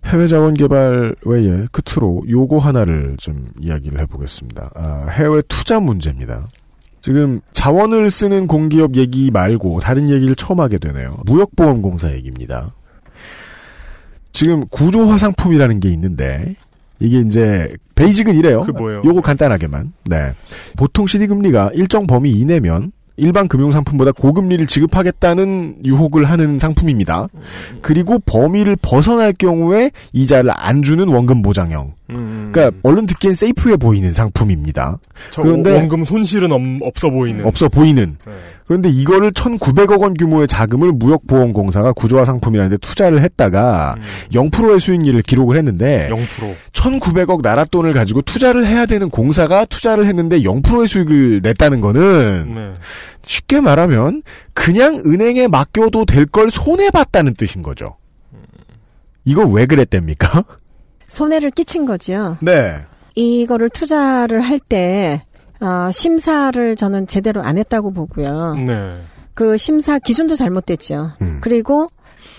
[0.07, 4.71] 해외 자원 개발 외에 끝으로 요거 하나를 좀 이야기를 해보겠습니다.
[4.77, 6.47] 아, 해외 투자 문제입니다.
[7.01, 11.19] 지금 자원을 쓰는 공기업 얘기 말고 다른 얘기를 처음 하게 되네요.
[11.27, 12.73] 무역보험공사 얘기입니다.
[14.33, 16.55] 지금 구조 화상품이라는 게 있는데
[17.05, 18.63] 이게 이제 베이직은 이래요.
[18.63, 19.03] 그 뭐예요?
[19.05, 19.93] 요거 간단하게만.
[20.07, 20.33] 네.
[20.77, 27.29] 보통 CD 금리가 일정 범위 이내면 일반 금융 상품보다 고금리를 지급하겠다는 유혹을 하는 상품입니다.
[27.81, 31.93] 그리고 범위를 벗어날 경우에 이자를 안 주는 원금 보장형.
[32.11, 32.51] 음.
[32.53, 34.99] 그러니까 얼른 듣기엔 세이프해 보이는 상품입니다.
[35.31, 37.45] 저 그런데- 원금 손실은 없, 없어 보이는.
[37.47, 38.19] 없어 보이는.
[38.27, 38.33] 네.
[38.67, 44.03] 그런데 이거를 1,900억 원 규모의 자금을 무역보험공사가 구조화 상품이라는 데 투자를 했다가 음.
[44.33, 46.55] 0%의 수익률을 기록을 했는데 0%.
[46.73, 52.73] 1,900억 나라 돈을 가지고 투자를 해야 되는 공사가 투자를 했는데 0%의 수익을 냈다는 거는 네.
[53.23, 57.97] 쉽게 말하면 그냥 은행에 맡겨도 될 걸 손해 봤다는 뜻인 거죠.
[59.25, 60.45] 이거 왜 그랬답니까?
[61.09, 62.37] 손해를 끼친 거죠.
[62.41, 62.77] 네.
[63.15, 65.23] 이거를 투자를 할때
[65.61, 68.55] 어, 심사를 저는 제대로 안 했다고 보고요.
[68.67, 68.97] 네.
[69.35, 71.13] 그 심사 기준도 잘못됐죠.
[71.23, 71.39] 음.
[71.41, 71.89] 그리고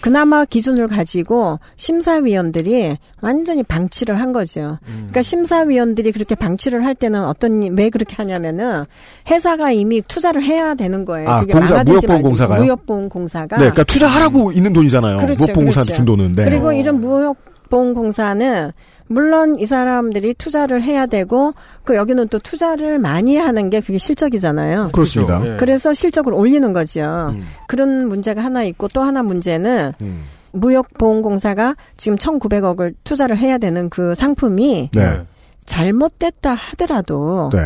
[0.01, 4.77] 그나마 기준을 가지고 심사위원들이 완전히 방치를 한 거죠.
[4.87, 4.93] 음.
[4.93, 8.85] 그러니까 심사위원들이 그렇게 방치를 할 때는 어떤 왜 그렇게 하냐면은
[9.29, 11.29] 회사가 이미 투자를 해야 되는 거예요.
[11.29, 12.21] 아, 그게 공사, 망가들지 말고.
[12.21, 12.61] 무역보험 공사가요?
[12.63, 15.17] 무역보험 공사가 네, 그러니까 투자하라고 있는 돈이잖아요.
[15.17, 15.95] 그렇죠, 무역보험 공사한테 그렇죠.
[15.95, 16.33] 준 돈은.
[16.33, 16.43] 네.
[16.43, 16.73] 그리고 어.
[16.73, 17.37] 이런 무역
[17.69, 18.71] 보험공사는
[19.07, 21.53] 물론 이 사람들이 투자를 해야 되고
[21.83, 24.89] 그 여기는 또 투자를 많이 하는 게 그게 실적이잖아요.
[24.93, 25.39] 그렇습니다.
[25.39, 25.53] 그죠?
[25.53, 25.57] 예.
[25.57, 27.01] 그래서 실적을 올리는 거죠.
[27.29, 27.43] 음.
[27.67, 30.23] 그런 문제가 하나 있고 또 하나 문제는 음.
[30.53, 35.21] 무역보험공사가 지금 1,900억을 투자를 해야 되는 그 상품이 네.
[35.65, 37.59] 잘못됐다 하더라도 네.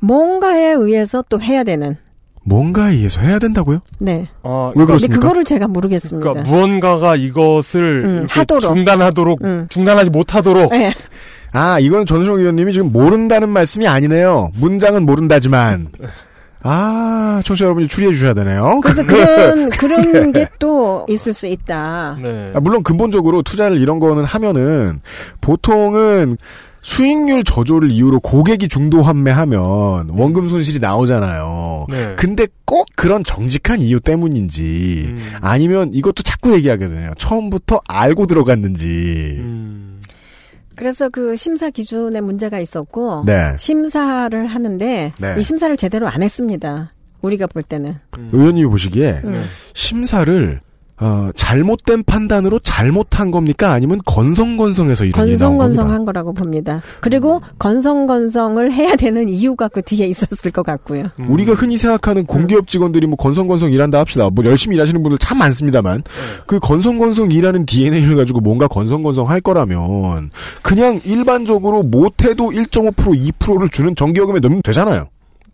[0.00, 1.96] 뭔가에 의해서 또 해야 되는.
[2.48, 3.80] 뭔가에 의해서 해야 된다고요?
[3.98, 4.28] 네.
[4.42, 5.20] 아, 왜 그러니까, 근데 그렇습니까?
[5.20, 6.30] 그거를 제가 모르겠습니다.
[6.30, 8.62] 그러니까 무언가가 이것을 음, 하도록.
[8.74, 9.66] 중단하도록 음.
[9.68, 10.94] 중단하지 못하도록 네.
[11.52, 14.50] 아, 이건 전수정 의원님이 지금 모른다는 말씀이 아니네요.
[14.56, 15.88] 문장은 모른다지만.
[16.62, 18.80] 아, 청취자 여러분이 추리해 주셔야 되네요.
[18.82, 22.16] 그래서 그런 그런 게 또 있을 수 있다.
[22.20, 22.46] 네.
[22.52, 25.00] 아, 물론 근본적으로 투자를 이런 거는 하면은
[25.40, 26.36] 보통은
[26.82, 31.86] 수익률 저조를 이유로 고객이 중도 환매하면 원금 손실이 나오잖아요.
[31.88, 32.14] 네.
[32.16, 35.32] 근데 꼭 그런 정직한 이유 때문인지 음.
[35.40, 37.12] 아니면 이것도 자꾸 얘기하게 되네요.
[37.18, 38.84] 처음부터 알고 들어갔는지.
[39.38, 40.00] 음.
[40.76, 43.56] 그래서 그 심사 기준에 문제가 있었고 네.
[43.58, 45.34] 심사를 하는데 네.
[45.36, 46.92] 이 심사를 제대로 안 했습니다.
[47.20, 47.96] 우리가 볼 때는.
[48.16, 48.30] 음.
[48.32, 49.32] 의원님이 보시기에 음.
[49.32, 49.42] 네.
[49.74, 50.60] 심사를
[51.00, 53.72] 어, 잘못된 판단으로 잘못한 겁니까?
[53.72, 55.66] 아니면 건성건성해서 이런 일이 나온 겁니까?
[55.66, 56.82] 건성건성한 거라고 봅니다.
[57.00, 61.04] 그리고 건성건성을 해야 되는 이유가 그 뒤에 있었을 것 같고요.
[61.20, 61.30] 음.
[61.30, 64.28] 우리가 흔히 생각하는 공기업 직원들이 뭐 건성건성 일한다 합시다.
[64.30, 66.02] 뭐 열심히 일하시는 분들 참 많습니다만
[66.46, 70.30] 그 건성건성 일하는 DNA를 가지고 뭔가 건성건성 할 거라면
[70.62, 75.06] 그냥 일반적으로 못해도 1.5% 2%를 주는 전기요금에 넣으면 되잖아요.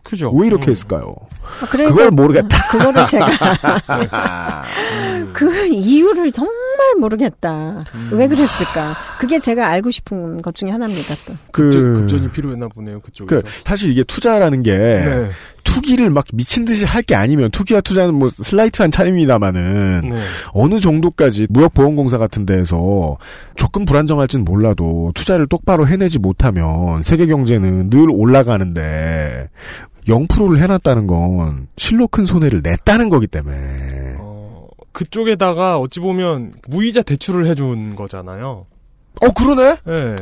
[0.05, 0.31] 그죠.
[0.31, 0.73] 왜 이렇게 음.
[0.73, 1.15] 했을까요?
[1.63, 2.49] 아, 그러니까 그걸 모르겠다.
[2.71, 3.27] 그거를 제가
[5.33, 6.55] 그 이유를 정말
[6.99, 7.83] 모르겠다.
[7.95, 8.11] 음.
[8.13, 8.95] 왜 그랬을까?
[9.19, 11.15] 그게 제가 알고 싶은 것 중에 하나입니다.
[11.27, 11.35] 또.
[11.53, 13.01] 그 급전, 급전이 필요했나 보네요.
[13.01, 13.43] 그쪽에서.
[13.43, 15.31] 그 사실 이게 투자라는 게 네.
[15.65, 20.17] 투기를 막 미친 듯이 할 게 아니면 투기와 투자는 뭐 슬라이트한 차이입니다만은 네.
[20.53, 23.17] 어느 정도까지 무역보험공사 같은 데에서
[23.57, 29.49] 조금 불안정할진 몰라도 투자를 똑바로 해내지 못하면 세계 경제는 늘 올라가는데
[30.07, 37.47] 0%를 해놨다는 건 실로 큰 손해를 냈다는 거기 때문에 어, 그쪽에다가 어찌 보면 무이자 대출을
[37.47, 38.67] 해준 거잖아요.
[39.23, 40.17] 어 그러네 예.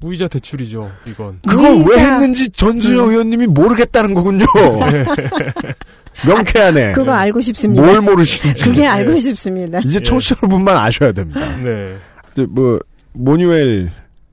[0.00, 1.40] 무이자 대출이죠, 이건.
[1.48, 4.44] 그걸 왜 무이자- 했는지 전주영 의원님이 모르겠다는 거군요
[6.26, 7.82] 명쾌하네 그거 알고 싶습니다.
[7.84, 9.80] 뭘 모르시는지 그게 알고 싶습니다.
[9.84, 11.96] 이제 청취자 여러분만 아셔야 됩니다 네.
[12.48, 12.78] 뭐
[13.12, 13.90] 모뉴엘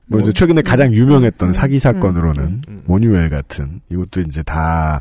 [0.08, 2.82] 뭐 이제 최근에 가장 유명했던 사기 사건으로는 음, 음.
[2.86, 5.00] 모뉴엘 같은 이것도 이제 다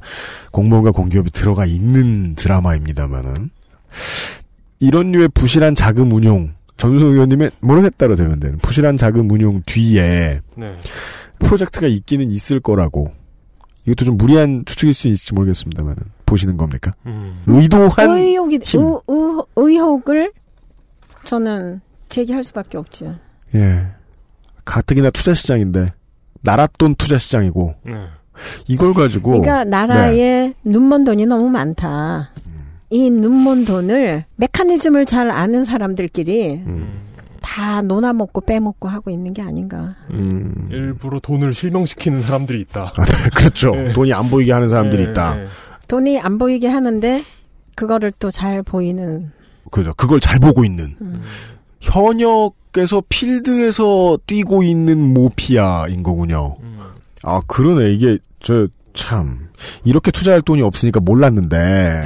[0.52, 3.52] 공무원과 공기업이 들어가 있는 드라마입니다만은
[4.80, 10.82] 이런 류의 부실한 자금 운용 전수성 의원님의 모르겠다로 되면 되는 부실한 자금 운용 뒤에 네.
[11.40, 13.14] 프로젝트가 있기는 있을 거라고
[13.86, 16.92] 이것도 좀 무리한 추측일 수 있을지 모르겠습니다만은 보시는 겁니까?
[17.06, 17.44] 음.
[17.46, 18.82] 의도한 의혹이 힘.
[18.82, 20.32] 의, 의, 의혹을
[21.24, 23.16] 저는 제기할 수밖에 없죠.
[23.54, 23.88] 예
[24.66, 25.88] 가뜩이나 투자 시장인데
[26.44, 27.94] 나랏돈 투자 시장이고 네.
[28.68, 32.32] 이걸 가지고 그러니까 나라에 눈먼 돈이 너무 많다.
[32.90, 37.02] 이 눈먼 돈을 메커니즘을 잘 아는 사람들끼리 음,
[37.42, 39.96] 다 논아먹고 빼먹고 하고 있는 게 아닌가.
[40.12, 40.68] 음.
[40.72, 42.94] 일부러 돈을 실명시키는 사람들이 있다.
[42.96, 43.72] 아, 네, 그렇죠.
[43.76, 43.94] 네.
[43.94, 45.36] 돈이 안 보이게 하는 사람들이 네, 있다.
[45.36, 45.46] 네.
[45.88, 47.24] 돈이 안 보이게 하는데
[47.76, 49.32] 그거를 또 잘 보이는.
[49.72, 49.94] 그죠.
[49.96, 50.96] 그걸 잘 보고 있는.
[51.76, 51.82] 음.
[51.82, 56.58] 현역에서 필드에서 뛰고 있는 모피아인 거군요.
[56.62, 56.80] 음.
[57.24, 57.92] 아, 그러네.
[57.94, 59.50] 이게, 저, 참.
[59.84, 61.58] 이렇게 투자할 돈이 없으니까 몰랐는데.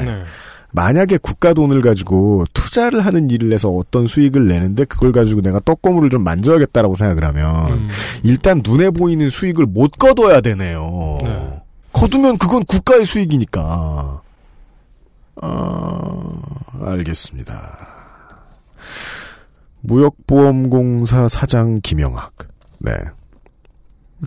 [0.05, 0.23] 네.
[0.71, 6.11] 만약에 국가 돈을 가지고 투자를 하는 일을 해서 어떤 수익을 내는데 그걸 가지고 내가 떡고물을
[6.11, 7.87] 좀 만져야겠다라고 생각을 하면 음.
[8.23, 11.17] 일단 눈에 보이는 수익을 못 거둬야 되네요.
[11.23, 11.61] 네.
[11.91, 14.21] 거두면 그건 국가의 수익이니까.
[15.41, 16.31] 아,
[16.85, 17.87] 알겠습니다.
[19.81, 22.33] 무역보험공사 사장 김영학.
[22.79, 22.91] 네.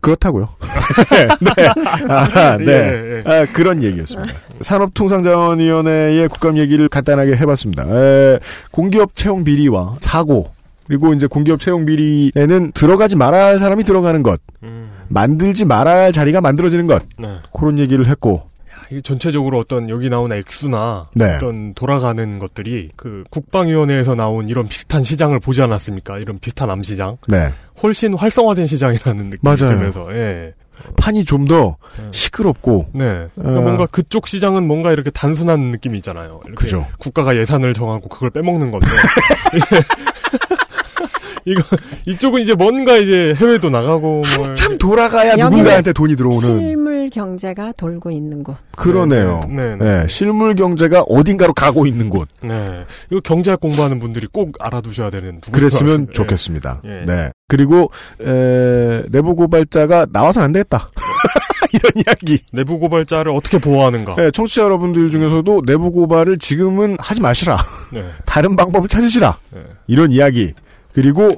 [0.01, 0.49] 그렇다고요.
[1.57, 1.69] 네.
[2.09, 2.65] 아, 네.
[2.67, 3.31] 예, 예.
[3.31, 4.33] 아, 그런 얘기였습니다.
[4.61, 7.85] 산업통상자원위원회의 국감 얘기를 간단하게 해봤습니다.
[7.89, 8.39] 에,
[8.71, 10.51] 공기업 채용 비리와 사고,
[10.87, 14.93] 그리고 이제 공기업 채용 비리에는 들어가지 말아야 할 사람이 들어가는 것, 음.
[15.09, 17.29] 만들지 말아야 할 자리가 만들어지는 것, 네.
[17.53, 18.45] 그런 얘기를 했고,
[19.03, 21.37] 전체적으로 어떤 여기 나온 액수나 네.
[21.37, 26.19] 어떤 돌아가는 것들이 그 국방위원회에서 나온 이런 비슷한 시장을 보지 않았습니까?
[26.19, 27.19] 이런 비슷한 암시장.
[27.29, 27.53] 네.
[27.83, 29.39] 훨씬 활성화된 시장이라는 느낌이.
[29.57, 30.55] 들면서 예.
[30.97, 32.09] 판이 좀더 네.
[32.11, 33.29] 시끄럽고, 네.
[33.35, 33.63] 그러니까 어.
[33.63, 36.41] 뭔가 그쪽 시장은 뭔가 이렇게 단순한 느낌이 있잖아요.
[36.57, 36.87] 그죠.
[36.99, 38.87] 국가가 예산을 정하고 그걸 빼먹는 건데.
[41.45, 41.63] 이거
[42.07, 46.41] 이쪽은 이제 뭔가 이제 해외도 나가고 뭐참 돌아가야 누군가한테 돈이 들어오는.
[46.41, 48.57] 실물 경제가 돌고 있는 곳.
[48.77, 49.41] 그러네요.
[49.49, 50.07] 네, 네, 네, 네.
[50.09, 52.29] 실물 경제가 어딘가로 가고 있는 곳.
[52.43, 52.85] 네.
[53.11, 55.59] 이거 경제학 공부하는 분들이 꼭 알아두셔야 되는 부분.
[55.59, 56.83] 그랬으면 좋겠습니다.
[56.87, 57.05] 예.
[57.07, 57.31] 네.
[57.49, 57.91] 그리고
[58.21, 60.89] 에, 내부 고발자가 나와서 안 되겠다.
[61.73, 62.39] 이런 이야기.
[62.53, 64.15] 내부 고발자를 어떻게 보호하는가.
[64.17, 67.59] 네, 청취자 여러분들 중에서도 내부 고발을 지금은 하지 마시라.
[67.93, 68.05] 네.
[68.27, 69.37] 다른 방법을 찾으시라.
[69.51, 69.61] 네.
[69.87, 70.53] 이런 이야기.
[70.95, 71.31] 그리고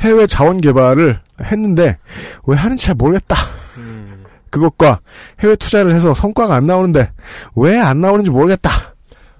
[0.00, 1.98] 해외 자원 개발을 했는데
[2.46, 3.36] 왜 하는지 잘 모르겠다.
[3.78, 4.24] 음.
[4.50, 5.00] 그것과
[5.40, 7.10] 해외 투자를 해서 성과가 안 나오는데
[7.54, 8.70] 왜 안 나오는지 모르겠다.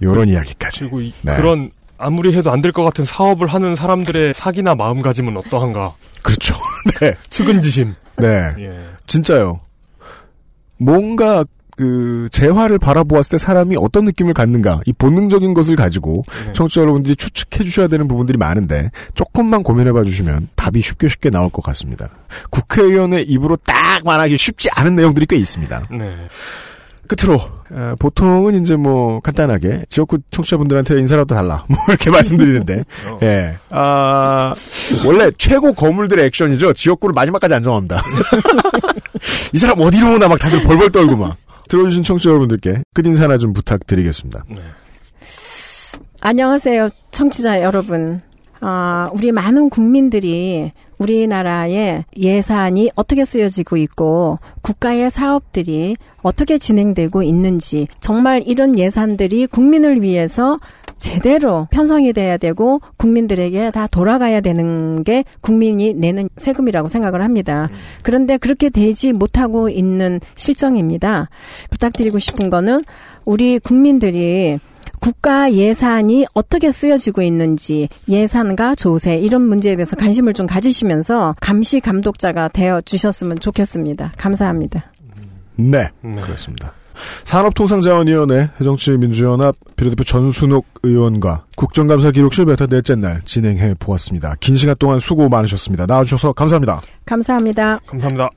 [0.01, 0.81] 이런 이야기까지.
[0.81, 1.37] 그리고 이- 네.
[1.37, 5.95] 그런 아무리 해도 안 될 것 같은 사업을 하는 사람들의 사기나 마음가짐은 어떠한가.
[6.23, 6.55] 그렇죠.
[7.01, 7.15] 네.
[7.31, 7.95] 측은지심.
[8.19, 8.27] 네.
[8.59, 8.85] 예.
[9.07, 9.61] 진짜요.
[10.79, 11.45] 뭔가
[11.77, 16.53] 그 재화를 바라보았을 때 사람이 어떤 느낌을 갖는가 이 본능적인 것을 가지고 네.
[16.53, 21.51] 청취자 여러분들이 추측해 주셔야 되는 부분들이 많은데 조금만 고민해 봐 주시면 답이 쉽게 쉽게 나올
[21.51, 22.09] 것 같습니다.
[22.51, 25.89] 국회의원의 입으로 딱 말하기 쉽지 않은 내용들이 꽤 있습니다.
[25.91, 26.17] 네.
[27.07, 33.19] 끝으로 어, 보통은 이제 뭐 간단하게 지역구 청취자분들한테 인사라도 달라 뭐 이렇게 말씀드리는데 어.
[33.23, 33.59] 예.
[33.71, 34.55] 아,
[35.05, 36.73] 원래 최고 거물들의 액션이죠.
[36.73, 38.03] 지역구를 마지막까지 안 정합니다.
[39.53, 41.37] 이 사람 어디로 오나 막 다들 벌벌 떨고 막.
[41.69, 44.45] 들어주신 청취자 여러분들께 끝인사 하나 좀 부탁드리겠습니다.
[44.49, 44.57] 네.
[46.21, 48.21] 안녕하세요, 청취자 여러분.
[48.61, 58.43] 아, 우리 많은 국민들이 우리나라의 예산이 어떻게 쓰여지고 있고 국가의 사업들이 어떻게 진행되고 있는지 정말
[58.47, 60.59] 이런 예산들이 국민을 위해서
[60.99, 67.69] 제대로 편성이 돼야 되고 국민들에게 다 돌아가야 되는 게 국민이 내는 세금이라고 생각을 합니다.
[68.03, 71.29] 그런데 그렇게 되지 못하고 있는 실정입니다.
[71.71, 72.85] 부탁드리고 싶은 거는
[73.25, 74.59] 우리 국민들이
[75.07, 82.49] 국가 예산이 어떻게 쓰여지고 있는지 예산과 조세 이런 문제에 대해서 관심을 좀 가지시면서 감시 감독자가
[82.49, 84.15] 되어 주셨으면 좋겠습니다.
[84.19, 84.91] 감사합니다.
[85.55, 86.21] 네, 네.
[86.23, 86.73] 그렇습니다.
[87.23, 94.35] 산업통상자원위원회 해정치민주연합 비례대표 전순옥 의원과 국정감사 기록실 베타 넷째 날 진행해 보았습니다.
[94.41, 95.87] 긴 시간 동안 수고 많으셨습니다.
[95.87, 96.81] 나와주셔서 감사합니다.
[97.05, 97.79] 감사합니다.
[97.87, 98.31] 감사합니다.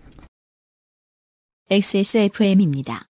[1.72, 3.08] XSFM입니다.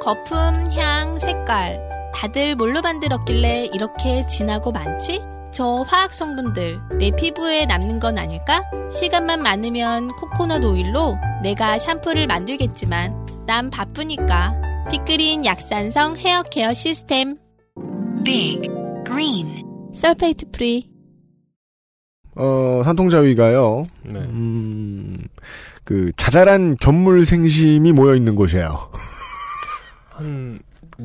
[0.00, 0.36] 거품,
[0.76, 1.89] 향, 색깔.
[2.14, 5.20] 다들 뭘로 만들었길래 이렇게 진하고 많지?
[5.52, 8.62] 저 화학 성분들 내 피부에 남는 건 아닐까?
[8.92, 14.54] 시간만 많으면 코코넛 오일로 내가 샴푸를 만들겠지만 난 바쁘니까.
[14.90, 17.36] 빅그린 약산성 헤어 케어 시스템.
[18.24, 18.68] Big
[19.06, 19.64] Green
[19.94, 20.88] sulfate free.
[22.36, 24.20] 어, 산통자위가요, 네.
[24.20, 25.16] 음,
[25.84, 28.88] 그, 자잘한 견물 생심이 모여 있는 곳이에요.
[30.10, 30.60] 한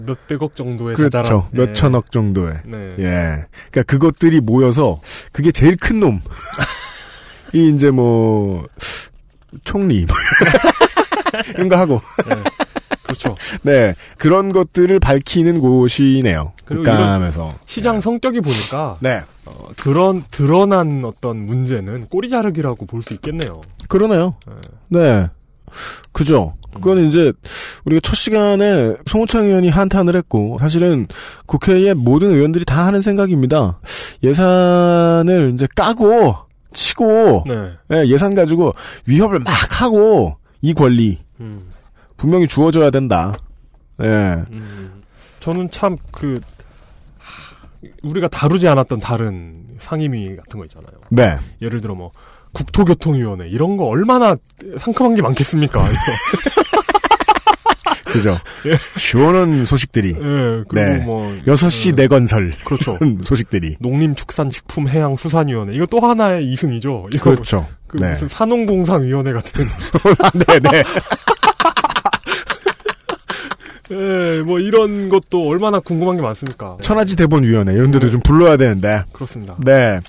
[0.05, 1.09] 몇백억 정도의 그렇죠.
[1.21, 1.57] 자잘한 예.
[1.57, 2.55] 몇천억 정도의.
[2.65, 2.95] 네.
[2.99, 3.45] 예.
[3.71, 4.99] 그러니까 그것들이 모여서
[5.31, 6.21] 그게 제일 큰 놈.
[7.53, 8.67] 이 이제 뭐
[9.63, 10.15] 총리 뭐
[11.55, 12.01] 이런 거 하고
[13.03, 13.35] 그렇죠.
[13.61, 16.51] 네 그런 것들을 밝히는 곳이네요.
[16.67, 23.61] 국감에서 시장 성격이 보니까 네 어, 그런 드러난 어떤 문제는 꼬리 자르기라고 볼 수 있겠네요.
[23.87, 24.35] 그러네요.
[24.89, 24.99] 네.
[24.99, 25.27] 네
[26.11, 26.55] 그죠.
[26.75, 27.33] 그거는 이제
[27.85, 31.07] 우리가 첫 시간에 송호창 의원이 한탄을 했고 사실은
[31.45, 33.79] 국회의 모든 의원들이 다 하는 생각입니다.
[34.23, 36.35] 예산을 이제 까고
[36.73, 37.71] 치고 네.
[37.93, 38.73] 예, 예산 가지고
[39.05, 41.59] 위협을 막 하고 이 권리 음,
[42.17, 43.35] 분명히 주어져야 된다.
[44.01, 44.05] 예.
[44.51, 45.01] 음.
[45.39, 46.39] 저는 참 그
[48.03, 50.99] 우리가 다루지 않았던 다른 상임위 같은 거 있잖아요.
[51.09, 51.37] 네.
[51.61, 52.11] 예를 들어 뭐
[52.53, 54.35] 국토교통위원회 이런 거 얼마나
[54.79, 55.83] 상큼한 게 많겠습니까?
[58.17, 58.35] 그죠.
[58.67, 58.77] 예.
[58.97, 60.09] 시원한 소식들이.
[60.09, 60.97] 예, 그리고 네.
[60.99, 62.51] 뭐 6시 예, 내건설.
[62.65, 62.97] 그렇죠.
[63.23, 63.75] 소식들이.
[63.79, 67.09] 농림축산식품해양수산위원회 이거 또 하나의 이승이죠.
[67.13, 67.67] 이거 그렇죠.
[67.87, 68.11] 그 네.
[68.13, 69.65] 무슨 산농공상위원회 같은.
[70.47, 70.83] 네네.
[73.91, 76.77] 예, 뭐 이런 것도 얼마나 궁금한 게 많습니까?
[76.81, 79.03] 천하지 대본위원회 이런 데도 좀 불러야 되는데.
[79.13, 79.55] 그렇습니다.
[79.63, 79.99] 네.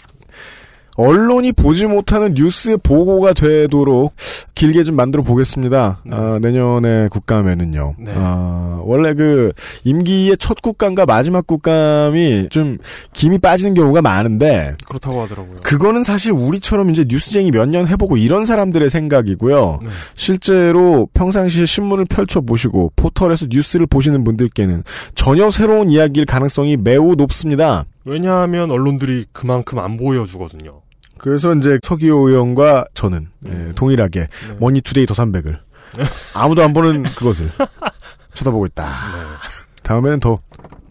[0.96, 4.14] 언론이 보지 못하는 뉴스의 보고가 되도록
[4.56, 6.00] 길게 좀 만들어 보겠습니다.
[6.04, 6.16] 네.
[6.16, 7.94] 아, 내년에 국감에는요.
[7.98, 8.12] 네.
[8.16, 9.52] 아, 원래 그
[9.84, 12.78] 임기의 첫 국감과 마지막 국감이 좀
[13.12, 15.56] 김이 빠지는 경우가 많은데 그렇다고 하더라고요.
[15.62, 19.80] 그거는 사실 우리처럼 이제 뉴스쟁이 몇 년 해보고 이런 사람들의 생각이고요.
[19.82, 19.88] 네.
[20.14, 24.82] 실제로 평상시에 신문을 펼쳐 보시고 포털에서 뉴스를 보시는 분들께는
[25.14, 27.84] 전혀 새로운 이야기일 가능성이 매우 높습니다.
[28.06, 30.80] 왜냐하면 언론들이 그만큼 안 보여주거든요.
[31.18, 34.56] 그래서 이제 서기호 의원과 저는 예, 동일하게 네.
[34.58, 35.60] 머니투데이 더삼백을
[36.34, 37.50] 아무도 안 보는 그것을
[38.34, 38.84] 쳐다보고 있다.
[38.84, 39.22] 네.
[39.82, 40.40] 다음에는 더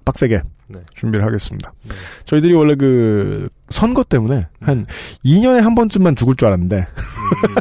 [0.03, 0.79] 빡세게 네.
[0.95, 1.73] 준비를 하겠습니다.
[1.83, 1.95] 네.
[2.25, 4.85] 저희들이 원래 그 선거 때문에 한
[5.23, 7.55] 2년에 한 번쯤만 죽을 줄 알았는데 음,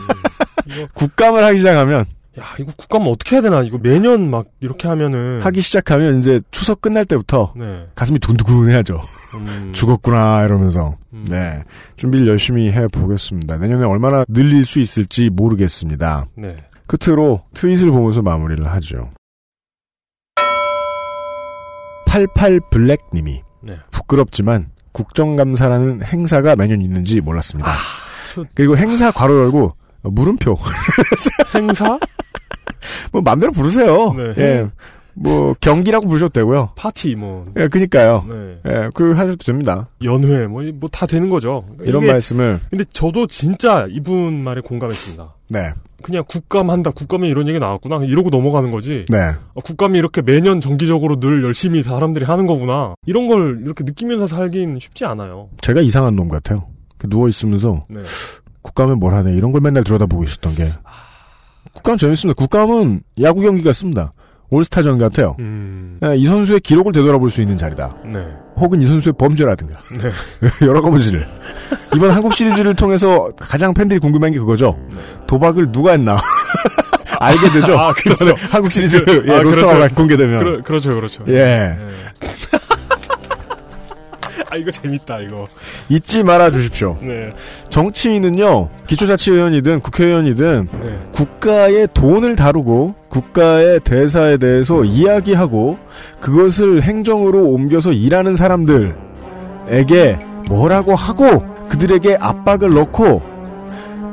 [0.66, 2.06] 이거, 국감을 하기 시작하면
[2.40, 3.62] 야, 이거 국감 어떻게 해야 되나?
[3.62, 5.40] 이거 매년 막 이렇게 하면은.
[5.42, 7.86] 하기 시작하면 이제 추석 끝날 때부터 네.
[7.94, 9.00] 가슴이 두근두근해하죠.
[9.34, 11.24] 음, 죽었구나 이러면서 음.
[11.28, 11.62] 네
[11.96, 13.58] 준비를 열심히 해 보겠습니다.
[13.58, 16.26] 내년에 얼마나 늘릴 수 있을지 모르겠습니다.
[16.36, 16.56] 네.
[16.88, 19.10] 끝으로 트윗을 보면서 마무리를 하죠.
[22.06, 23.78] 88 블랙님이 네.
[23.90, 27.70] 부끄럽지만 국정감사라는 행사가 매년 있는지 몰랐습니다.
[27.70, 27.74] 아,
[28.34, 29.72] 저- 그리고 행사 괄호 열고
[30.04, 30.56] 어, 물음표
[31.54, 31.98] 행사?
[33.12, 34.12] 뭐 맘대로 부르세요.
[34.14, 34.34] 네.
[34.38, 34.66] 예.
[35.16, 36.70] 뭐 경기라고 부르셔도 되고요.
[36.74, 37.46] 파티, 뭐.
[37.56, 38.24] 예, 그니까요.
[38.28, 38.58] 네.
[38.66, 39.88] 예, 그 하셔도 됩니다.
[40.02, 41.64] 연회, 뭐, 뭐 다 되는 거죠.
[41.84, 45.34] 이런 이게- 말씀을 근데 저도 진짜 이분 말에 공감했습니다.
[45.50, 45.72] 네,
[46.02, 47.98] 그냥 국감 한다, 국감에 이런 얘기 나왔구나.
[48.04, 49.04] 이러고 넘어가는 거지.
[49.08, 49.18] 네,
[49.54, 52.94] 어, 국감이 이렇게 매년 정기적으로 늘 열심히 사람들이 하는 거구나.
[53.06, 55.48] 이런 걸 이렇게 느끼면서 살긴 쉽지 않아요.
[55.60, 56.64] 제가 이상한 놈 같아요.
[57.08, 58.00] 누워 있으면서 네.
[58.62, 60.64] 국감은 뭘 하네 이런 걸 맨날 들여다보고 있었던 게
[61.74, 62.36] 국감 재밌습니다.
[62.36, 64.12] 국감은 야구 경기 같습니다.
[64.50, 65.34] 올스타전 같아요.
[65.40, 67.96] 음, 예, 이 선수의 기록을 되돌아볼 수 있는 자리다.
[68.04, 68.24] 네.
[68.56, 70.10] 혹은 이 선수의 범죄라든가 네.
[70.66, 71.26] 여러 가지를
[71.94, 74.78] 이번 한국 시리즈를 통해서 가장 팬들이 궁금한 게 그거죠.
[75.26, 76.20] 도박을 누가 했나
[77.18, 77.76] 알게 되죠.
[77.76, 78.26] 아, 그렇죠.
[78.50, 79.94] 한국 시리즈 그- 예, 아, 로스터가 그렇죠.
[79.96, 81.24] 공개되면 그러, 그렇죠, 그렇죠.
[81.28, 81.76] 예.
[84.54, 84.54] 네.
[84.54, 85.48] 아 이거 재밌다 이거.
[85.88, 86.96] 잊지 말아 주십시오.
[87.02, 87.32] 네.
[87.70, 90.98] 정치인은요, 기초자치의원이든 국회의원이든 네.
[91.12, 95.78] 국가의 돈을 다루고 국가의 대사에 대해서 이야기하고
[96.20, 100.18] 그것을 행정으로 옮겨서 일하는 사람들에게
[100.48, 103.33] 뭐라고 하고 그들에게 압박을 넣고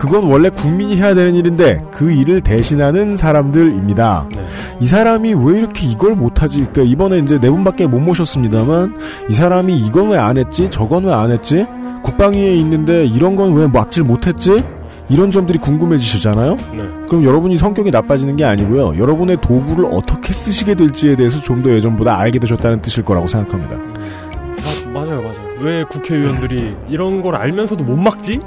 [0.01, 4.29] 그건 원래 국민이 해야 되는 일인데 그 일을 대신하는 사람들입니다.
[4.35, 4.45] 네.
[4.79, 6.57] 이 사람이 왜 이렇게 이걸 못하지?
[6.57, 8.95] 그러니까 이번에 이제 네 분밖에 못 모셨습니다만
[9.29, 10.69] 이 사람이 이건 왜 안 했지?
[10.71, 11.67] 저건 왜 안 했지?
[12.03, 14.63] 국방위에 있는데 이런 건 왜 막질 못했지?
[15.07, 16.55] 이런 점들이 궁금해지시잖아요.
[16.55, 16.83] 네.
[17.07, 18.97] 그럼 여러분이 성격이 나빠지는 게 아니고요.
[18.97, 23.75] 여러분의 도구를 어떻게 쓰시게 될지에 대해서 좀 더 예전보다 알게 되셨다는 뜻일 거라고 생각합니다.
[23.75, 25.51] 아, 맞아요, 맞아요.
[25.59, 28.39] 왜 국회의원들이 이런 걸 알면서도 못 막지?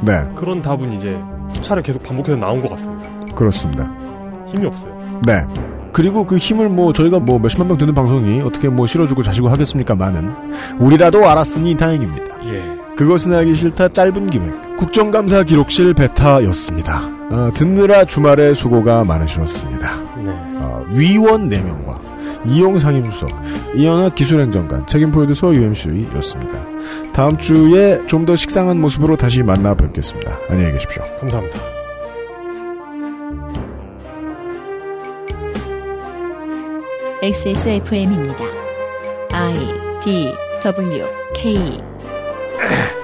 [0.00, 1.18] 네, 그런 답은 이제
[1.52, 3.08] 수차례 계속 반복해서 나온 것 같습니다.
[3.34, 3.90] 그렇습니다.
[4.46, 5.20] 힘이 없어요.
[5.24, 5.44] 네.
[5.92, 10.32] 그리고 그 힘을 뭐 저희가 뭐 몇십만 명 듣는 방송이 어떻게 뭐 실어주고 자시고 하겠습니까만은
[10.78, 12.26] 우리라도 알았으니 다행입니다.
[12.46, 12.78] 예.
[12.96, 17.00] 그것은 알기 싫다 짧은 기획 국정감사 기록실 베타였습니다.
[17.30, 19.96] 어, 듣느라 주말에 수고가 많으셨습니다.
[20.24, 20.30] 네.
[20.56, 21.98] 어, 위원 4명과
[22.46, 23.28] 이용 상임수석,
[23.74, 26.67] 이현아 기술행정관, 책임 프로듀서 UMC였습니다.
[27.12, 30.38] 다음 주에 좀 더 식상한 모습으로 다시 만나 뵙겠습니다.
[30.50, 31.02] 안녕히 계십시오.
[31.18, 31.58] 감사합니다.
[37.22, 38.44] XSFM입니다.
[39.32, 39.54] I
[40.04, 40.32] D
[40.62, 41.04] W
[41.34, 41.82] K